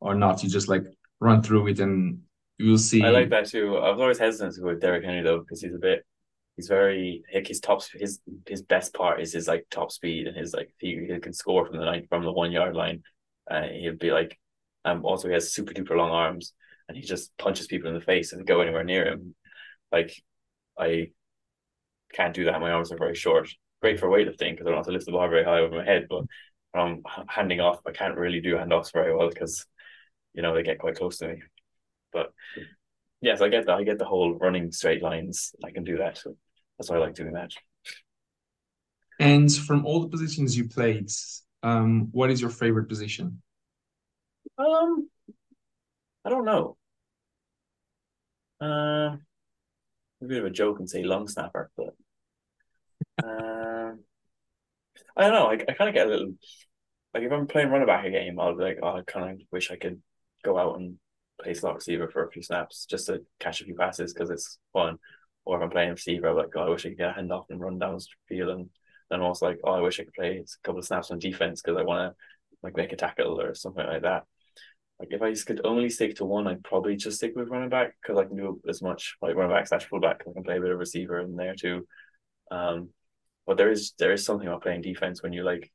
or 0.00 0.14
not. 0.14 0.42
You 0.42 0.48
just 0.48 0.68
like 0.68 0.84
run 1.20 1.42
through 1.42 1.68
it, 1.68 1.80
and 1.80 2.20
you 2.58 2.70
will 2.70 2.78
see. 2.78 3.02
I 3.02 3.10
like 3.10 3.30
that 3.30 3.48
too. 3.48 3.76
I 3.76 3.90
was 3.90 4.00
always 4.00 4.18
hesitant 4.18 4.54
to 4.54 4.60
go 4.60 4.66
with 4.68 4.80
Derrick 4.80 5.04
Henry 5.04 5.22
though, 5.22 5.40
because 5.40 5.60
he's 5.60 5.74
a 5.74 5.78
bit 5.78 6.04
he's 6.60 6.68
very 6.68 7.22
like 7.34 7.46
his 7.46 7.58
top 7.58 7.82
his 7.94 8.20
his 8.46 8.60
best 8.60 8.92
part 8.92 9.22
is 9.22 9.32
his 9.32 9.48
like 9.48 9.66
top 9.70 9.90
speed 9.90 10.26
and 10.26 10.36
his 10.36 10.52
like 10.52 10.70
he, 10.78 11.06
he 11.10 11.18
can 11.18 11.32
score 11.32 11.64
from 11.66 11.78
the 11.78 11.84
line 11.84 12.06
from 12.10 12.22
the 12.22 12.32
one 12.32 12.52
yard 12.52 12.76
line. 12.76 13.02
And 13.48 13.64
uh, 13.64 13.68
he'll 13.68 13.96
be 13.96 14.12
like 14.12 14.38
um 14.84 15.06
also 15.06 15.28
he 15.28 15.34
has 15.34 15.54
super 15.54 15.72
duper 15.72 15.96
long 15.96 16.10
arms 16.10 16.52
and 16.86 16.98
he 16.98 17.02
just 17.02 17.34
punches 17.38 17.66
people 17.66 17.88
in 17.88 17.94
the 17.94 18.04
face 18.04 18.34
and 18.34 18.46
go 18.46 18.60
anywhere 18.60 18.84
near 18.84 19.06
him. 19.06 19.34
Like 19.90 20.12
I 20.78 21.12
can't 22.12 22.34
do 22.34 22.44
that. 22.44 22.60
My 22.60 22.72
arms 22.72 22.92
are 22.92 22.98
very 22.98 23.14
short. 23.14 23.48
Great 23.80 23.98
for 23.98 24.10
weightlifting 24.10 24.52
because 24.52 24.66
I 24.66 24.70
don't 24.70 24.76
have 24.76 24.86
to 24.86 24.92
lift 24.92 25.06
the 25.06 25.12
bar 25.12 25.30
very 25.30 25.44
high 25.44 25.60
over 25.60 25.76
my 25.76 25.84
head 25.84 26.08
but 26.10 26.24
I'm 26.74 27.02
handing 27.26 27.60
off 27.60 27.80
I 27.86 27.92
can't 27.92 28.18
really 28.18 28.42
do 28.42 28.56
handoffs 28.56 28.92
very 28.92 29.16
well 29.16 29.30
because 29.30 29.64
you 30.34 30.42
know 30.42 30.54
they 30.54 30.62
get 30.62 30.78
quite 30.78 30.96
close 30.96 31.16
to 31.18 31.28
me. 31.28 31.42
But 32.12 32.34
yes 33.22 33.40
I 33.40 33.48
get 33.48 33.64
that 33.64 33.76
I 33.76 33.82
get 33.82 33.98
the 33.98 34.04
whole 34.04 34.34
running 34.34 34.72
straight 34.72 35.02
lines. 35.02 35.54
I 35.64 35.70
can 35.70 35.84
do 35.84 35.96
that. 35.96 36.18
so 36.18 36.36
that's 36.80 36.88
why 36.88 36.96
I 36.96 37.00
like 37.00 37.14
doing 37.14 37.34
that. 37.34 37.50
And 39.18 39.54
from 39.54 39.84
all 39.84 40.00
the 40.00 40.08
positions 40.08 40.56
you 40.56 40.66
played, 40.66 41.10
um, 41.62 42.08
what 42.10 42.30
is 42.30 42.40
your 42.40 42.48
favorite 42.48 42.88
position? 42.88 43.42
Um, 44.56 45.10
I 46.24 46.30
don't 46.30 46.46
know. 46.46 46.78
Uh, 48.62 49.16
a 50.22 50.26
bit 50.26 50.38
of 50.38 50.46
a 50.46 50.50
joke 50.50 50.78
and 50.78 50.88
say 50.88 51.02
long 51.02 51.28
snapper, 51.28 51.70
but 51.76 51.94
uh, 53.22 53.92
I 55.14 55.20
don't 55.28 55.34
know. 55.34 55.48
I, 55.48 55.58
I 55.68 55.74
kind 55.74 55.90
of 55.90 55.94
get 55.94 56.06
a 56.06 56.10
little 56.10 56.32
like 57.12 57.24
if 57.24 57.32
I'm 57.32 57.46
playing 57.46 57.68
running 57.68 57.86
back 57.86 58.06
a 58.06 58.10
game, 58.10 58.40
I'll 58.40 58.56
be 58.56 58.64
like, 58.64 58.78
oh, 58.82 58.96
I 58.96 59.02
kind 59.06 59.32
of 59.32 59.46
wish 59.52 59.70
I 59.70 59.76
could 59.76 60.00
go 60.42 60.56
out 60.56 60.78
and 60.78 60.96
play 61.42 61.52
slot 61.52 61.74
receiver 61.74 62.08
for 62.08 62.24
a 62.24 62.30
few 62.30 62.42
snaps 62.42 62.86
just 62.86 63.08
to 63.08 63.20
catch 63.38 63.60
a 63.60 63.64
few 63.64 63.74
passes 63.74 64.14
because 64.14 64.30
it's 64.30 64.58
fun. 64.72 64.96
Or 65.44 65.56
if 65.56 65.62
I'm 65.62 65.70
playing 65.70 65.90
receiver, 65.90 66.28
I'm 66.28 66.36
like, 66.36 66.54
oh, 66.56 66.60
I 66.60 66.68
wish 66.68 66.86
I 66.86 66.90
could 66.90 66.98
get 66.98 67.10
a 67.10 67.12
hand 67.12 67.32
off 67.32 67.46
and 67.50 67.60
run 67.60 67.78
down 67.78 67.96
the 67.96 68.06
field. 68.28 68.50
And 68.50 68.70
then 69.10 69.20
I 69.20 69.24
also 69.24 69.46
like, 69.46 69.60
oh, 69.64 69.72
I 69.72 69.80
wish 69.80 69.98
I 69.98 70.04
could 70.04 70.14
play 70.14 70.38
a 70.38 70.44
couple 70.64 70.78
of 70.78 70.86
snaps 70.86 71.10
on 71.10 71.18
defense 71.18 71.62
because 71.62 71.78
I 71.78 71.82
want 71.82 72.12
to 72.12 72.16
like 72.62 72.76
make 72.76 72.92
a 72.92 72.96
tackle 72.96 73.40
or 73.40 73.54
something 73.54 73.84
like 73.84 74.02
that. 74.02 74.24
Like 74.98 75.08
if 75.12 75.22
I 75.22 75.32
could 75.34 75.62
only 75.64 75.88
stick 75.88 76.16
to 76.16 76.26
one, 76.26 76.46
I'd 76.46 76.62
probably 76.62 76.94
just 76.94 77.16
stick 77.16 77.32
with 77.34 77.48
running 77.48 77.70
back 77.70 77.96
because 78.02 78.18
I 78.18 78.26
can 78.26 78.36
do 78.36 78.60
as 78.68 78.82
much 78.82 79.16
like 79.22 79.34
running 79.34 79.56
back 79.56 79.66
slash 79.66 79.86
fullback. 79.86 80.22
I 80.28 80.32
can 80.32 80.44
play 80.44 80.58
a 80.58 80.60
bit 80.60 80.70
of 80.70 80.78
receiver 80.78 81.20
in 81.20 81.36
there 81.36 81.54
too. 81.54 81.86
Um, 82.50 82.90
but 83.46 83.56
there 83.56 83.70
is 83.70 83.94
there 83.98 84.12
is 84.12 84.24
something 84.24 84.46
about 84.46 84.62
playing 84.62 84.82
defense 84.82 85.22
when 85.22 85.32
you 85.32 85.42
like 85.42 85.72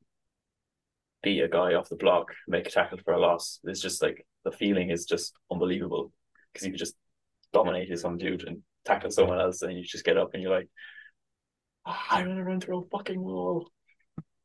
beat 1.24 1.42
a 1.42 1.48
guy 1.48 1.74
off 1.74 1.90
the 1.90 1.96
block, 1.96 2.28
make 2.48 2.68
a 2.68 2.70
tackle 2.70 3.00
for 3.04 3.14
a 3.14 3.20
loss. 3.20 3.60
It's 3.64 3.82
just 3.82 4.02
like 4.02 4.26
the 4.44 4.52
feeling 4.52 4.92
is 4.92 5.06
just 5.06 5.34
unbelievable 5.52 6.12
because 6.54 6.68
you 6.68 6.72
can 6.72 6.78
just 6.78 6.96
dominate 7.52 7.98
some 7.98 8.20
dude 8.20 8.48
and 8.48 8.62
tackle 8.86 9.12
someone 9.12 9.40
else, 9.40 9.62
and 9.62 9.78
you 9.78 9.84
just 9.84 10.06
get 10.06 10.18
up 10.18 10.34
and 10.34 10.42
you're 10.42 10.56
like, 10.56 10.70
oh, 11.86 11.98
I'm 12.12 12.28
gonna 12.28 12.44
run 12.44 12.62
through 12.62 12.84
a 12.84 12.98
fucking 12.98 13.20
wall. 13.20 13.70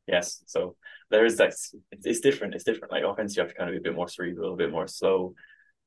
Yes, 0.07 0.43
so 0.47 0.77
there 1.11 1.25
is 1.25 1.37
that. 1.37 1.55
It's 1.93 2.21
different. 2.21 2.55
It's 2.55 2.65
different. 2.65 2.93
Like 2.93 3.05
offense, 3.05 3.37
you 3.37 3.43
have 3.43 3.51
to 3.51 3.57
kind 3.57 3.71
of 3.71 3.75
be 3.75 3.79
a 3.79 3.91
bit 3.91 3.95
more 3.95 4.09
cerebral, 4.09 4.55
a 4.55 4.57
bit 4.57 4.73
more 4.73 4.89
slow, 4.89 5.35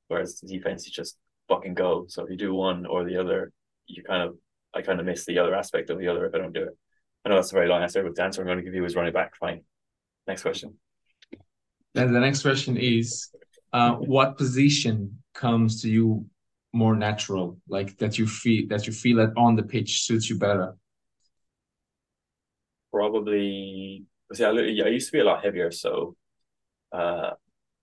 whereas 0.07 0.35
defense, 0.35 0.85
you 0.85 0.91
just 0.93 1.17
fucking 1.49 1.73
go. 1.73 2.05
So 2.07 2.23
if 2.23 2.29
you 2.29 2.37
do 2.37 2.53
one 2.53 2.85
or 2.85 3.03
the 3.03 3.17
other, 3.17 3.51
you 3.87 4.03
kind 4.03 4.23
of, 4.23 4.37
I 4.73 4.81
kind 4.81 4.99
of 4.99 5.05
miss 5.05 5.25
the 5.25 5.39
other 5.39 5.53
aspect 5.53 5.89
of 5.89 5.99
the 5.99 6.07
other 6.07 6.25
if 6.25 6.33
I 6.33 6.37
don't 6.37 6.53
do 6.53 6.63
it. 6.63 6.77
I 7.25 7.29
know 7.29 7.35
that's 7.35 7.51
a 7.51 7.55
very 7.55 7.67
long 7.67 7.81
answer, 7.81 8.03
but 8.03 8.15
the 8.15 8.23
answer 8.23 8.41
I'm 8.41 8.47
going 8.47 8.59
to 8.59 8.63
give 8.63 8.73
you 8.73 8.85
is 8.85 8.95
running 8.95 9.13
back. 9.13 9.35
Fine. 9.35 9.63
Next 10.27 10.41
question. 10.41 10.75
And 11.95 12.15
the 12.15 12.19
next 12.19 12.41
question 12.41 12.77
is, 12.77 13.29
uh, 13.71 13.93
what 13.95 14.37
position 14.37 15.21
comes 15.33 15.81
to 15.81 15.89
you 15.89 16.25
more 16.73 16.95
natural, 16.95 17.57
like 17.69 17.97
that 17.99 18.17
you 18.17 18.27
feel 18.27 18.67
that 18.69 18.87
you 18.87 18.93
feel 18.93 19.17
that 19.17 19.33
on 19.37 19.55
the 19.55 19.63
pitch 19.63 20.03
suits 20.03 20.29
you 20.29 20.37
better? 20.37 20.75
Probably. 22.91 24.05
See, 24.33 24.43
I, 24.43 24.49
I 24.49 24.89
used 24.89 25.07
to 25.07 25.11
be 25.11 25.19
a 25.19 25.23
lot 25.23 25.43
heavier, 25.43 25.71
so 25.71 26.15
uh, 26.91 27.31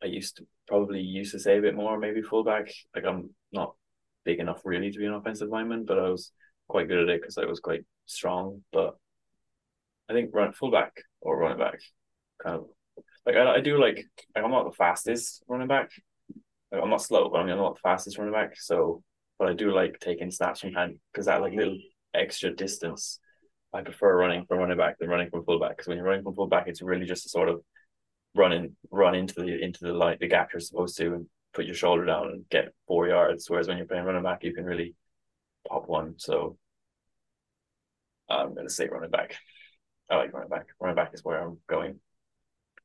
I 0.03 0.07
used 0.07 0.39
to 0.39 0.47
probably 0.67 1.01
used 1.01 1.33
to 1.33 1.39
say 1.39 1.59
a 1.59 1.63
bit 1.63 1.75
more, 1.75 1.99
maybe 1.99 2.23
fullback. 2.23 2.73
Like 2.95 3.05
I'm 3.05 3.31
not 3.53 3.75
big 4.25 4.41
enough 4.41 4.61
really 4.65 4.91
to 4.91 4.99
be 4.99 5.07
an 5.07 5.15
offensive 5.15 5.49
lineman, 5.49 5.85
but 5.85 5.99
I 5.99 6.09
was 6.09 6.33
quite 6.69 6.89
good 6.89 7.03
at 7.03 7.09
it 7.09 7.21
because 7.21 7.39
I 7.39 7.45
was 7.45 7.61
quite 7.61 7.85
strong. 8.07 8.63
But 8.73 8.97
I 10.09 10.13
think 10.13 10.31
run 10.33 10.53
fullback 10.53 10.93
or 11.21 11.39
running 11.39 11.59
back, 11.59 11.81
kind 12.43 12.57
of 12.57 12.67
like 13.27 13.37
I, 13.37 13.57
I 13.57 13.61
do 13.61 13.81
like, 13.81 14.05
like 14.35 14.45
I'm 14.45 14.51
not 14.51 14.65
the 14.65 14.77
fastest 14.77 15.43
running 15.49 15.69
back. 15.69 15.91
Like, 16.73 16.83
I'm 16.83 16.91
not 16.91 17.03
slow, 17.03 17.29
but 17.31 17.39
I'm 17.39 17.49
not 17.49 17.75
the 17.75 17.81
fastest 17.81 18.19
running 18.19 18.33
back. 18.33 18.57
So, 18.57 19.03
but 19.39 19.49
I 19.49 19.55
do 19.55 19.73
like 19.73 19.99
taking 20.01 20.31
snaps 20.31 20.61
from 20.61 20.73
hand 20.73 20.99
because 21.13 21.27
that 21.27 21.41
like 21.41 21.55
little 21.55 21.79
extra 22.15 22.55
distance. 22.55 23.19
I 23.73 23.83
prefer 23.83 24.17
running 24.17 24.47
from 24.47 24.59
running 24.59 24.77
back 24.77 24.99
than 24.99 25.09
running 25.09 25.31
from 25.31 25.45
fullback 25.45 25.77
because 25.77 25.87
when 25.87 25.97
you're 25.97 26.07
running 26.07 26.25
from 26.25 26.35
fullback, 26.35 26.67
it's 26.67 26.83
really 26.83 27.07
just 27.07 27.27
a 27.27 27.29
sort 27.29 27.49
of 27.49 27.63
running 28.35 28.77
run 28.91 29.15
into 29.15 29.35
the 29.35 29.63
into 29.63 29.85
the 29.85 29.93
light 29.93 30.21
the 30.21 30.29
gap 30.29 30.51
you're 30.53 30.61
supposed 30.61 30.97
to 30.97 31.15
and 31.15 31.27
put 31.53 31.67
your 31.67 31.75
shoulder 31.75 32.05
down 32.05 32.29
and 32.29 32.49
get 32.49 32.73
four 32.87 33.09
yards. 33.09 33.49
Whereas 33.49 33.69
when 33.69 33.77
you're 33.77 33.87
playing 33.87 34.05
running 34.05 34.23
back, 34.23 34.45
you 34.45 34.55
can 34.55 34.65
really 34.65 34.95
pop 35.69 35.89
one. 35.89 36.15
So 36.19 36.57
I'm 38.29 38.55
gonna 38.55 38.71
say 38.71 38.89
running 38.89 39.11
back. 39.11 39.37
I 40.11 40.17
like 40.17 40.33
running 40.33 40.49
back. 40.49 40.67
Running 40.81 40.97
back 40.97 41.11
is 41.15 41.25
where 41.25 41.41
I'm 41.41 41.59
going. 41.69 42.01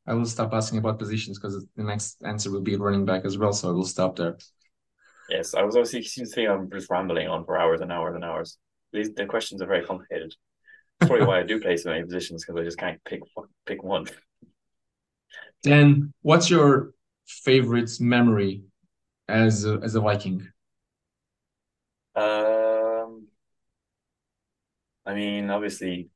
I 0.07 0.13
will 0.13 0.25
stop 0.25 0.53
asking 0.53 0.79
about 0.79 0.99
positions 0.99 1.39
because 1.39 1.65
the 1.75 1.83
next 1.83 2.17
answer 2.23 2.51
will 2.51 2.61
be 2.61 2.75
running 2.75 3.05
back 3.05 3.25
as 3.25 3.37
well. 3.37 3.53
So 3.53 3.69
I 3.69 3.71
will 3.71 3.85
stop 3.85 4.15
there. 4.15 4.37
Yes, 5.29 5.55
I 5.55 5.63
was 5.63 5.75
obviously 5.75 6.03
seems 6.03 6.29
to 6.29 6.35
think 6.35 6.49
I'm 6.49 6.69
just 6.69 6.89
rambling 6.89 7.27
on 7.27 7.45
for 7.45 7.57
hours 7.57 7.81
and 7.81 7.91
hours 7.91 8.13
and 8.15 8.23
hours. 8.23 8.57
These 8.93 9.13
the 9.13 9.25
questions 9.25 9.61
are 9.61 9.67
very 9.67 9.83
complicated. 9.83 10.33
That's 10.99 11.09
probably 11.09 11.25
why 11.25 11.39
I 11.39 11.43
do 11.43 11.59
play 11.59 11.77
so 11.77 11.89
many 11.89 12.03
positions 12.03 12.45
because 12.45 12.61
I 12.61 12.63
just 12.63 12.77
can't 12.77 13.03
pick 13.03 13.21
pick 13.65 13.83
one. 13.83 14.05
And 15.65 16.13
what's 16.21 16.49
your 16.51 16.91
favorite 17.25 17.89
memory 17.99 18.65
as 19.27 19.65
a, 19.65 19.79
as 19.81 19.95
a 19.95 19.99
Viking? 19.99 20.47
Um, 22.15 23.27
I 25.03 25.15
mean, 25.15 25.49
obviously, 25.49 26.09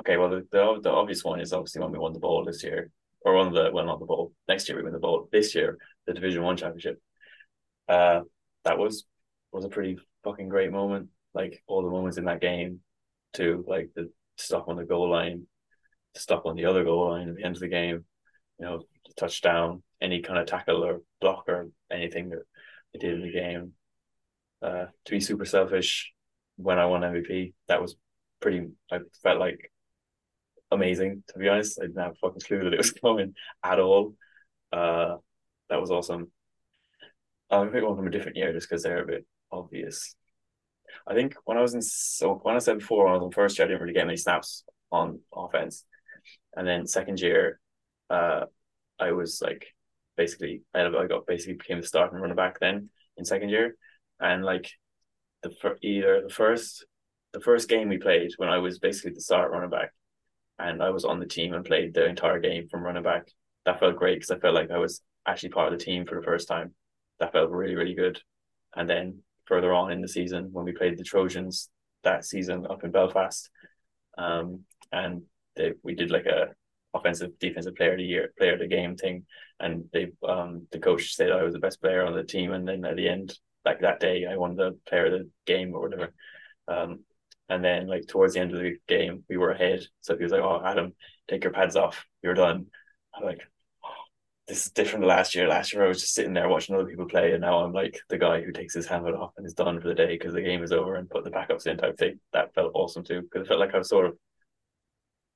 okay. 0.00 0.16
Well, 0.16 0.30
the, 0.30 0.46
the 0.50 0.80
the 0.82 0.90
obvious 0.90 1.22
one 1.22 1.40
is 1.40 1.52
obviously 1.52 1.80
when 1.80 1.92
we 1.92 1.98
won 1.98 2.12
the 2.12 2.18
ball 2.18 2.44
this 2.44 2.64
year 2.64 2.90
or 3.22 3.36
of 3.36 3.52
the 3.52 3.70
well 3.72 3.84
not 3.84 4.00
the 4.00 4.06
bowl. 4.06 4.32
Next 4.48 4.68
year 4.68 4.78
we 4.78 4.84
win 4.84 4.92
the 4.92 4.98
bowl. 4.98 5.28
This 5.32 5.54
year 5.54 5.78
the 6.06 6.14
Division 6.14 6.42
One 6.42 6.56
championship. 6.56 7.00
Uh, 7.88 8.22
that 8.64 8.78
was 8.78 9.04
was 9.52 9.64
a 9.64 9.68
pretty 9.68 9.98
fucking 10.24 10.48
great 10.48 10.72
moment. 10.72 11.08
Like 11.34 11.62
all 11.66 11.82
the 11.82 11.90
moments 11.90 12.18
in 12.18 12.24
that 12.24 12.40
game, 12.40 12.80
to 13.34 13.64
like 13.66 13.90
the 13.94 14.10
stop 14.36 14.68
on 14.68 14.76
the 14.76 14.84
goal 14.84 15.10
line, 15.10 15.46
stop 16.16 16.46
on 16.46 16.56
the 16.56 16.64
other 16.64 16.84
goal 16.84 17.10
line 17.10 17.28
at 17.28 17.36
the 17.36 17.44
end 17.44 17.56
of 17.56 17.60
the 17.60 17.68
game. 17.68 18.04
You 18.58 18.66
know, 18.66 18.78
the 19.06 19.14
touchdown, 19.14 19.82
any 20.00 20.22
kind 20.22 20.38
of 20.38 20.46
tackle 20.46 20.84
or 20.84 21.00
block 21.20 21.44
or 21.48 21.68
anything 21.90 22.30
that 22.30 22.42
they 22.92 22.98
did 22.98 23.14
in 23.14 23.22
the 23.22 23.32
game. 23.32 23.72
Uh, 24.62 24.86
to 25.06 25.10
be 25.10 25.20
super 25.20 25.46
selfish, 25.46 26.12
when 26.56 26.78
I 26.78 26.86
won 26.86 27.00
MVP, 27.00 27.54
that 27.68 27.80
was 27.80 27.96
pretty. 28.40 28.68
I 28.90 28.98
felt 29.22 29.38
like 29.38 29.69
amazing. 30.70 31.22
To 31.28 31.38
be 31.38 31.48
honest, 31.48 31.78
I 31.80 31.86
didn't 31.86 32.02
have 32.02 32.12
a 32.12 32.14
fucking 32.16 32.40
clue 32.40 32.64
that 32.64 32.74
it 32.74 32.78
was 32.78 32.92
coming 33.04 33.34
at 33.64 33.78
all. 33.78 34.14
Uh, 34.72 35.16
that 35.68 35.80
was 35.80 35.90
awesome. 35.90 36.30
I'm 37.50 37.60
gonna 37.60 37.72
pick 37.72 37.84
one 37.84 37.96
from 37.96 38.06
a 38.06 38.10
different 38.10 38.36
year 38.36 38.52
just 38.52 38.68
because 38.68 38.82
they're 38.82 39.02
a 39.02 39.06
bit 39.06 39.26
obvious. 39.50 40.14
I 41.06 41.14
think 41.14 41.34
when 41.44 41.58
I 41.58 41.62
was 41.62 41.74
in 41.74 41.82
so 41.82 42.34
when 42.42 42.56
I 42.56 42.58
said 42.58 42.78
before 42.78 43.04
when 43.04 43.14
I 43.14 43.16
was 43.16 43.24
in 43.24 43.32
first 43.32 43.58
year, 43.58 43.66
I 43.66 43.68
didn't 43.68 43.82
really 43.82 43.94
get 43.94 44.06
many 44.06 44.16
snaps 44.16 44.64
on 44.92 45.20
offense, 45.34 45.84
and 46.56 46.66
then 46.66 46.86
second 46.86 47.20
year, 47.20 47.60
uh, 48.08 48.44
I 48.98 49.12
was 49.12 49.40
like 49.42 49.66
basically 50.16 50.62
I 50.74 50.88
got 51.06 51.26
basically 51.26 51.54
became 51.54 51.80
the 51.80 51.86
starting 51.86 52.18
running 52.20 52.36
back 52.36 52.60
then 52.60 52.90
in 53.16 53.24
second 53.24 53.48
year, 53.48 53.76
and 54.20 54.44
like 54.44 54.70
the 55.42 55.52
either 55.82 56.22
the 56.22 56.32
first 56.32 56.86
the 57.32 57.40
first 57.40 57.68
game 57.68 57.88
we 57.88 57.98
played 57.98 58.32
when 58.36 58.48
I 58.48 58.58
was 58.58 58.78
basically 58.78 59.12
the 59.12 59.20
start 59.20 59.50
running 59.50 59.70
back, 59.70 59.92
and 60.60 60.82
I 60.82 60.90
was 60.90 61.04
on 61.04 61.20
the 61.20 61.26
team 61.26 61.54
and 61.54 61.64
played 61.64 61.94
the 61.94 62.06
entire 62.06 62.38
game 62.38 62.68
from 62.68 62.82
running 62.82 63.02
back. 63.02 63.28
That 63.64 63.80
felt 63.80 63.96
great 63.96 64.16
because 64.16 64.30
I 64.30 64.38
felt 64.38 64.54
like 64.54 64.70
I 64.70 64.78
was 64.78 65.02
actually 65.26 65.50
part 65.50 65.72
of 65.72 65.78
the 65.78 65.84
team 65.84 66.06
for 66.06 66.14
the 66.14 66.24
first 66.24 66.48
time. 66.48 66.74
That 67.18 67.32
felt 67.32 67.50
really, 67.50 67.74
really 67.74 67.94
good. 67.94 68.20
And 68.74 68.88
then 68.88 69.22
further 69.46 69.72
on 69.72 69.90
in 69.90 70.00
the 70.00 70.08
season, 70.08 70.50
when 70.52 70.64
we 70.64 70.72
played 70.72 70.96
the 70.96 71.04
Trojans 71.04 71.68
that 72.04 72.24
season 72.24 72.66
up 72.68 72.84
in 72.84 72.90
Belfast, 72.90 73.50
um, 74.16 74.60
and 74.92 75.22
they, 75.56 75.72
we 75.82 75.94
did 75.94 76.10
like 76.10 76.26
a 76.26 76.48
offensive 76.94 77.38
defensive 77.38 77.74
player 77.76 77.92
of 77.92 77.98
the 77.98 78.04
year, 78.04 78.32
player 78.38 78.54
of 78.54 78.60
the 78.60 78.66
game 78.66 78.96
thing, 78.96 79.24
and 79.58 79.84
they 79.92 80.08
um 80.26 80.66
the 80.72 80.78
coach 80.78 81.14
said 81.14 81.30
I 81.30 81.42
was 81.42 81.52
the 81.52 81.60
best 81.60 81.80
player 81.80 82.04
on 82.04 82.14
the 82.14 82.24
team, 82.24 82.52
and 82.52 82.66
then 82.66 82.84
at 82.84 82.96
the 82.96 83.08
end, 83.08 83.38
like 83.64 83.80
that 83.80 84.00
day, 84.00 84.26
I 84.26 84.36
won 84.36 84.56
the 84.56 84.78
player 84.88 85.06
of 85.06 85.12
the 85.12 85.30
game 85.46 85.74
or 85.74 85.82
whatever. 85.82 86.12
Um, 86.68 87.00
and 87.50 87.64
then 87.64 87.88
like 87.88 88.06
towards 88.06 88.34
the 88.34 88.40
end 88.40 88.54
of 88.54 88.60
the 88.60 88.76
game, 88.88 89.24
we 89.28 89.36
were 89.36 89.50
ahead. 89.50 89.80
So 90.00 90.16
he 90.16 90.22
was 90.22 90.32
like, 90.32 90.42
"Oh, 90.42 90.62
Adam, 90.64 90.94
take 91.28 91.44
your 91.44 91.52
pads 91.52 91.76
off. 91.76 92.06
You're 92.22 92.34
done." 92.34 92.66
I'm 93.14 93.24
like, 93.24 93.42
"This 94.46 94.66
is 94.66 94.72
different 94.72 95.04
last 95.06 95.34
year. 95.34 95.48
Last 95.48 95.72
year 95.72 95.84
I 95.84 95.88
was 95.88 96.00
just 96.00 96.14
sitting 96.14 96.32
there 96.32 96.48
watching 96.48 96.74
other 96.76 96.86
people 96.86 97.06
play, 97.06 97.32
and 97.32 97.40
now 97.42 97.58
I'm 97.60 97.72
like 97.72 98.00
the 98.08 98.18
guy 98.18 98.40
who 98.42 98.52
takes 98.52 98.74
his 98.74 98.86
helmet 98.86 99.14
off 99.14 99.32
and 99.36 99.46
is 99.46 99.54
done 99.54 99.80
for 99.80 99.88
the 99.88 99.94
day 99.94 100.16
because 100.16 100.32
the 100.34 100.42
game 100.42 100.62
is 100.62 100.72
over 100.72 100.94
and 100.94 101.10
put 101.10 101.24
the 101.24 101.30
backups 101.30 101.66
in 101.66 101.76
type 101.76 101.98
thing." 101.98 102.20
That 102.32 102.54
felt 102.54 102.72
awesome 102.74 103.04
too 103.04 103.22
because 103.22 103.42
it 103.42 103.48
felt 103.48 103.60
like 103.60 103.74
I 103.74 103.78
was 103.78 103.88
sort 103.88 104.06
of 104.06 104.16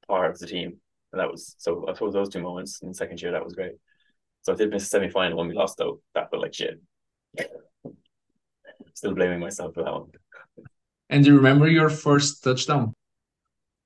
part 0.08 0.30
of 0.30 0.38
the 0.38 0.46
team, 0.46 0.80
and 1.12 1.20
that 1.20 1.30
was 1.30 1.56
so. 1.58 1.86
I 1.88 1.94
suppose 1.94 2.14
those 2.14 2.28
two 2.28 2.42
moments 2.42 2.80
in 2.82 2.88
the 2.88 2.94
second 2.94 3.20
year 3.20 3.32
that 3.32 3.44
was 3.44 3.54
great. 3.54 3.72
So 4.42 4.52
I 4.52 4.56
did 4.56 4.70
miss 4.70 4.84
a 4.84 4.86
semi 4.86 5.08
final 5.08 5.38
when 5.38 5.48
we 5.48 5.54
lost 5.54 5.78
though. 5.78 6.00
That 6.14 6.30
felt 6.30 6.42
like 6.42 6.54
shit. 6.54 6.80
Still 8.94 9.14
blaming 9.14 9.40
myself 9.40 9.74
for 9.74 9.82
that 9.82 9.92
one. 9.92 10.10
And 11.10 11.24
do 11.24 11.30
you 11.30 11.36
remember 11.36 11.68
your 11.68 11.90
first 11.90 12.42
touchdown? 12.42 12.94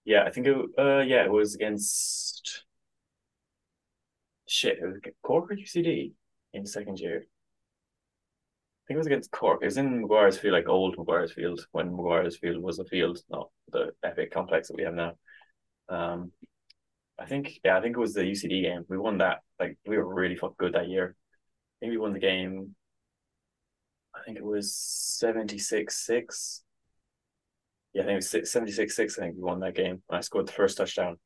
Yeah, 0.04 0.24
I 0.24 0.30
think 0.30 0.46
it. 0.46 0.56
Uh, 0.78 1.00
yeah, 1.00 1.24
it 1.24 1.32
was 1.32 1.54
against. 1.54 2.64
Shit, 4.46 4.78
it 4.78 4.86
was 4.86 5.00
Cork 5.22 5.50
or 5.50 5.56
UCD 5.56 6.12
in 6.54 6.64
second 6.64 6.98
year. 6.98 7.18
I 7.18 8.84
think 8.86 8.96
it 8.96 8.98
was 8.98 9.06
against 9.06 9.30
Cork. 9.30 9.58
It 9.60 9.66
was 9.66 9.76
in 9.76 10.00
Maguire's 10.00 10.38
Field, 10.38 10.54
like 10.54 10.68
old 10.68 10.96
Maguire's 10.96 11.32
Field, 11.32 11.66
when 11.72 11.94
Maguire's 11.94 12.38
Field 12.38 12.62
was 12.62 12.78
a 12.78 12.86
field, 12.86 13.18
not 13.28 13.50
the 13.70 13.90
epic 14.02 14.32
complex 14.32 14.68
that 14.68 14.76
we 14.78 14.84
have 14.84 14.94
now. 14.94 15.12
Um, 15.90 16.32
I 17.18 17.26
think, 17.26 17.60
yeah, 17.64 17.76
I 17.76 17.82
think 17.82 17.96
it 17.96 18.00
was 18.00 18.14
the 18.14 18.22
UCD 18.22 18.62
game. 18.62 18.86
We 18.88 18.96
won 18.96 19.18
that. 19.18 19.40
Like, 19.60 19.76
we 19.86 19.98
were 19.98 20.14
really 20.14 20.36
fucking 20.36 20.56
good 20.58 20.74
that 20.74 20.88
year. 20.88 21.14
I 21.18 21.76
think 21.80 21.90
we 21.90 21.98
won 21.98 22.14
the 22.14 22.18
game. 22.18 22.74
I 24.14 24.20
think 24.24 24.38
it 24.38 24.44
was 24.44 24.74
76 24.74 26.06
6 26.06 26.62
yeah, 27.98 28.04
I 28.04 28.06
think 28.06 28.32
it 28.32 28.42
was 28.42 28.50
76 28.50 28.94
6. 28.94 29.18
I 29.18 29.22
think 29.22 29.36
we 29.36 29.42
won 29.42 29.60
that 29.60 29.74
game 29.74 30.02
I 30.08 30.20
scored 30.20 30.46
the 30.46 30.52
first 30.52 30.76
touchdown. 30.76 31.18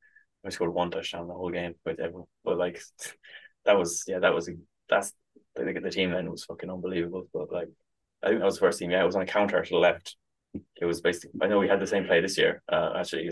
I 0.44 0.48
scored 0.48 0.72
one 0.72 0.90
touchdown 0.90 1.28
the 1.28 1.34
whole 1.34 1.50
game 1.50 1.74
with 1.84 2.00
everyone. 2.00 2.26
But 2.44 2.56
like 2.56 2.80
that 3.66 3.78
was 3.78 4.04
yeah, 4.08 4.20
that 4.20 4.34
was 4.34 4.50
that's 4.88 5.12
the, 5.54 5.64
the 5.64 5.90
team 5.90 6.12
then 6.12 6.30
was 6.30 6.44
fucking 6.44 6.70
unbelievable. 6.70 7.28
But 7.32 7.52
like 7.52 7.68
I 8.22 8.28
think 8.28 8.40
that 8.40 8.46
was 8.46 8.54
the 8.54 8.60
first 8.60 8.78
team. 8.78 8.90
Yeah, 8.90 9.02
it 9.02 9.06
was 9.06 9.16
on 9.16 9.22
a 9.22 9.26
counter 9.26 9.62
to 9.62 9.68
the 9.68 9.76
left. 9.76 10.16
It 10.80 10.86
was 10.86 11.02
basically 11.02 11.38
I 11.42 11.46
know 11.46 11.58
we 11.58 11.68
had 11.68 11.80
the 11.80 11.86
same 11.86 12.06
play 12.06 12.22
this 12.22 12.38
year. 12.38 12.62
Uh, 12.70 12.94
actually, 12.96 13.28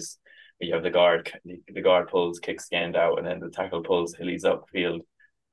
you 0.61 0.74
have 0.74 0.83
the 0.83 0.90
guard 0.90 1.33
the, 1.44 1.81
guard 1.81 2.09
pulls 2.09 2.40
kicks 2.40 2.68
the 2.68 2.76
end 2.76 2.94
out, 2.94 3.16
and 3.16 3.26
then 3.26 3.40
the 3.40 3.48
tackle 3.48 3.83
pulls 3.83 4.14
he 4.14 4.24
leads 4.24 4.44
up 4.44 4.66
field, 4.70 5.00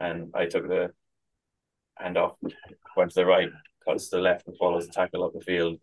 and 0.02 0.32
I 0.36 0.48
took 0.48 0.68
the 0.68 0.92
hand 1.96 2.18
off, 2.18 2.36
went 2.98 3.12
to 3.12 3.16
the 3.22 3.26
right, 3.26 3.50
cuts 3.86 4.10
to 4.10 4.18
the 4.18 4.22
left, 4.22 4.46
and 4.48 4.58
follows 4.58 4.88
the 4.88 4.94
tackle 4.94 5.24
up 5.24 5.32
the 5.34 5.40
field. 5.40 5.80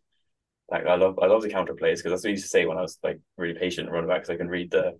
Like 0.71 0.87
I 0.87 0.97
love 0.97 1.19
I 1.21 1.27
love 1.27 1.43
the 1.43 1.51
counter 1.51 1.75
plays 1.75 2.01
because 2.01 2.13
that's 2.13 2.25
what 2.25 2.31
I 2.31 2.33
used 2.33 2.45
to 2.45 2.49
say 2.49 2.67
when 2.67 2.79
I 2.79 2.83
was 2.83 2.99
like 3.03 3.21
really 3.37 3.59
patient 3.59 3.91
running 3.91 4.09
back 4.09 4.23
because 4.23 4.31
I 4.31 4.37
can 4.37 4.49
read 4.49 4.71
the 4.71 4.99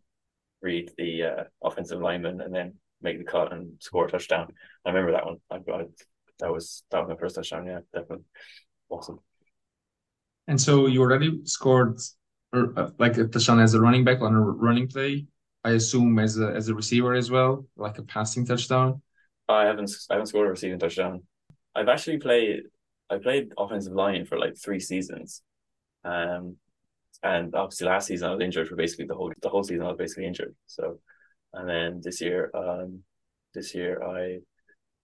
read 0.63 0.91
the 0.99 1.23
uh, 1.23 1.45
offensive 1.63 2.01
lineman 2.01 2.41
and 2.41 2.55
then 2.55 2.75
make 3.03 3.19
the 3.19 3.25
cut 3.25 3.53
and 3.53 3.73
score 3.81 4.07
a 4.07 4.11
touchdown. 4.11 4.53
I 4.85 4.91
remember 4.91 5.13
that 5.13 5.27
one. 5.27 5.37
I, 5.51 5.57
I, 5.57 5.85
that 6.41 6.53
was 6.53 6.83
that 6.91 7.01
was 7.01 7.09
my 7.09 7.17
first 7.17 7.37
touchdown. 7.37 7.67
Yeah, 7.67 7.81
definitely 7.93 8.25
awesome. 8.89 9.21
And 10.47 10.61
so 10.61 10.87
you 10.87 11.01
already 11.01 11.41
scored 11.45 11.99
or, 12.53 12.73
uh, 12.79 12.91
like 12.99 13.17
a 13.17 13.27
touchdown 13.27 13.61
as 13.61 13.75
a 13.75 13.81
running 13.81 14.05
back 14.05 14.21
on 14.21 14.35
a 14.35 14.41
running 14.41 14.89
play. 14.89 15.27
I 15.65 15.71
assume 15.71 16.19
as 16.19 16.39
a 16.39 16.49
as 16.49 16.69
a 16.69 16.75
receiver 16.75 17.15
as 17.15 17.31
well, 17.31 17.67
like 17.77 17.99
a 17.99 18.03
passing 18.03 18.45
touchdown. 18.45 19.01
I 19.49 19.65
haven't 19.65 19.91
I 20.11 20.15
haven't 20.15 20.27
scored 20.27 20.49
a 20.49 20.51
receiving 20.51 20.79
touchdown. 20.79 21.23
I've 21.75 21.89
actually 21.89 22.19
played 22.19 22.65
I 23.11 23.19
played 23.19 23.53
offensive 23.57 23.93
line 23.93 24.27
for 24.27 24.39
like 24.39 24.57
three 24.57 24.81
seasons. 24.81 25.43
Um 26.05 26.57
and 27.23 27.55
obviously 27.55 27.87
last 27.87 28.07
season 28.07 28.29
I 28.29 28.35
was 28.35 28.45
injured 28.45 28.69
for 28.69 28.77
basically 28.77 29.07
the 29.07 29.15
whole 29.15 29.33
the 29.41 29.49
whole 29.49 29.65
season 29.65 29.85
I 29.85 29.89
was 29.89 29.99
basically 29.99 30.27
injured. 30.27 30.55
So 30.67 31.01
and 31.53 31.69
then 31.69 32.01
this 32.03 32.21
year 32.21 32.51
um 32.55 33.03
this 33.55 33.75
year 33.75 34.03
I 34.03 34.41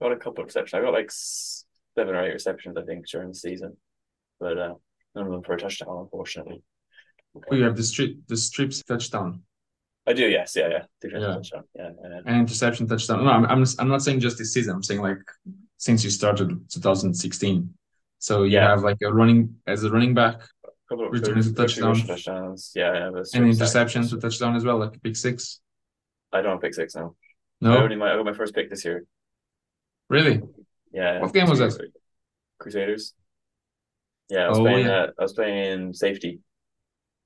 got 0.03 0.13
a 0.13 0.17
couple 0.17 0.43
of 0.43 0.47
receptions. 0.47 0.75
I 0.75 0.85
got 0.85 0.93
like 0.93 1.11
seven 1.11 2.15
or 2.15 2.25
eight 2.25 2.33
receptions 2.33 2.77
I 2.77 2.83
think 2.83 3.09
during 3.09 3.29
the 3.29 3.35
season. 3.35 3.77
But 4.39 4.59
uh 4.59 4.75
none 5.15 5.27
of 5.27 5.33
them 5.33 5.43
for 5.43 5.55
a 5.55 5.59
touchdown 5.59 5.99
unfortunately. 5.99 6.63
Oh, 7.51 7.55
you 7.55 7.65
have 7.65 7.77
the 7.77 7.83
strip 7.83 8.17
the 8.27 8.37
strips 8.37 8.83
touchdown. 8.83 9.43
I 10.07 10.13
do, 10.13 10.29
yes, 10.29 10.57
yeah, 10.57 10.69
yeah, 10.69 10.85
yeah. 11.05 11.19
touchdown, 11.21 11.65
yeah, 11.75 11.91
yeah. 12.03 12.21
And 12.27 12.41
interception 12.41 12.89
touchdown. 12.89 13.25
No, 13.25 13.31
I'm, 13.31 13.45
I'm, 13.45 13.65
I'm 13.79 13.89
not 13.89 14.03
saying 14.03 14.21
just 14.21 14.39
this 14.39 14.53
season. 14.53 14.75
I'm 14.75 14.83
saying 14.83 15.03
like 15.03 15.23
since 15.77 16.03
you 16.03 16.11
started 16.11 16.49
2016. 16.71 17.73
So 18.19 18.43
you 18.43 18.53
yeah. 18.53 18.69
have 18.69 18.83
like 18.83 18.99
a 19.03 19.13
running 19.13 19.57
as 19.67 19.85
a 19.85 19.91
running 19.91 20.15
back, 20.15 20.41
returning 20.91 21.43
to 21.43 21.55
touchdown, 21.55 21.95
touchdowns, 21.95 22.73
yeah, 22.75 23.07
and 23.07 23.15
interceptions 23.15 24.11
to 24.11 24.19
touchdown 24.19 24.57
as 24.57 24.65
well, 24.65 24.79
like 24.79 25.01
pick 25.03 25.17
six. 25.17 25.61
I 26.33 26.43
don't 26.43 26.61
pick 26.61 26.75
six 26.75 26.95
now. 26.95 27.15
No, 27.61 27.75
I 27.75 27.83
only 27.83 27.97
my 27.97 28.13
I 28.13 28.17
got 28.17 28.25
my 28.25 28.33
first 28.33 28.55
pick 28.55 28.71
this 28.71 28.85
year. 28.85 29.05
Really? 30.09 30.41
Yeah. 30.93 31.21
What 31.21 31.33
game 31.33 31.49
was 31.49 31.59
that? 31.61 31.79
Crusaders. 32.59 33.15
Yeah, 34.29 34.47
I 34.47 34.49
was 34.49 34.59
oh, 34.59 34.63
playing. 34.63 34.87
Yeah. 34.87 34.93
Uh, 34.93 35.11
I 35.19 35.23
was 35.23 35.33
playing 35.33 35.93
safety. 35.93 36.41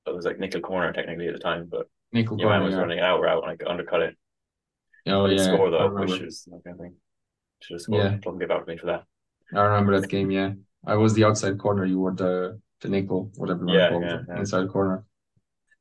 It 0.07 0.15
was 0.15 0.25
like 0.25 0.39
nickel 0.39 0.61
corner 0.61 0.93
technically 0.93 1.29
at 1.29 1.35
the 1.35 1.41
time, 1.41 1.69
but 1.71 1.87
nickel 2.13 2.37
corner 2.37 2.51
man 2.51 2.63
was 2.63 2.75
yeah. 2.75 2.81
running 2.81 3.01
out 3.01 3.21
route 3.21 3.45
and 3.47 3.59
I 3.61 3.71
undercut 3.71 4.03
it. 4.03 4.17
Oh 5.07 5.27
yeah, 5.27 5.43
score 5.43 5.71
though, 5.71 5.89
which 5.89 6.21
is 6.21 6.49
kind 6.65 6.75
of 6.75 6.81
thing. 6.81 6.95
Should 7.61 7.75
have 7.75 7.81
scored. 7.83 8.05
Yeah. 8.05 8.19
Don't 8.21 8.39
give 8.39 8.51
out 8.51 8.67
to 8.67 8.73
me 8.73 8.79
for 8.79 8.87
that. 8.87 9.05
I 9.55 9.61
remember 9.61 9.99
that 9.99 10.09
game. 10.09 10.31
Yeah, 10.31 10.53
I 10.87 10.97
was 10.97 11.15
the 11.15 11.25
outside 11.25 11.59
corner. 11.59 11.85
You 11.85 12.01
were 12.01 12.15
the 12.15 12.61
the 12.85 12.91
nickel, 12.91 13.31
whatever 13.37 13.65
you 13.67 13.75
yeah, 13.75 13.89
call 13.89 14.03
yeah, 14.03 14.21
it, 14.29 14.39
inside 14.39 14.69
corner. 14.69 15.05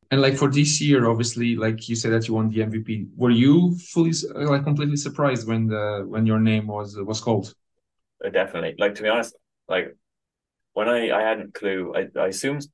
And 0.09 0.21
like 0.21 0.35
for 0.35 0.49
this 0.49 0.79
year, 0.79 1.09
obviously, 1.09 1.55
like 1.55 1.89
you 1.89 1.95
said 1.95 2.13
that 2.13 2.27
you 2.27 2.33
won 2.33 2.49
the 2.49 2.61
MVP. 2.61 3.09
Were 3.15 3.31
you 3.31 3.75
fully 3.77 4.13
like 4.33 4.63
completely 4.63 4.95
surprised 4.95 5.47
when 5.47 5.67
the 5.67 6.05
when 6.07 6.25
your 6.25 6.39
name 6.39 6.67
was 6.67 6.95
was 6.97 7.19
called? 7.19 7.53
Uh, 8.23 8.29
definitely. 8.29 8.75
Like 8.77 8.95
to 8.95 9.03
be 9.03 9.09
honest, 9.09 9.35
like 9.67 9.95
when 10.73 10.87
I 10.87 11.11
I 11.11 11.21
hadn't 11.21 11.53
clue. 11.53 11.93
I 11.95 12.01
I 12.19 12.27
assumed 12.27 12.67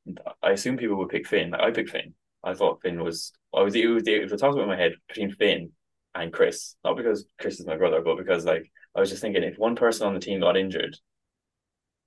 I 0.44 0.52
assumed 0.52 0.80
people 0.80 0.98
would 0.98 1.10
pick 1.10 1.28
Finn. 1.28 1.52
Like 1.52 1.62
I 1.62 1.72
picked 1.72 1.92
Finn. 1.92 2.14
I 2.44 2.54
thought 2.54 2.82
Finn 2.82 3.02
was. 3.04 3.32
I 3.54 3.62
was. 3.62 3.76
It 3.76 3.88
was. 3.88 4.04
It 4.08 4.30
was 4.32 4.42
talking 4.42 4.60
about 4.60 4.68
my 4.68 4.82
head 4.84 4.94
between 5.08 5.32
Finn 5.32 5.72
and 6.16 6.34
Chris. 6.34 6.76
Not 6.84 6.98
because 6.98 7.26
Chris 7.40 7.60
is 7.60 7.66
my 7.66 7.78
brother, 7.78 8.02
but 8.02 8.18
because 8.18 8.46
like 8.46 8.70
I 8.96 9.00
was 9.00 9.10
just 9.10 9.22
thinking, 9.22 9.44
if 9.44 9.58
one 9.58 9.76
person 9.76 10.08
on 10.08 10.14
the 10.14 10.20
team 10.20 10.40
got 10.42 10.58
injured, 10.58 10.98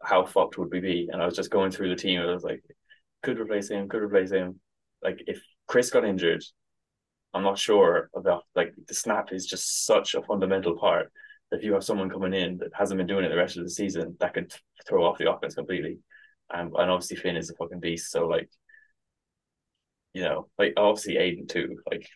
how 0.03 0.25
fucked 0.25 0.59
would 0.59 0.73
we 0.73 0.81
be? 0.81 1.09
And 1.13 1.23
I 1.23 1.27
was 1.27 1.37
just 1.37 1.51
going 1.51 1.71
through 1.71 1.91
the 1.91 1.97
team. 1.97 2.21
And 2.21 2.31
I 2.31 2.35
was 2.35 2.45
like, 2.45 2.63
could 3.23 3.39
replace 3.39 3.71
him. 3.71 3.89
Could 3.89 4.03
replace 4.03 4.31
him. 4.31 4.61
Like 5.03 5.23
if 5.27 5.41
Chris 5.67 5.91
got 5.91 6.05
injured, 6.05 6.43
I'm 7.35 7.43
not 7.43 7.59
sure 7.59 8.11
about 8.15 8.45
like 8.55 8.75
the 8.87 8.95
snap 8.95 9.33
is 9.33 9.47
just 9.47 9.87
such 9.87 10.15
a 10.15 10.23
fundamental 10.23 10.79
part 10.79 11.11
if 11.53 11.63
you 11.63 11.75
have 11.75 11.85
someone 11.85 12.11
coming 12.11 12.33
in 12.33 12.59
that 12.59 12.71
hasn't 12.75 12.99
been 12.99 13.07
doing 13.07 13.25
it 13.25 13.29
the 13.29 13.37
rest 13.37 13.57
of 13.57 13.65
the 13.65 13.71
season, 13.71 14.17
that 14.21 14.35
could 14.35 14.53
throw 14.87 15.05
off 15.05 15.19
the 15.19 15.31
offense 15.31 15.55
completely. 15.55 15.99
Um, 16.53 16.73
and 16.77 16.91
obviously 16.91 17.17
Finn 17.19 17.37
is 17.37 17.51
a 17.51 17.55
fucking 17.55 17.81
beast. 17.81 18.11
So 18.11 18.27
like, 18.27 18.51
you 20.15 20.23
know, 20.23 20.49
like 20.59 20.75
obviously 20.77 21.15
Aiden 21.15 21.49
too. 21.49 21.77
Like, 21.91 22.09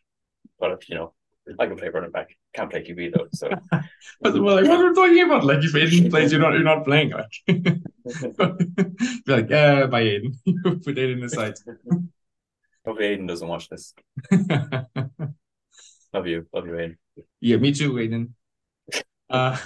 but 0.58 0.72
if 0.72 0.88
you 0.88 0.94
know, 0.94 1.14
I 1.58 1.66
can 1.66 1.76
play 1.76 1.88
running 1.88 2.10
back. 2.10 2.36
Can't 2.54 2.70
play 2.70 2.82
QB 2.84 3.14
though. 3.14 3.28
So, 3.32 3.48
well, 4.20 4.56
like, 4.56 4.66
what 4.66 4.80
are 4.80 4.88
we 4.88 4.94
talking 4.94 5.22
about? 5.22 5.44
Like, 5.44 5.62
if 5.62 5.72
Aiden 5.72 6.10
plays, 6.10 6.32
you're 6.32 6.40
not 6.40 6.54
you're 6.54 6.62
not 6.62 6.84
playing. 6.84 7.12
Like, 8.38 8.58
be 9.24 9.32
like, 9.32 9.50
yeah, 9.50 9.86
by 9.86 10.02
Aiden. 10.02 10.34
Put 10.84 10.96
Aiden 10.96 11.24
aside. 11.24 11.54
Hopefully, 12.84 13.16
Aiden 13.16 13.26
doesn't 13.26 13.48
watch 13.48 13.68
this. 13.68 13.94
love 16.12 16.26
you, 16.26 16.46
love 16.52 16.66
you, 16.66 16.72
Aiden. 16.72 16.96
Yeah, 17.40 17.56
me 17.56 17.72
too, 17.72 17.94
Aiden. 17.94 18.30
Uh, 19.28 19.58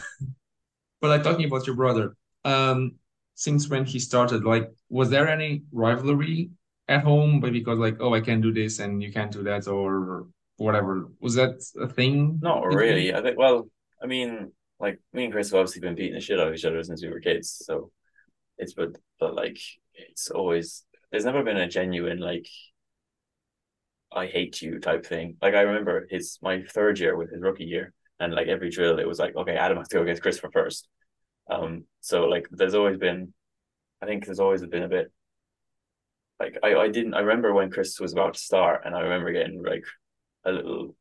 but 1.00 1.08
like 1.08 1.22
talking 1.22 1.44
about 1.44 1.66
your 1.66 1.76
brother, 1.76 2.16
um, 2.44 2.96
since 3.34 3.68
when 3.68 3.84
he 3.84 3.98
started, 3.98 4.44
like, 4.44 4.70
was 4.88 5.10
there 5.10 5.28
any 5.28 5.62
rivalry 5.72 6.50
at 6.88 7.04
home? 7.04 7.40
But 7.40 7.52
because 7.52 7.78
like, 7.78 7.96
oh, 8.00 8.14
I 8.14 8.20
can't 8.20 8.42
do 8.42 8.52
this 8.52 8.78
and 8.78 9.02
you 9.02 9.12
can't 9.12 9.32
do 9.32 9.42
that, 9.44 9.68
or 9.68 10.26
whatever. 10.60 11.08
Was 11.20 11.34
that 11.34 11.62
a 11.80 11.88
thing? 11.88 12.38
Not 12.42 12.66
really. 12.66 13.14
I 13.14 13.22
think. 13.22 13.38
Well, 13.38 13.68
I 14.02 14.06
mean, 14.06 14.52
like 14.78 14.98
me 15.12 15.24
and 15.24 15.32
Chris 15.32 15.50
have 15.50 15.60
obviously 15.60 15.80
been 15.80 15.94
beating 15.94 16.14
the 16.14 16.20
shit 16.20 16.40
out 16.40 16.48
of 16.48 16.54
each 16.54 16.64
other 16.64 16.82
since 16.82 17.02
we 17.02 17.10
were 17.10 17.20
kids. 17.20 17.62
So 17.64 17.90
it's 18.58 18.74
but 18.74 18.96
but 19.18 19.34
like 19.34 19.58
it's 19.94 20.30
always 20.30 20.84
there's 21.10 21.24
never 21.24 21.42
been 21.42 21.56
a 21.56 21.68
genuine 21.68 22.18
like 22.18 22.46
I 24.12 24.26
hate 24.26 24.60
you 24.62 24.78
type 24.78 25.06
thing. 25.06 25.36
Like 25.42 25.54
I 25.54 25.62
remember 25.62 26.06
his 26.10 26.38
my 26.42 26.62
third 26.62 26.98
year 26.98 27.16
with 27.16 27.30
his 27.30 27.40
rookie 27.40 27.64
year 27.64 27.92
and 28.20 28.34
like 28.34 28.46
every 28.46 28.70
drill 28.70 28.98
it 28.98 29.08
was 29.08 29.18
like 29.18 29.34
okay 29.34 29.56
adam 29.56 29.78
has 29.78 29.88
to 29.88 29.96
go 29.96 30.02
against 30.02 30.22
christopher 30.22 30.50
first 30.52 30.86
um 31.50 31.84
so 32.00 32.26
like 32.26 32.46
there's 32.52 32.74
always 32.74 32.98
been 32.98 33.32
i 34.00 34.06
think 34.06 34.24
there's 34.24 34.38
always 34.38 34.64
been 34.66 34.84
a 34.84 34.88
bit 34.88 35.10
like 36.38 36.56
i 36.62 36.74
i 36.74 36.88
didn't 36.88 37.14
i 37.14 37.20
remember 37.20 37.52
when 37.52 37.70
chris 37.70 37.98
was 37.98 38.12
about 38.12 38.34
to 38.34 38.40
start 38.40 38.82
and 38.84 38.94
i 38.94 39.00
remember 39.00 39.32
getting 39.32 39.62
like 39.62 39.84
a 40.44 40.52
little 40.52 40.94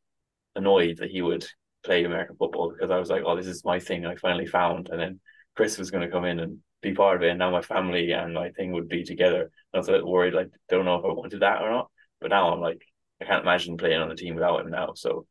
annoyed 0.55 0.97
that 0.97 1.09
he 1.09 1.21
would 1.21 1.45
play 1.83 2.03
american 2.03 2.35
football 2.35 2.71
because 2.71 2.91
i 2.91 2.97
was 2.97 3.09
like 3.09 3.23
oh 3.25 3.35
this 3.35 3.47
is 3.47 3.63
my 3.63 3.79
thing 3.79 4.05
i 4.05 4.15
finally 4.15 4.45
found 4.45 4.89
and 4.89 4.99
then 4.99 5.19
chris 5.55 5.77
was 5.77 5.91
going 5.91 6.03
to 6.03 6.11
come 6.11 6.25
in 6.25 6.39
and 6.39 6.57
be 6.81 6.93
part 6.93 7.17
of 7.17 7.23
it 7.23 7.29
and 7.29 7.39
now 7.39 7.51
my 7.51 7.61
family 7.61 8.11
and 8.11 8.33
my 8.33 8.49
thing 8.51 8.71
would 8.71 8.87
be 8.87 9.03
together 9.03 9.41
and 9.41 9.51
i 9.73 9.77
was 9.77 9.87
a 9.87 9.91
little 9.91 10.11
worried 10.11 10.33
like 10.33 10.49
don't 10.69 10.85
know 10.85 10.95
if 10.95 11.05
i 11.05 11.07
wanted 11.07 11.41
that 11.41 11.61
or 11.61 11.69
not 11.69 11.89
but 12.21 12.29
now 12.29 12.51
i'm 12.53 12.61
like 12.61 12.81
i 13.21 13.25
can't 13.25 13.43
imagine 13.43 13.77
playing 13.77 14.01
on 14.01 14.09
the 14.09 14.15
team 14.15 14.35
without 14.35 14.61
him 14.61 14.69
now 14.69 14.93
so 14.95 15.25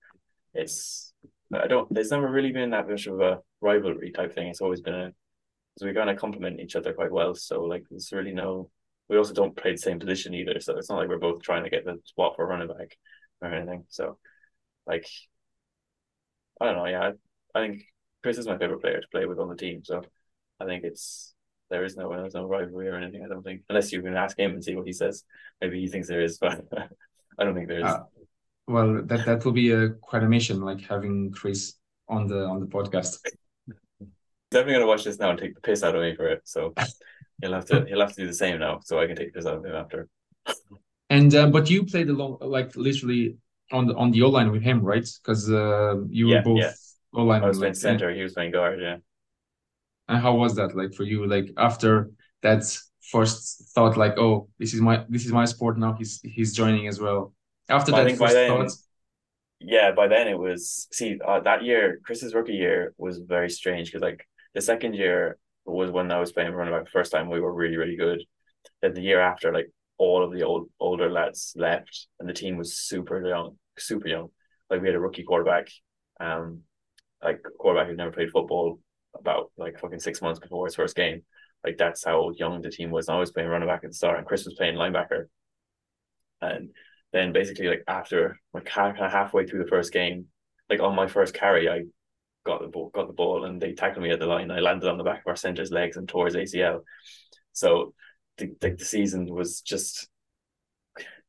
it's 0.54 1.08
I 1.54 1.66
don't. 1.66 1.92
There's 1.92 2.10
never 2.10 2.30
really 2.30 2.52
been 2.52 2.70
that 2.70 2.88
much 2.88 3.06
of 3.06 3.20
a 3.20 3.38
rivalry 3.60 4.10
type 4.10 4.34
thing. 4.34 4.48
It's 4.48 4.60
always 4.60 4.80
been 4.80 4.94
a, 4.94 5.12
because 5.74 5.86
we 5.86 5.94
kind 5.94 6.10
of 6.10 6.18
complement 6.18 6.60
each 6.60 6.76
other 6.76 6.92
quite 6.92 7.12
well. 7.12 7.34
So 7.34 7.62
like, 7.62 7.84
there's 7.90 8.12
really 8.12 8.32
no. 8.32 8.70
We 9.08 9.16
also 9.16 9.32
don't 9.32 9.56
play 9.56 9.72
the 9.72 9.78
same 9.78 9.98
position 9.98 10.34
either, 10.34 10.60
so 10.60 10.76
it's 10.76 10.90
not 10.90 10.98
like 10.98 11.08
we're 11.08 11.18
both 11.18 11.40
trying 11.42 11.64
to 11.64 11.70
get 11.70 11.86
the 11.86 11.96
spot 12.04 12.34
for 12.36 12.46
running 12.46 12.68
back 12.68 12.96
or 13.40 13.52
anything. 13.52 13.84
So, 13.88 14.18
like, 14.86 15.06
I 16.60 16.66
don't 16.66 16.76
know. 16.76 16.86
Yeah, 16.86 17.10
I, 17.54 17.58
I 17.58 17.66
think 17.66 17.82
Chris 18.22 18.38
is 18.38 18.46
my 18.46 18.58
favorite 18.58 18.80
player 18.80 19.00
to 19.00 19.08
play 19.10 19.26
with 19.26 19.38
on 19.38 19.48
the 19.48 19.56
team. 19.56 19.84
So, 19.84 20.02
I 20.60 20.64
think 20.64 20.84
it's 20.84 21.34
there 21.70 21.84
is 21.84 21.96
no 21.96 22.10
there's 22.10 22.34
no 22.34 22.46
rivalry 22.46 22.88
or 22.88 22.96
anything. 22.96 23.24
I 23.24 23.28
don't 23.28 23.42
think 23.42 23.62
unless 23.68 23.92
you 23.92 24.02
can 24.02 24.16
ask 24.16 24.38
him 24.38 24.52
and 24.52 24.64
see 24.64 24.74
what 24.74 24.86
he 24.86 24.92
says. 24.92 25.24
Maybe 25.60 25.80
he 25.80 25.88
thinks 25.88 26.08
there 26.08 26.22
is, 26.22 26.38
but 26.38 26.64
I 27.38 27.44
don't 27.44 27.54
think 27.54 27.68
there 27.68 27.80
is. 27.80 27.84
Uh, 27.84 28.04
well, 28.66 29.02
that 29.02 29.24
that 29.26 29.44
will 29.44 29.52
be 29.52 29.70
a 29.70 29.90
quite 29.90 30.22
a 30.22 30.28
mission, 30.28 30.60
like 30.60 30.80
having 30.80 31.30
Chris 31.32 31.74
on 32.08 32.26
the 32.26 32.44
on 32.44 32.60
the 32.60 32.66
podcast. 32.66 33.18
Definitely 34.50 34.74
gonna 34.74 34.86
watch 34.86 35.04
this 35.04 35.18
now 35.18 35.30
and 35.30 35.38
take 35.38 35.54
the 35.54 35.60
piss 35.60 35.82
out 35.82 35.94
of 35.94 36.02
me 36.02 36.14
for 36.14 36.28
it. 36.28 36.42
So 36.44 36.74
he'll 37.40 37.52
have 37.52 37.66
to 37.66 37.84
he'll 37.86 38.00
have 38.00 38.14
to 38.14 38.22
do 38.22 38.26
the 38.26 38.34
same 38.34 38.58
now, 38.58 38.80
so 38.82 38.98
I 38.98 39.06
can 39.06 39.16
take 39.16 39.32
the 39.32 39.38
piss 39.38 39.46
out 39.46 39.58
of 39.58 39.64
him 39.64 39.74
after. 39.74 40.08
And 41.10 41.34
uh, 41.34 41.46
but 41.48 41.70
you 41.70 41.84
played 41.84 42.08
along 42.10 42.38
like 42.40 42.76
literally 42.76 43.36
on 43.72 43.86
the 43.86 43.94
on 43.94 44.10
the 44.10 44.22
O 44.22 44.28
line 44.28 44.50
with 44.50 44.62
him, 44.62 44.82
right? 44.82 45.08
Because 45.22 45.50
uh, 45.50 45.96
you 46.08 46.28
yeah, 46.28 46.36
were 46.36 46.42
both 46.42 46.58
yeah. 46.58 46.72
O 47.14 47.22
line. 47.22 47.42
I 47.42 47.48
was 47.48 47.58
playing 47.58 47.74
center. 47.74 48.12
He 48.12 48.22
was 48.22 48.34
playing 48.34 48.52
guard. 48.52 48.80
Yeah. 48.80 48.96
And 50.08 50.18
how 50.20 50.34
was 50.34 50.54
that 50.56 50.74
like 50.74 50.94
for 50.94 51.04
you? 51.04 51.26
Like 51.26 51.50
after 51.56 52.10
that 52.42 52.62
first 53.10 53.72
thought, 53.74 53.96
like, 53.96 54.18
oh, 54.18 54.48
this 54.58 54.74
is 54.74 54.80
my 54.80 55.04
this 55.08 55.24
is 55.24 55.32
my 55.32 55.44
sport 55.44 55.78
now. 55.78 55.94
He's 55.94 56.20
he's 56.22 56.52
joining 56.54 56.88
as 56.88 57.00
well. 57.00 57.32
After 57.68 57.92
well, 57.92 58.04
that, 58.04 58.16
first 58.16 58.34
then, 58.34 58.50
thoughts. 58.50 58.86
yeah, 59.60 59.92
by 59.92 60.08
then 60.08 60.28
it 60.28 60.38
was 60.38 60.88
see 60.92 61.18
uh, 61.26 61.40
that 61.40 61.62
year 61.62 62.00
Chris's 62.04 62.34
rookie 62.34 62.54
year 62.54 62.94
was 62.98 63.18
very 63.18 63.50
strange 63.50 63.88
because 63.88 64.02
like 64.02 64.26
the 64.54 64.60
second 64.60 64.94
year 64.94 65.38
was 65.64 65.90
when 65.90 66.10
I 66.10 66.18
was 66.20 66.32
playing 66.32 66.52
running 66.52 66.72
back 66.72 66.84
the 66.84 66.90
first 66.90 67.12
time 67.12 67.28
we 67.28 67.40
were 67.40 67.52
really 67.52 67.76
really 67.76 67.96
good. 67.96 68.22
Then 68.82 68.94
the 68.94 69.02
year 69.02 69.20
after 69.20 69.52
like 69.52 69.70
all 69.98 70.24
of 70.24 70.32
the 70.32 70.44
old 70.44 70.68
older 70.80 71.10
lads 71.10 71.52
left 71.56 72.06
and 72.18 72.28
the 72.28 72.32
team 72.32 72.56
was 72.56 72.76
super 72.76 73.26
young, 73.26 73.56
super 73.76 74.08
young. 74.08 74.28
Like 74.70 74.80
we 74.80 74.88
had 74.88 74.94
a 74.94 75.00
rookie 75.00 75.24
quarterback, 75.24 75.68
um, 76.20 76.62
like 77.22 77.40
quarterback 77.58 77.88
who 77.88 77.96
never 77.96 78.12
played 78.12 78.30
football 78.30 78.78
about 79.18 79.50
like 79.56 79.78
fucking 79.80 80.00
six 80.00 80.22
months 80.22 80.40
before 80.40 80.66
his 80.66 80.76
first 80.76 80.96
game. 80.96 81.22
Like 81.64 81.76
that's 81.76 82.04
how 82.04 82.30
young 82.36 82.62
the 82.62 82.70
team 82.70 82.90
was. 82.90 83.08
And 83.08 83.16
I 83.16 83.20
was 83.20 83.32
playing 83.32 83.48
running 83.48 83.68
back 83.68 83.82
at 83.84 83.90
the 83.90 83.94
start, 83.94 84.18
and 84.18 84.26
Chris 84.26 84.44
was 84.44 84.54
playing 84.54 84.76
linebacker. 84.76 85.24
And 86.40 86.70
then 87.12 87.32
basically, 87.32 87.66
like 87.66 87.82
after 87.88 88.38
like 88.54 88.68
halfway 88.68 89.46
through 89.46 89.64
the 89.64 89.70
first 89.70 89.92
game, 89.92 90.26
like 90.70 90.80
on 90.80 90.94
my 90.94 91.08
first 91.08 91.34
carry, 91.34 91.68
I 91.68 91.82
got 92.44 92.60
the 92.60 92.68
ball, 92.68 92.90
got 92.94 93.08
the 93.08 93.12
ball, 93.12 93.44
and 93.44 93.60
they 93.60 93.72
tackled 93.72 94.04
me 94.04 94.10
at 94.10 94.20
the 94.20 94.26
line. 94.26 94.50
I 94.50 94.60
landed 94.60 94.88
on 94.88 94.98
the 94.98 95.04
back 95.04 95.20
of 95.20 95.26
our 95.26 95.36
center's 95.36 95.72
legs 95.72 95.96
and 95.96 96.08
tore 96.08 96.26
his 96.26 96.36
ACL. 96.36 96.80
So 97.52 97.94
the, 98.38 98.54
the, 98.60 98.70
the 98.76 98.84
season 98.84 99.26
was 99.26 99.60
just 99.60 100.08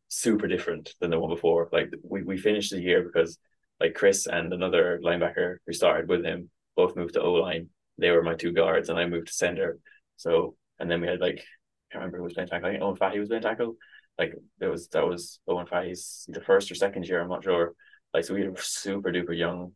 super 0.08 0.48
different 0.48 0.94
than 1.00 1.12
the 1.12 1.20
one 1.20 1.30
before. 1.30 1.70
Like 1.72 1.92
we, 2.04 2.24
we 2.24 2.38
finished 2.38 2.72
the 2.72 2.82
year 2.82 3.04
because 3.04 3.38
like 3.80 3.94
Chris 3.94 4.28
and 4.28 4.52
another 4.54 5.00
linebacker 5.04 5.58
who 5.66 5.74
started 5.74 6.10
with 6.10 6.26
him 6.26 6.50
both 6.76 6.96
moved 6.96 7.14
to 7.14 7.22
O 7.22 7.34
line. 7.34 7.70
They 7.98 8.12
were 8.12 8.24
my 8.24 8.36
two 8.36 8.54
guards, 8.54 8.90
and 8.90 8.98
I 8.98 9.06
moved 9.06 9.28
to 9.28 9.34
center. 9.34 9.78
So 10.18 10.56
and 10.80 10.90
then 10.90 11.02
we 11.02 11.08
had 11.08 11.20
like 11.20 11.38
I 11.38 11.94
can't 11.94 12.02
remember 12.02 12.18
who 12.18 12.24
was 12.24 12.34
playing 12.34 12.50
tackle. 12.50 12.68
I 12.68 12.72
think 12.72 12.84
Owen 12.84 12.96
Fatty 12.96 13.20
was 13.20 13.30
playing 13.30 13.44
tackle. 13.44 13.76
Like 14.18 14.34
it 14.62 14.68
was 14.68 14.88
that 14.90 15.08
was 15.08 15.40
Owen 15.48 15.68
Fatty's 15.68 16.26
the 16.28 16.42
first 16.42 16.72
or 16.72 16.76
second 16.76 17.08
year. 17.08 17.22
I'm 17.22 17.30
not 17.30 17.44
sure. 17.44 17.74
Like 18.14 18.26
so 18.26 18.34
we 18.34 18.42
had 18.42 18.52
a 18.52 18.62
super 18.62 19.12
duper 19.12 19.38
young 19.38 19.74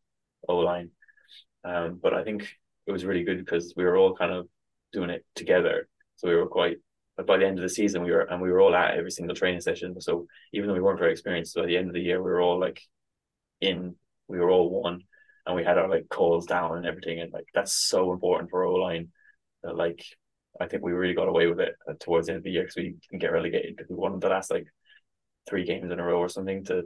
O 0.48 0.58
line. 0.58 0.92
Um, 1.64 2.00
but 2.02 2.14
I 2.14 2.24
think 2.24 2.48
it 2.88 2.92
was 2.92 3.06
really 3.06 3.24
good 3.24 3.44
because 3.44 3.74
we 3.78 3.84
were 3.84 3.98
all 3.98 4.16
kind 4.16 4.32
of 4.32 4.48
doing 4.92 5.10
it 5.10 5.26
together. 5.36 5.88
So 6.18 6.28
we 6.28 6.36
were 6.36 6.48
quite 6.48 6.78
but 7.18 7.28
by 7.28 7.38
the 7.38 7.46
end 7.46 7.60
of 7.60 7.64
the 7.64 7.70
season 7.70 8.04
we 8.04 8.12
were 8.12 8.22
and 8.22 8.42
we 8.42 8.52
were 8.52 8.62
all 8.62 8.76
at 8.76 8.96
every 8.96 9.12
single 9.12 9.36
training 9.36 9.62
session. 9.62 10.00
So 10.02 10.28
even 10.54 10.68
though 10.68 10.74
we 10.74 10.82
weren't 10.82 11.00
very 11.00 11.12
experienced, 11.12 11.56
by 11.56 11.66
the 11.66 11.78
end 11.78 11.88
of 11.88 11.94
the 11.94 12.02
year 12.02 12.22
we 12.22 12.32
were 12.32 12.42
all 12.42 12.60
like 12.60 12.82
in 13.62 13.96
we 14.28 14.40
were 14.40 14.50
all 14.50 14.70
one 14.82 15.02
and 15.46 15.56
we 15.56 15.64
had 15.64 15.78
our 15.78 15.90
like 15.90 16.10
calls 16.10 16.46
down 16.46 16.78
and 16.78 16.86
everything 16.86 17.20
and 17.20 17.32
like 17.32 17.46
that's 17.54 17.74
so 17.74 18.12
important 18.14 18.50
for 18.50 18.64
O 18.64 18.74
line 18.76 19.10
that 19.64 19.76
like 19.76 20.04
I 20.60 20.68
think 20.68 20.84
we 20.84 20.92
really 20.92 21.16
got 21.16 21.28
away 21.28 21.48
with 21.48 21.60
it 21.60 21.76
uh, 21.90 21.94
towards 22.00 22.28
the 22.28 22.34
end 22.34 22.38
of 22.38 22.44
the 22.44 22.52
year 22.52 22.64
because 22.64 22.76
we 22.76 22.96
didn't 23.10 23.22
get 23.22 23.32
relegated 23.32 23.76
because 23.76 23.90
we 23.90 23.96
won 23.96 24.20
the 24.20 24.30
last 24.30 24.52
like 24.52 24.68
three 25.48 25.66
games 25.66 25.92
in 25.92 26.00
a 26.00 26.04
row 26.04 26.20
or 26.20 26.30
something 26.30 26.64
to 26.66 26.84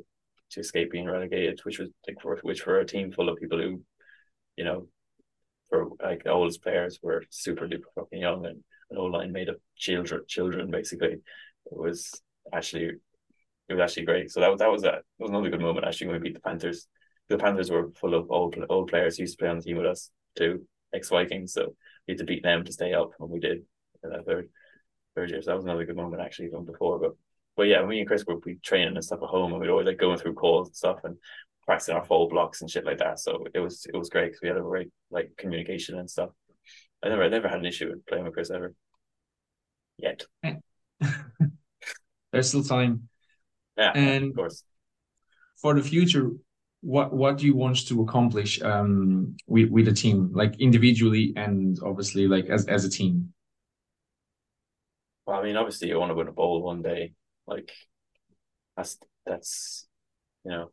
to 0.52 0.60
escape 0.62 0.92
being 0.92 1.06
relegated, 1.06 1.60
which 1.64 1.80
was 1.80 1.90
like 2.08 2.22
for 2.22 2.38
which 2.42 2.62
for 2.62 2.80
a 2.80 2.86
team 2.86 3.12
full 3.12 3.30
of 3.30 3.38
people 3.38 3.60
who, 3.60 3.82
you 4.56 4.64
know, 4.64 4.88
for 5.70 5.90
like 6.02 6.24
the 6.24 6.32
oldest 6.32 6.64
players 6.64 7.00
were 7.02 7.24
super 7.30 7.68
duper 7.68 7.92
fucking 7.96 8.22
young 8.22 8.46
and 8.46 8.64
an 8.90 8.98
old 8.98 9.14
line 9.14 9.32
made 9.32 9.50
of 9.50 9.58
children 9.76 10.22
children 10.28 10.72
basically. 10.72 11.14
It 11.14 11.78
was 11.78 12.22
actually 12.54 12.92
it 13.70 13.74
was 13.74 13.82
actually 13.82 14.06
great. 14.06 14.32
So 14.32 14.40
that 14.40 14.50
was 14.50 14.60
that 14.60 14.72
was 14.72 14.84
a 14.84 14.88
that 14.88 15.04
was 15.20 15.30
another 15.30 15.50
good 15.50 15.62
moment 15.62 15.86
actually 15.86 16.08
when 16.08 16.22
we 16.22 16.30
beat 16.30 16.34
the 16.36 16.40
Panthers. 16.42 16.88
The 17.30 17.38
Panthers 17.38 17.70
were 17.70 17.92
full 17.92 18.14
of 18.14 18.32
old 18.32 18.56
old 18.70 18.90
players 18.90 19.18
who 19.18 19.24
used 19.24 19.38
to 19.38 19.44
play 19.44 19.50
on 19.50 19.58
the 19.58 19.64
team 19.64 19.78
with 19.78 19.86
us 19.86 20.12
too, 20.36 20.66
ex 20.94 21.10
Vikings. 21.10 21.54
So 21.54 21.76
we 22.08 22.14
had 22.14 22.20
to 22.20 22.26
beat 22.26 22.44
them 22.44 22.64
to 22.64 22.72
stay 22.72 22.94
up, 22.94 23.12
and 23.20 23.30
we 23.30 23.40
did 23.40 23.64
in 24.04 24.10
that 24.12 24.26
third 24.26 24.50
third 25.16 25.30
year. 25.30 25.42
So 25.42 25.52
that 25.52 25.56
was 25.56 25.66
another 25.66 25.86
good 25.86 25.98
moment 25.98 26.22
actually 26.22 26.50
from 26.50 26.66
before. 26.66 27.00
But 27.00 27.16
but 27.58 27.64
yeah, 27.64 27.84
me 27.86 28.00
and 28.00 28.08
Chris 28.08 28.24
were 28.26 28.38
we 28.38 28.56
training 28.64 28.96
and 28.96 29.04
stuff 29.04 29.20
at 29.22 29.30
home, 29.30 29.52
and 29.52 29.62
we'd 29.62 29.70
always 29.70 29.88
like 29.88 29.98
going 29.98 30.18
through 30.18 30.36
calls 30.36 30.68
and 30.68 30.76
stuff 30.76 31.00
and 31.04 31.18
practicing 31.66 31.96
our 31.96 32.06
full 32.06 32.30
blocks 32.30 32.62
and 32.62 32.70
shit 32.70 32.86
like 32.86 33.00
that. 33.00 33.20
So 33.20 33.46
it 33.54 33.60
was 33.60 33.86
it 33.86 33.98
was 33.98 34.10
great 34.10 34.28
because 34.28 34.42
we 34.42 34.48
had 34.48 34.58
a 34.58 34.62
great 34.62 34.90
like 35.12 35.32
communication 35.38 35.98
and 36.00 36.10
stuff. 36.10 36.30
I 37.04 37.10
never 37.10 37.24
I 37.24 37.30
never 37.30 37.48
had 37.48 37.60
an 37.60 37.66
issue 37.66 37.90
with 37.90 38.06
playing 38.06 38.26
with 38.26 38.34
Chris 38.34 38.52
ever. 38.52 38.74
Yet. 39.98 40.24
There's 42.32 42.50
still 42.50 42.64
time. 42.64 43.10
Yeah, 43.78 43.92
and 43.96 44.26
of 44.26 44.36
course. 44.36 44.64
For 45.62 45.74
the 45.74 45.84
future, 45.84 46.32
what 46.82 47.14
what 47.14 47.38
do 47.38 47.46
you 47.46 47.56
want 47.56 47.88
to 47.88 48.02
accomplish 48.02 48.62
um 48.62 49.36
with 49.48 49.70
with 49.70 49.86
the 49.86 49.94
team, 49.94 50.32
like 50.34 50.60
individually 50.60 51.34
and 51.36 51.78
obviously 51.84 52.28
like 52.28 52.46
as 52.46 52.68
as 52.68 52.86
a 52.86 52.90
team? 52.90 53.34
Well, 55.26 55.40
I 55.40 55.44
mean, 55.44 55.58
obviously, 55.58 55.90
you 55.90 56.00
want 56.00 56.12
to 56.12 56.16
win 56.16 56.28
a 56.28 56.32
bowl 56.32 56.62
one 56.62 56.82
day. 56.82 57.14
Like 57.46 57.72
that's 58.76 58.98
that's 59.26 59.88
you 60.46 60.52
know 60.52 60.72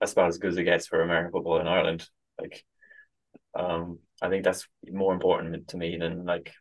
that's 0.00 0.12
about 0.12 0.28
as 0.28 0.38
good 0.38 0.50
as 0.50 0.56
it 0.56 0.64
gets 0.64 0.86
for 0.86 1.02
American 1.02 1.32
football 1.32 1.60
in 1.60 1.66
Ireland. 1.66 2.08
Like, 2.40 2.64
um, 3.54 3.98
I 4.22 4.28
think 4.28 4.44
that's 4.44 4.66
more 4.90 5.12
important 5.12 5.68
to 5.68 5.76
me 5.76 5.96
than 5.98 6.24
like 6.24 6.52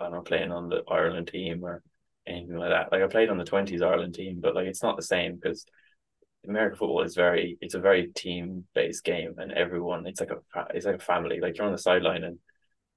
I 0.00 0.04
don't 0.04 0.12
know 0.12 0.20
playing 0.22 0.52
on 0.52 0.68
the 0.68 0.82
Ireland 0.88 1.28
team 1.28 1.64
or 1.64 1.82
anything 2.26 2.56
like 2.56 2.70
that. 2.70 2.92
Like 2.92 3.02
I 3.02 3.08
played 3.08 3.30
on 3.30 3.38
the 3.38 3.44
twenties 3.44 3.82
Ireland 3.82 4.14
team, 4.14 4.40
but 4.40 4.54
like 4.54 4.66
it's 4.66 4.82
not 4.82 4.96
the 4.96 5.02
same 5.02 5.36
because 5.36 5.64
American 6.46 6.78
football 6.78 7.02
is 7.02 7.14
very 7.14 7.58
it's 7.60 7.74
a 7.74 7.80
very 7.80 8.08
team 8.08 8.64
based 8.74 9.04
game 9.04 9.34
and 9.38 9.52
everyone 9.52 10.06
it's 10.06 10.20
like 10.20 10.30
a 10.30 10.66
it's 10.74 10.86
like 10.86 10.96
a 10.96 10.98
family. 10.98 11.40
Like 11.40 11.56
you're 11.56 11.66
on 11.66 11.72
the 11.72 11.78
sideline 11.78 12.24
and 12.24 12.38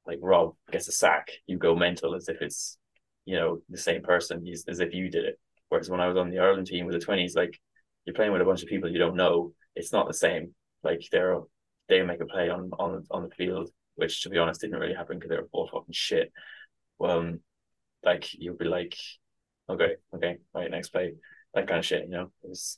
like 0.05 0.19
Rob 0.21 0.55
gets 0.71 0.87
a 0.87 0.91
sack, 0.91 1.27
you 1.47 1.57
go 1.57 1.75
mental 1.75 2.15
as 2.15 2.27
if 2.29 2.41
it's 2.41 2.77
you 3.25 3.35
know 3.35 3.61
the 3.69 3.77
same 3.77 4.01
person 4.01 4.45
as 4.67 4.79
if 4.79 4.93
you 4.93 5.09
did 5.09 5.25
it. 5.25 5.39
Whereas 5.69 5.89
when 5.89 6.01
I 6.01 6.07
was 6.07 6.17
on 6.17 6.29
the 6.29 6.39
Ireland 6.39 6.67
team 6.67 6.85
with 6.85 6.93
the 6.99 7.05
twenties, 7.05 7.35
like 7.35 7.59
you're 8.05 8.15
playing 8.15 8.31
with 8.31 8.41
a 8.41 8.45
bunch 8.45 8.63
of 8.63 8.69
people 8.69 8.89
you 8.89 8.99
don't 8.99 9.15
know, 9.15 9.53
it's 9.75 9.91
not 9.91 10.07
the 10.07 10.13
same. 10.13 10.53
Like 10.83 11.01
they're 11.11 11.39
they 11.87 12.01
make 12.03 12.21
a 12.21 12.25
play 12.25 12.49
on 12.49 12.71
on 12.79 13.05
on 13.11 13.23
the 13.23 13.35
field, 13.35 13.69
which 13.95 14.21
to 14.23 14.29
be 14.29 14.37
honest 14.37 14.61
didn't 14.61 14.79
really 14.79 14.95
happen 14.95 15.17
because 15.17 15.29
they 15.29 15.37
were 15.37 15.49
all 15.51 15.69
fucking 15.71 15.93
shit. 15.93 16.31
Um, 17.03 17.39
like 18.03 18.33
you'll 18.33 18.57
be 18.57 18.65
like, 18.65 18.95
okay, 19.69 19.95
okay, 20.15 20.37
right, 20.53 20.71
next 20.71 20.89
play, 20.89 21.13
that 21.53 21.67
kind 21.67 21.79
of 21.79 21.85
shit. 21.85 22.03
You 22.03 22.11
know, 22.11 22.31
it's 22.43 22.77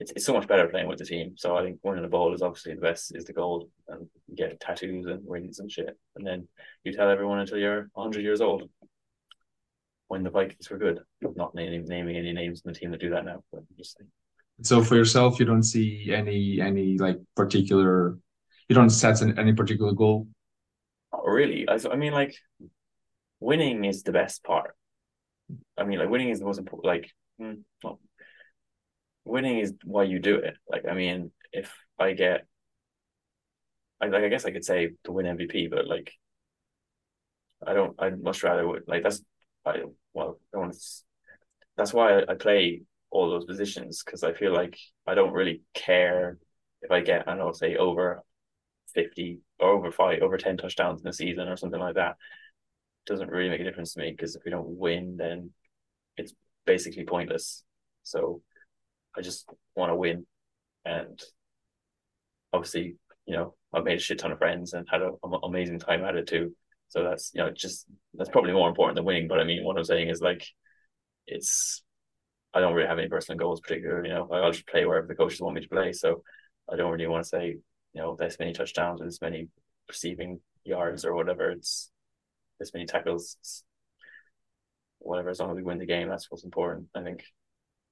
it's 0.00 0.12
it's 0.12 0.24
so 0.24 0.32
much 0.32 0.48
better 0.48 0.66
playing 0.68 0.88
with 0.88 0.98
the 0.98 1.04
team. 1.04 1.34
So 1.36 1.56
I 1.56 1.62
think 1.62 1.78
winning 1.82 2.02
the 2.02 2.08
ball 2.08 2.34
is 2.34 2.42
obviously 2.42 2.74
the 2.74 2.80
best 2.80 3.14
is 3.14 3.24
the 3.24 3.32
goal, 3.32 3.68
and 3.88 4.08
get 4.34 4.60
tattoos 4.60 5.06
and 5.06 5.22
rings 5.26 5.58
and 5.58 5.70
shit, 5.70 5.96
and 6.16 6.26
then 6.26 6.48
you 6.84 6.92
tell 6.92 7.10
everyone 7.10 7.38
until 7.38 7.58
you're 7.58 7.90
hundred 7.96 8.22
years 8.22 8.40
old. 8.40 8.68
When 10.08 10.24
the 10.24 10.30
Vikings 10.30 10.68
were 10.68 10.78
good, 10.78 10.98
not 11.36 11.54
naming 11.54 11.84
naming 11.86 12.16
any 12.16 12.32
names 12.32 12.62
in 12.64 12.72
the 12.72 12.78
team 12.78 12.90
that 12.90 13.00
do 13.00 13.10
that 13.10 13.24
now, 13.24 13.44
but 13.52 13.62
just. 13.78 14.02
So 14.62 14.82
for 14.82 14.96
yourself, 14.96 15.38
you 15.38 15.46
don't 15.46 15.62
see 15.62 16.12
any 16.12 16.60
any 16.60 16.98
like 16.98 17.18
particular, 17.36 18.18
you 18.70 18.76
don't 18.76 18.90
set 18.90 19.20
any 19.20 19.52
particular 19.52 19.92
goal. 19.92 20.28
Not 21.12 21.26
really. 21.26 21.68
I, 21.68 21.76
I 21.90 21.96
mean, 21.96 22.12
like 22.12 22.36
winning 23.40 23.84
is 23.84 24.04
the 24.04 24.12
best 24.12 24.44
part. 24.44 24.76
I 25.76 25.82
mean, 25.82 25.98
like 25.98 26.08
winning 26.08 26.28
is 26.28 26.38
the 26.38 26.44
most 26.44 26.58
important. 26.60 26.86
Like, 26.86 27.10
mm, 27.40 27.62
winning 29.24 29.58
is 29.58 29.74
why 29.82 30.04
you 30.04 30.20
do 30.20 30.36
it. 30.36 30.56
Like, 30.70 30.84
I 30.88 30.94
mean, 30.94 31.32
if 31.52 31.74
I 31.98 32.12
get, 32.12 32.46
I 34.00 34.06
like, 34.06 34.22
I 34.22 34.28
guess 34.28 34.44
I 34.44 34.52
could 34.52 34.64
say 34.64 34.92
to 35.02 35.10
win 35.10 35.26
MVP, 35.26 35.68
but 35.68 35.88
like, 35.88 36.12
I 37.66 37.74
don't. 37.74 37.96
I'd 37.98 38.22
much 38.22 38.44
rather 38.44 38.66
would 38.66 38.84
like 38.86 39.02
that's. 39.02 39.20
I 39.66 39.82
well, 40.14 40.38
I 40.54 40.58
want 40.58 40.74
to, 40.74 40.80
that's 41.76 41.92
why 41.92 42.20
I, 42.20 42.32
I 42.32 42.34
play 42.36 42.82
all 43.10 43.30
those 43.30 43.46
positions 43.46 44.04
because 44.04 44.22
I 44.22 44.32
feel 44.32 44.52
like 44.52 44.78
I 45.08 45.14
don't 45.16 45.32
really 45.32 45.62
care 45.74 46.38
if 46.82 46.92
I 46.92 47.00
get 47.00 47.26
I 47.26 47.32
don't 47.32 47.38
know 47.38 47.52
say 47.52 47.74
over 47.74 48.22
fifty 48.94 49.40
or 49.58 49.70
over 49.70 49.90
five 49.90 50.22
over 50.22 50.36
ten 50.36 50.56
touchdowns 50.56 51.00
in 51.00 51.08
a 51.08 51.12
season 51.12 51.48
or 51.48 51.56
something 51.56 51.80
like 51.80 51.94
that 51.94 52.16
doesn't 53.06 53.30
really 53.30 53.48
make 53.48 53.60
a 53.60 53.64
difference 53.64 53.94
to 53.94 54.00
me 54.00 54.10
because 54.10 54.36
if 54.36 54.42
we 54.44 54.50
don't 54.50 54.68
win, 54.68 55.16
then 55.16 55.50
it's 56.16 56.32
basically 56.66 57.04
pointless. 57.04 57.64
So 58.02 58.42
I 59.16 59.20
just 59.20 59.48
want 59.74 59.90
to 59.90 59.96
win, 59.96 60.26
and 60.84 61.20
obviously, 62.52 62.96
you 63.26 63.36
know, 63.36 63.54
I've 63.72 63.84
made 63.84 63.98
a 63.98 64.00
shit 64.00 64.18
ton 64.18 64.32
of 64.32 64.38
friends 64.38 64.72
and 64.72 64.86
had 64.90 65.02
an 65.02 65.16
amazing 65.42 65.78
time 65.80 66.04
at 66.04 66.16
it 66.16 66.26
too. 66.28 66.54
So 66.88 67.04
that's 67.04 67.30
you 67.34 67.40
know 67.40 67.50
just 67.50 67.86
that's 68.14 68.30
probably 68.30 68.52
more 68.52 68.68
important 68.68 68.96
than 68.96 69.04
winning. 69.04 69.28
But 69.28 69.40
I 69.40 69.44
mean, 69.44 69.64
what 69.64 69.76
I'm 69.76 69.84
saying 69.84 70.08
is 70.08 70.20
like, 70.20 70.46
it's 71.26 71.82
I 72.52 72.60
don't 72.60 72.74
really 72.74 72.88
have 72.88 72.98
any 72.98 73.08
personal 73.08 73.38
goals 73.38 73.60
particularly. 73.60 74.08
You 74.08 74.14
know, 74.14 74.28
I'll 74.32 74.52
just 74.52 74.66
play 74.66 74.84
wherever 74.84 75.06
the 75.06 75.14
coaches 75.14 75.40
want 75.40 75.54
me 75.54 75.62
to 75.62 75.68
play. 75.68 75.92
So 75.92 76.22
I 76.70 76.76
don't 76.76 76.90
really 76.90 77.06
want 77.06 77.24
to 77.24 77.28
say 77.28 77.58
you 77.92 78.00
know 78.00 78.16
this 78.16 78.38
many 78.38 78.52
touchdowns 78.52 79.00
or 79.00 79.04
this 79.04 79.20
many 79.20 79.48
receiving 79.88 80.40
yards 80.64 81.04
or 81.04 81.14
whatever. 81.14 81.50
It's 81.50 81.90
this 82.58 82.72
many 82.74 82.86
tackles, 82.86 83.64
whatever, 84.98 85.30
as 85.30 85.40
long 85.40 85.50
as 85.50 85.56
we 85.56 85.62
win 85.62 85.78
the 85.78 85.86
game, 85.86 86.08
that's 86.08 86.30
what's 86.30 86.44
important, 86.44 86.88
I 86.94 87.02
think. 87.02 87.24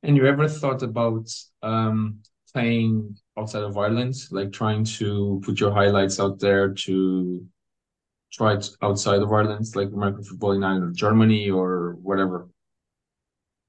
And 0.03 0.17
you 0.17 0.27
ever 0.27 0.49
thought 0.49 0.83
about 0.83 1.29
um, 1.63 2.21
playing 2.53 3.19
outside 3.37 3.65
of 3.65 3.77
Ireland, 3.77 4.15
like 4.31 4.53
trying 4.53 4.85
to 4.85 5.41
put 5.45 5.59
your 5.59 5.73
highlights 5.73 6.21
out 6.21 6.39
there 6.39 6.73
to 6.73 7.45
try 8.33 8.55
it 8.55 8.69
outside 8.83 9.23
of 9.23 9.33
Ireland, 9.33 9.67
like 9.75 9.89
American 9.89 10.23
football 10.23 10.53
in 10.53 10.63
either 10.63 10.91
Germany 10.91 11.51
or 11.51 11.97
whatever? 12.03 12.49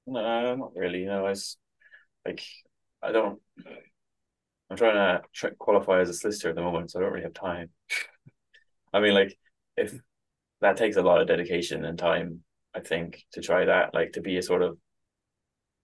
No, 0.06 0.54
not 0.54 0.76
really. 0.76 1.00
You 1.00 1.06
know, 1.06 1.26
I 1.26 1.34
like 2.26 2.42
I 3.02 3.12
don't. 3.12 3.40
I'm 4.70 4.76
trying 4.76 5.20
to 5.40 5.50
qualify 5.58 6.00
as 6.00 6.08
a 6.08 6.14
solicitor 6.14 6.50
at 6.50 6.54
the 6.54 6.62
moment, 6.62 6.90
so 6.90 6.98
I 6.98 7.02
don't 7.02 7.12
really 7.12 7.24
have 7.24 7.34
time. 7.34 7.70
I 8.92 9.00
mean, 9.00 9.14
like 9.14 9.36
if 9.76 9.98
that 10.60 10.76
takes 10.76 10.96
a 10.96 11.02
lot 11.02 11.20
of 11.20 11.26
dedication 11.26 11.84
and 11.84 11.98
time, 11.98 12.42
I 12.74 12.80
think 12.80 13.24
to 13.32 13.40
try 13.40 13.64
that, 13.64 13.94
like 13.94 14.12
to 14.12 14.20
be 14.20 14.36
a 14.36 14.42
sort 14.42 14.62
of 14.62 14.78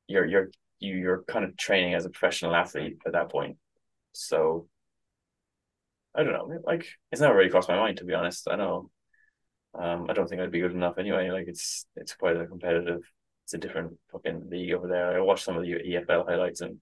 you're 0.07 0.25
you're 0.25 0.51
you 0.79 0.95
you're 0.95 1.25
kind 1.25 1.45
of 1.45 1.57
training 1.57 1.95
as 1.95 2.05
a 2.07 2.11
professional 2.11 2.55
athlete 2.55 2.99
at 3.07 3.13
that 3.13 3.31
point. 3.31 3.57
So 4.13 4.69
I 6.15 6.23
don't 6.23 6.33
know, 6.33 6.61
like 6.65 6.87
it's 7.11 7.21
never 7.21 7.37
really 7.37 7.51
crossed 7.51 7.69
my 7.69 7.77
mind 7.77 7.99
to 7.99 8.05
be 8.05 8.15
honest. 8.15 8.49
I 8.49 8.57
know 8.57 8.91
um, 9.75 10.07
I 10.09 10.13
don't 10.13 10.29
think 10.29 10.41
I'd 10.41 10.51
be 10.53 10.61
good 10.61 10.73
enough 10.73 10.99
anyway. 10.99 11.31
Like 11.31 11.49
it's 11.49 11.87
it's 11.97 12.15
quite 12.15 12.37
a 12.37 12.47
competitive. 12.47 13.03
It's 13.45 13.55
a 13.55 13.59
different 13.59 13.95
fucking 14.13 14.49
league 14.51 14.73
over 14.73 14.89
there. 14.89 15.17
I 15.17 15.21
watched 15.21 15.45
some 15.45 15.57
of 15.57 15.63
the 15.63 15.73
EFL 15.73 16.27
highlights 16.29 16.61
and 16.61 16.81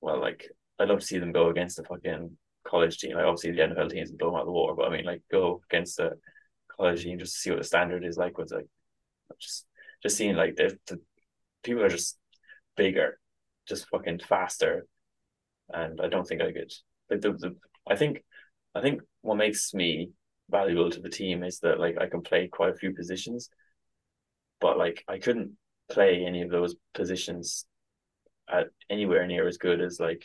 well, 0.00 0.20
like 0.20 0.48
I'd 0.78 0.88
love 0.88 1.00
to 1.00 1.06
see 1.06 1.18
them 1.18 1.32
go 1.32 1.48
against 1.48 1.76
the 1.76 1.84
fucking 1.84 2.36
college 2.66 2.98
team. 2.98 3.16
Like 3.16 3.24
obviously 3.24 3.52
the 3.52 3.62
NFL 3.62 3.90
teams 3.90 4.10
and 4.10 4.18
blow 4.18 4.30
them 4.30 4.40
out 4.40 4.44
the 4.44 4.52
water, 4.52 4.74
but 4.74 4.86
I 4.86 4.90
mean 4.90 5.04
like 5.04 5.22
go 5.30 5.60
against 5.70 5.96
the 5.96 6.12
college 6.76 7.02
team 7.02 7.18
just 7.18 7.34
to 7.34 7.40
see 7.40 7.50
what 7.50 7.58
the 7.58 7.64
standard 7.64 8.04
is 8.04 8.16
like. 8.16 8.38
With 8.38 8.52
like 8.52 8.68
just 9.40 9.66
just 10.02 10.16
seeing 10.16 10.36
like 10.36 10.56
the, 10.56 10.78
the 10.86 11.00
people 11.62 11.82
are 11.82 11.88
just 11.88 12.18
bigger, 12.76 13.18
just 13.66 13.88
fucking 13.88 14.20
faster, 14.20 14.86
and 15.68 16.00
I 16.00 16.08
don't 16.08 16.26
think 16.26 16.42
I 16.42 16.52
could. 16.52 16.72
Like 17.10 17.20
the, 17.20 17.32
the 17.32 17.56
I 17.86 17.96
think 17.96 18.22
I 18.74 18.80
think 18.80 19.02
what 19.22 19.36
makes 19.36 19.74
me 19.74 20.10
valuable 20.50 20.90
to 20.90 21.00
the 21.00 21.10
team 21.10 21.42
is 21.42 21.60
that 21.60 21.80
like 21.80 21.96
I 22.00 22.06
can 22.06 22.22
play 22.22 22.48
quite 22.48 22.70
a 22.70 22.76
few 22.76 22.94
positions, 22.94 23.50
but 24.60 24.78
like 24.78 25.04
I 25.08 25.18
couldn't 25.18 25.56
play 25.90 26.24
any 26.24 26.42
of 26.42 26.50
those 26.50 26.76
positions 26.94 27.64
at 28.48 28.68
anywhere 28.88 29.26
near 29.26 29.46
as 29.46 29.58
good 29.58 29.80
as 29.80 29.98
like 30.00 30.24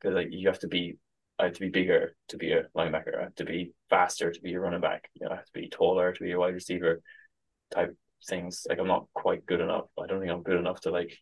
because 0.00 0.14
like 0.14 0.28
you 0.30 0.48
have 0.48 0.58
to 0.60 0.68
be 0.68 0.98
I 1.38 1.44
have 1.44 1.54
to 1.54 1.60
be 1.60 1.68
bigger 1.68 2.16
to 2.28 2.36
be 2.38 2.52
a 2.52 2.64
linebacker. 2.76 3.18
I 3.18 3.24
have 3.24 3.34
to 3.36 3.44
be 3.44 3.72
faster 3.90 4.32
to 4.32 4.40
be 4.40 4.54
a 4.54 4.60
running 4.60 4.80
back. 4.80 5.10
You 5.14 5.26
know, 5.26 5.32
I 5.32 5.36
have 5.36 5.46
to 5.46 5.52
be 5.52 5.68
taller 5.68 6.12
to 6.12 6.22
be 6.22 6.32
a 6.32 6.38
wide 6.38 6.54
receiver 6.54 7.02
type 7.70 7.94
things. 8.26 8.66
Like 8.68 8.78
I'm 8.78 8.86
not 8.86 9.06
quite 9.12 9.44
good 9.44 9.60
enough. 9.60 9.86
I 10.02 10.06
don't 10.06 10.20
think 10.20 10.32
I'm 10.32 10.42
good 10.42 10.58
enough 10.58 10.80
to 10.82 10.90
like 10.90 11.16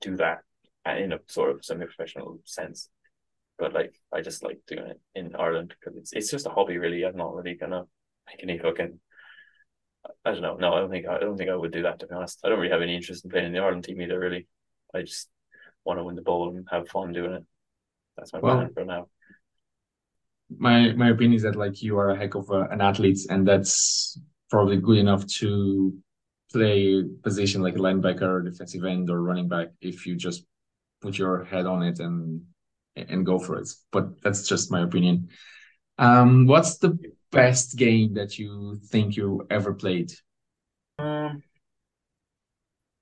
do 0.00 0.16
that 0.16 0.38
in 0.86 1.12
a 1.12 1.20
sort 1.28 1.50
of 1.50 1.64
semi-professional 1.64 2.40
sense 2.44 2.88
but 3.62 3.72
like 3.72 3.94
I 4.12 4.20
just 4.20 4.42
like 4.42 4.58
doing 4.66 4.86
it 4.86 5.00
in 5.14 5.36
Ireland 5.36 5.74
because 5.78 5.96
it's 5.96 6.12
it's 6.12 6.30
just 6.30 6.46
a 6.46 6.50
hobby 6.50 6.78
really. 6.78 7.04
I'm 7.04 7.16
not 7.16 7.34
really 7.34 7.54
gonna 7.54 7.84
make 8.26 8.42
any 8.42 8.58
fucking. 8.58 8.98
I 10.24 10.32
don't 10.32 10.42
know. 10.42 10.56
No, 10.56 10.74
I 10.74 10.80
don't 10.80 10.90
think 10.90 11.06
I 11.06 11.20
don't 11.20 11.36
think 11.36 11.48
I 11.48 11.54
would 11.54 11.70
do 11.70 11.82
that 11.82 12.00
to 12.00 12.08
be 12.08 12.14
honest. 12.14 12.40
I 12.42 12.48
don't 12.48 12.58
really 12.58 12.72
have 12.72 12.82
any 12.82 12.96
interest 12.96 13.24
in 13.24 13.30
playing 13.30 13.46
in 13.46 13.52
the 13.52 13.60
Ireland 13.60 13.84
team 13.84 14.00
either. 14.00 14.18
Really, 14.18 14.48
I 14.92 15.02
just 15.02 15.28
want 15.84 15.98
to 15.98 16.04
win 16.04 16.16
the 16.16 16.22
bowl 16.22 16.48
and 16.48 16.66
have 16.70 16.88
fun 16.88 17.12
doing 17.12 17.32
it. 17.32 17.44
That's 18.16 18.32
my 18.32 18.40
well, 18.40 18.56
plan 18.56 18.72
for 18.74 18.84
now. 18.84 19.06
My 20.58 20.92
my 20.92 21.10
opinion 21.10 21.34
is 21.34 21.42
that 21.42 21.56
like 21.56 21.82
you 21.82 21.98
are 21.98 22.10
a 22.10 22.16
heck 22.16 22.34
of 22.34 22.50
a, 22.50 22.62
an 22.62 22.80
athlete, 22.80 23.20
and 23.30 23.46
that's 23.46 24.18
probably 24.50 24.76
good 24.76 24.98
enough 24.98 25.26
to 25.26 25.94
play 26.52 27.02
position 27.22 27.62
like 27.62 27.76
a 27.76 27.78
linebacker 27.78 28.22
or 28.22 28.42
defensive 28.42 28.84
end 28.84 29.08
or 29.08 29.22
running 29.22 29.48
back 29.48 29.68
if 29.80 30.06
you 30.06 30.14
just 30.14 30.44
put 31.00 31.16
your 31.16 31.44
head 31.44 31.66
on 31.66 31.82
it 31.82 31.98
and 31.98 32.42
and 32.96 33.24
go 33.24 33.38
for 33.38 33.58
it. 33.58 33.68
But 33.90 34.20
that's 34.22 34.46
just 34.46 34.70
my 34.70 34.82
opinion. 34.82 35.28
Um, 35.98 36.46
what's 36.46 36.78
the 36.78 36.98
best 37.30 37.76
game 37.76 38.14
that 38.14 38.38
you 38.38 38.78
think 38.86 39.16
you 39.16 39.46
ever 39.50 39.72
played? 39.72 40.12
Um, 40.98 41.42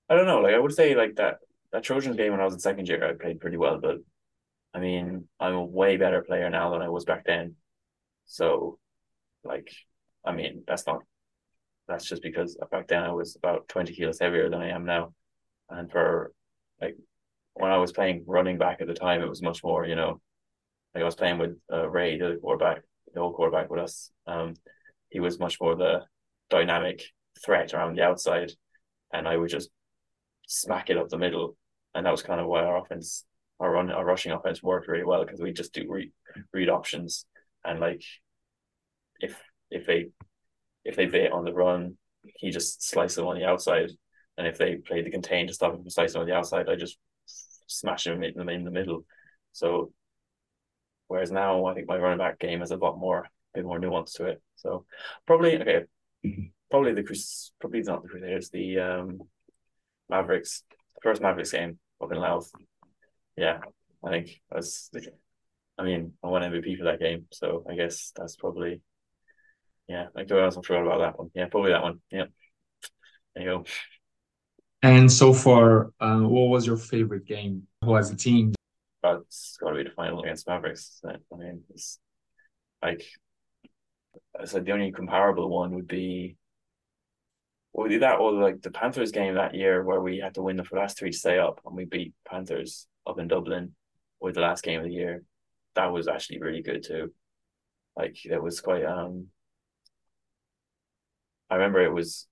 I 0.08 0.14
don't 0.14 0.26
know. 0.26 0.40
Like 0.40 0.54
I 0.54 0.58
would 0.58 0.72
say, 0.72 0.94
like 0.94 1.16
that 1.16 1.38
that 1.72 1.82
Trojans 1.84 2.16
game 2.16 2.32
when 2.32 2.40
I 2.40 2.44
was 2.44 2.54
in 2.54 2.60
second 2.60 2.88
year, 2.88 3.04
I 3.04 3.12
played 3.20 3.40
pretty 3.40 3.56
well. 3.56 3.78
But 3.80 3.96
I 4.74 4.80
mean, 4.80 5.28
I'm 5.38 5.54
a 5.54 5.64
way 5.64 5.96
better 5.96 6.22
player 6.22 6.48
now 6.50 6.70
than 6.70 6.82
I 6.82 6.88
was 6.88 7.04
back 7.04 7.24
then. 7.24 7.56
So, 8.26 8.78
like, 9.44 9.70
I 10.24 10.32
mean, 10.32 10.64
that's 10.66 10.86
not. 10.86 11.00
That's 11.88 12.04
just 12.04 12.22
because 12.22 12.56
back 12.70 12.86
then 12.86 13.02
I 13.02 13.12
was 13.12 13.34
about 13.36 13.68
twenty 13.68 13.92
kilos 13.92 14.20
heavier 14.20 14.48
than 14.48 14.60
I 14.60 14.70
am 14.70 14.84
now, 14.84 15.12
and 15.68 15.90
for 15.90 16.32
like 16.80 16.96
when 17.54 17.72
I 17.72 17.78
was 17.78 17.92
playing 17.92 18.24
running 18.26 18.58
back 18.58 18.80
at 18.80 18.86
the 18.86 18.94
time, 18.94 19.22
it 19.22 19.28
was 19.28 19.42
much 19.42 19.64
more, 19.64 19.84
you 19.84 19.96
know, 19.96 20.20
like 20.94 21.02
I 21.02 21.04
was 21.04 21.16
playing 21.16 21.38
with 21.38 21.58
uh, 21.72 21.88
Ray, 21.88 22.18
the 22.18 22.38
quarterback, 22.40 22.82
the 23.12 23.20
old 23.20 23.34
quarterback 23.34 23.70
with 23.70 23.80
us. 23.80 24.10
Um, 24.26 24.54
he 25.08 25.20
was 25.20 25.40
much 25.40 25.60
more 25.60 25.74
the 25.74 26.02
dynamic 26.48 27.02
threat 27.44 27.74
around 27.74 27.96
the 27.96 28.02
outside, 28.02 28.52
and 29.12 29.26
I 29.26 29.36
would 29.36 29.50
just 29.50 29.70
smack 30.46 30.90
it 30.90 30.96
up 30.96 31.08
the 31.08 31.18
middle, 31.18 31.56
and 31.94 32.06
that 32.06 32.10
was 32.10 32.22
kind 32.22 32.40
of 32.40 32.46
why 32.46 32.62
our 32.64 32.78
offense, 32.78 33.24
our 33.58 33.70
run, 33.70 33.90
our 33.90 34.04
rushing 34.04 34.32
offense 34.32 34.62
worked 34.62 34.88
really 34.88 35.04
well 35.04 35.24
because 35.24 35.40
we 35.40 35.52
just 35.52 35.72
do 35.72 35.86
read 35.88 36.12
read 36.52 36.68
options 36.68 37.26
and 37.64 37.80
like 37.80 38.02
if 39.20 39.40
if 39.70 39.86
they 39.86 40.08
if 40.84 40.96
they 40.96 41.06
bait 41.06 41.30
on 41.30 41.44
the 41.44 41.52
run, 41.52 41.96
he 42.36 42.50
just 42.50 42.82
slices 42.88 43.16
them 43.16 43.26
on 43.26 43.38
the 43.38 43.44
outside, 43.44 43.90
and 44.36 44.46
if 44.46 44.58
they 44.58 44.76
play 44.76 45.02
the 45.02 45.10
contain 45.10 45.46
to 45.46 45.54
stop 45.54 45.72
him 45.72 45.80
from 45.80 45.90
slicing 45.90 46.20
on 46.20 46.26
the 46.26 46.34
outside, 46.34 46.68
I 46.68 46.76
just 46.76 46.98
smash 47.66 48.04
them 48.04 48.22
in 48.22 48.34
the, 48.34 48.52
in 48.52 48.64
the 48.64 48.70
middle. 48.70 49.04
So 49.52 49.92
whereas 51.08 51.30
now 51.30 51.66
I 51.66 51.74
think 51.74 51.88
my 51.88 51.96
running 51.96 52.18
back 52.18 52.38
game 52.38 52.60
has 52.60 52.70
a 52.70 52.76
lot 52.76 52.98
more, 52.98 53.20
a 53.20 53.28
bit 53.54 53.64
more 53.64 53.78
nuance 53.78 54.14
to 54.14 54.26
it. 54.26 54.42
So 54.56 54.86
probably 55.26 55.60
okay, 55.60 55.84
probably 56.70 56.94
the 56.94 57.02
Chris, 57.02 57.52
probably 57.60 57.82
not 57.82 58.02
the 58.02 58.08
Crusaders, 58.08 58.50
the 58.50 58.78
um 58.78 59.20
Mavericks, 60.08 60.64
first 61.02 61.22
Mavericks 61.22 61.52
game 61.52 61.78
up 62.02 62.12
in 62.12 62.18
Louth. 62.18 62.50
Yeah, 63.36 63.60
I 64.04 64.10
think 64.10 64.40
was. 64.50 64.90
I 65.78 65.82
mean, 65.82 66.12
I 66.22 66.26
won 66.26 66.42
MVP 66.42 66.76
for 66.76 66.84
that 66.84 67.00
game, 67.00 67.26
so 67.32 67.64
I 67.68 67.74
guess 67.74 68.12
that's 68.16 68.36
probably. 68.36 68.80
Yeah, 69.88 70.06
I 70.14 70.20
think 70.20 70.32
I 70.32 70.42
also 70.42 70.62
forgot 70.62 70.86
about 70.86 70.98
that 70.98 71.18
one. 71.18 71.30
Yeah, 71.34 71.46
probably 71.46 71.72
that 71.72 71.82
one. 71.82 72.00
Yeah, 72.10 72.24
there 73.34 73.44
you 73.44 73.50
go. 73.50 73.64
And 74.82 75.10
so 75.10 75.34
far, 75.34 75.92
uh, 76.00 76.20
what 76.20 76.48
was 76.48 76.66
your 76.66 76.76
favorite 76.76 77.26
game? 77.26 77.66
Who 77.84 77.96
as 77.96 78.10
a 78.10 78.16
team? 78.16 78.54
Uh, 79.02 79.20
it's 79.20 79.56
got 79.60 79.70
to 79.70 79.76
be 79.76 79.84
the 79.84 79.90
final 79.90 80.22
against 80.22 80.46
Mavericks. 80.46 81.00
I 81.04 81.36
mean, 81.36 81.62
it's 81.70 81.98
like 82.82 83.02
I 84.38 84.44
said, 84.44 84.64
the 84.64 84.72
only 84.72 84.92
comparable 84.92 85.48
one 85.48 85.74
would 85.74 85.88
be 85.88 86.36
we 87.72 87.88
did 87.88 88.02
that 88.02 88.18
or 88.18 88.32
like 88.32 88.62
the 88.62 88.70
Panthers 88.70 89.12
game 89.12 89.34
that 89.34 89.54
year 89.54 89.82
where 89.84 90.00
we 90.00 90.18
had 90.18 90.34
to 90.34 90.42
win 90.42 90.56
the 90.56 90.66
last 90.72 90.98
three 90.98 91.10
to 91.10 91.16
stay 91.16 91.38
up 91.38 91.60
and 91.64 91.76
we 91.76 91.84
beat 91.84 92.14
Panthers 92.28 92.86
up 93.06 93.18
in 93.18 93.28
Dublin 93.28 93.74
with 94.20 94.34
the 94.34 94.40
last 94.40 94.62
game 94.64 94.80
of 94.80 94.86
the 94.86 94.92
year. 94.92 95.22
That 95.74 95.92
was 95.92 96.08
actually 96.08 96.40
really 96.40 96.62
good 96.62 96.82
too. 96.82 97.12
Like 97.96 98.24
it 98.24 98.42
was 98.42 98.60
quite 98.60 98.84
um 98.84 99.28
I 101.48 101.56
remember 101.56 101.80
it 101.80 101.92
was 101.92 102.26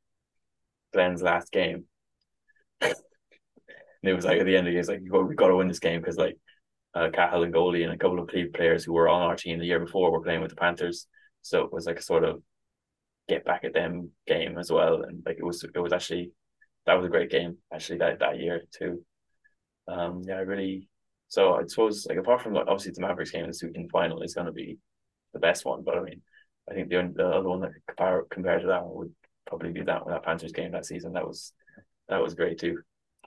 Glenn's 0.92 1.22
last 1.22 1.52
game 1.52 1.84
and 2.80 2.94
it 4.02 4.14
was 4.14 4.24
like 4.24 4.38
at 4.38 4.46
the 4.46 4.56
end 4.56 4.66
of 4.66 4.72
the 4.72 4.72
game, 4.72 4.80
it's 4.80 4.88
like 4.88 5.00
we've 5.00 5.36
got 5.36 5.48
to 5.48 5.56
win 5.56 5.68
this 5.68 5.80
game 5.80 6.00
because 6.00 6.16
like 6.16 6.36
uh, 6.94 7.10
Cahill 7.12 7.42
and 7.42 7.54
goalie 7.54 7.84
and 7.84 7.92
a 7.92 7.98
couple 7.98 8.18
of 8.18 8.30
players 8.54 8.84
who 8.84 8.92
were 8.92 9.08
on 9.08 9.22
our 9.22 9.36
team 9.36 9.58
the 9.58 9.66
year 9.66 9.80
before 9.80 10.10
were 10.10 10.22
playing 10.22 10.40
with 10.40 10.50
the 10.50 10.56
Panthers, 10.56 11.06
so 11.42 11.62
it 11.62 11.72
was 11.72 11.86
like 11.86 11.98
a 11.98 12.02
sort 12.02 12.24
of 12.24 12.42
get 13.28 13.44
back 13.44 13.64
at 13.64 13.74
them 13.74 14.10
game 14.26 14.58
as 14.58 14.70
well, 14.70 15.02
and 15.02 15.22
like 15.24 15.36
it 15.38 15.44
was 15.44 15.64
it 15.64 15.78
was 15.78 15.92
actually 15.92 16.32
that 16.86 16.94
was 16.94 17.06
a 17.06 17.10
great 17.10 17.30
game 17.30 17.58
actually 17.72 17.98
that 17.98 18.18
that 18.20 18.38
year 18.38 18.62
too. 18.76 19.04
Um, 19.86 20.22
yeah, 20.26 20.36
I 20.36 20.40
really. 20.40 20.88
So 21.28 21.54
I 21.54 21.66
suppose 21.66 22.06
like 22.08 22.18
apart 22.18 22.40
from 22.40 22.54
like 22.54 22.66
obviously 22.68 22.92
the 22.94 23.02
Mavericks 23.02 23.30
game 23.30 23.46
the 23.46 23.52
Super 23.52 23.80
final 23.92 24.22
is 24.22 24.34
going 24.34 24.46
to 24.46 24.52
be 24.52 24.78
the 25.34 25.38
best 25.38 25.64
one, 25.64 25.82
but 25.84 25.98
I 25.98 26.02
mean, 26.02 26.22
I 26.70 26.74
think 26.74 26.88
the 26.88 27.12
the 27.14 27.26
other 27.28 27.48
one 27.48 27.60
that 27.60 27.72
compare 27.86 28.24
compare 28.30 28.58
to 28.60 28.66
that 28.66 28.84
one 28.84 28.96
would 28.96 29.14
probably 29.46 29.72
be 29.72 29.82
that 29.82 30.02
that 30.06 30.24
Panthers 30.24 30.52
game 30.52 30.72
that 30.72 30.86
season. 30.86 31.12
That 31.12 31.26
was 31.26 31.52
that 32.08 32.22
was 32.22 32.34
great 32.34 32.58
too. 32.58 32.78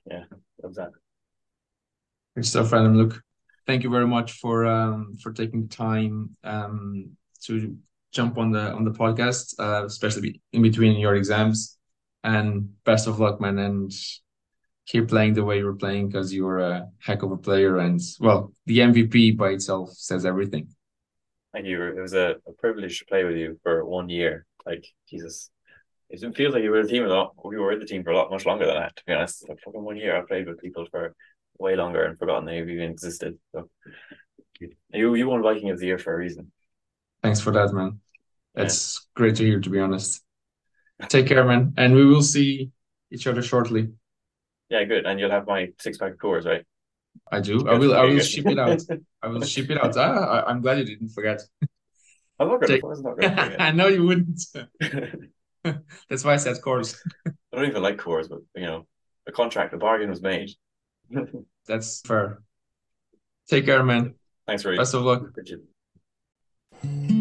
Yeah, 0.09 0.23
love 0.63 0.75
that. 0.75 0.89
Good 2.35 2.45
stuff, 2.45 2.73
Adam. 2.73 2.97
Look, 2.97 3.21
thank 3.67 3.83
you 3.83 3.89
very 3.89 4.07
much 4.07 4.33
for 4.33 4.65
um 4.65 5.17
for 5.21 5.31
taking 5.31 5.63
the 5.63 5.75
time 5.75 6.35
um 6.43 7.11
to 7.43 7.77
jump 8.11 8.37
on 8.37 8.51
the 8.51 8.71
on 8.71 8.83
the 8.83 8.91
podcast, 8.91 9.55
uh, 9.59 9.85
especially 9.85 10.41
in 10.53 10.61
between 10.61 10.99
your 10.99 11.15
exams. 11.15 11.77
And 12.23 12.69
best 12.83 13.07
of 13.07 13.19
luck, 13.19 13.41
man, 13.41 13.57
and 13.57 13.91
keep 14.85 15.07
playing 15.07 15.33
the 15.33 15.43
way 15.43 15.57
you're 15.57 15.73
playing 15.73 16.07
because 16.07 16.33
you're 16.33 16.59
a 16.59 16.87
heck 16.99 17.23
of 17.23 17.31
a 17.31 17.37
player. 17.37 17.77
And 17.77 17.99
well, 18.19 18.53
the 18.65 18.79
MVP 18.79 19.37
by 19.37 19.49
itself 19.49 19.91
says 19.93 20.25
everything. 20.25 20.67
Thank 21.53 21.65
you. 21.65 21.81
It 21.83 21.99
was 21.99 22.13
a, 22.13 22.35
a 22.47 22.53
privilege 22.59 22.99
to 22.99 23.05
play 23.05 23.23
with 23.23 23.37
you 23.37 23.59
for 23.63 23.85
one 23.85 24.09
year. 24.09 24.45
Like 24.65 24.85
Jesus, 25.09 25.49
it 26.09 26.35
feels 26.35 26.53
like 26.53 26.63
you 26.63 26.71
were 26.71 26.83
the 26.83 26.89
team 26.89 27.05
a 27.05 27.07
lot. 27.07 27.33
We 27.43 27.57
were 27.57 27.77
the 27.77 27.85
team 27.85 28.03
for 28.03 28.11
a 28.11 28.17
lot 28.17 28.29
much 28.29 28.45
longer 28.45 28.65
than 28.65 28.75
that. 28.75 28.95
To 28.97 29.03
be 29.05 29.13
honest, 29.13 29.47
like 29.49 29.59
fucking 29.65 29.83
one 29.83 29.97
year, 29.97 30.17
I 30.17 30.21
played 30.21 30.47
with 30.47 30.61
people 30.61 30.85
for 30.91 31.15
way 31.57 31.75
longer 31.75 32.03
and 32.03 32.17
forgotten 32.17 32.45
they 32.45 32.59
even 32.59 32.91
existed. 32.91 33.37
So 33.53 33.69
you 34.93 35.15
you 35.15 35.27
won 35.27 35.41
Viking 35.41 35.69
of 35.71 35.79
the 35.79 35.87
Year 35.87 35.97
for 35.97 36.13
a 36.13 36.17
reason. 36.17 36.51
Thanks 37.23 37.39
for 37.39 37.51
that, 37.51 37.73
man. 37.73 37.99
It's 38.55 38.99
yeah. 38.99 39.07
great 39.15 39.35
to 39.37 39.45
hear. 39.45 39.59
To 39.59 39.69
be 39.69 39.79
honest, 39.79 40.23
take 41.07 41.27
care, 41.27 41.45
man, 41.45 41.73
and 41.77 41.95
we 41.95 42.05
will 42.05 42.23
see 42.23 42.71
each 43.11 43.27
other 43.27 43.41
shortly. 43.41 43.89
Yeah, 44.69 44.83
good. 44.85 45.05
And 45.05 45.19
you'll 45.19 45.31
have 45.31 45.47
my 45.47 45.69
six 45.79 45.97
pack 45.97 46.13
of 46.13 46.17
Coors, 46.17 46.45
right? 46.45 46.65
I 47.31 47.39
do. 47.39 47.67
I 47.67 47.77
will. 47.77 47.93
I 47.93 48.05
will 48.05 48.19
ship 48.19 48.45
it 48.47 48.59
out. 48.59 48.81
I 49.21 49.27
will 49.27 49.41
ship 49.41 49.69
it 49.69 49.83
out. 49.83 49.95
Ah, 49.97 50.43
I, 50.47 50.51
am 50.51 50.61
glad 50.61 50.79
you 50.79 50.85
didn't 50.85 51.09
forget. 51.09 51.41
I'm 52.39 52.47
not 52.47 52.61
going 52.61 52.81
to. 52.81 53.55
I 53.59 53.71
know 53.71 53.87
you 53.87 54.03
wouldn't. 54.03 54.41
That's 56.09 56.23
why 56.23 56.33
I 56.33 56.37
said 56.37 56.57
Coors. 56.57 56.97
I 57.27 57.31
don't 57.53 57.67
even 57.67 57.83
like 57.83 57.97
Coors, 57.97 58.29
but 58.29 58.39
you 58.55 58.65
know, 58.65 58.87
the 59.25 59.31
contract, 59.31 59.71
the 59.71 59.77
bargain 59.77 60.09
was 60.09 60.21
made. 60.21 60.51
That's 61.67 62.01
fair. 62.01 62.41
Take 63.47 63.65
care, 63.65 63.83
man. 63.83 64.15
Thanks, 64.47 64.65
Ray. 64.65 64.77
Best 64.77 64.93
of 64.93 65.03
luck. 65.03 65.23
Mm-hmm. 66.83 67.20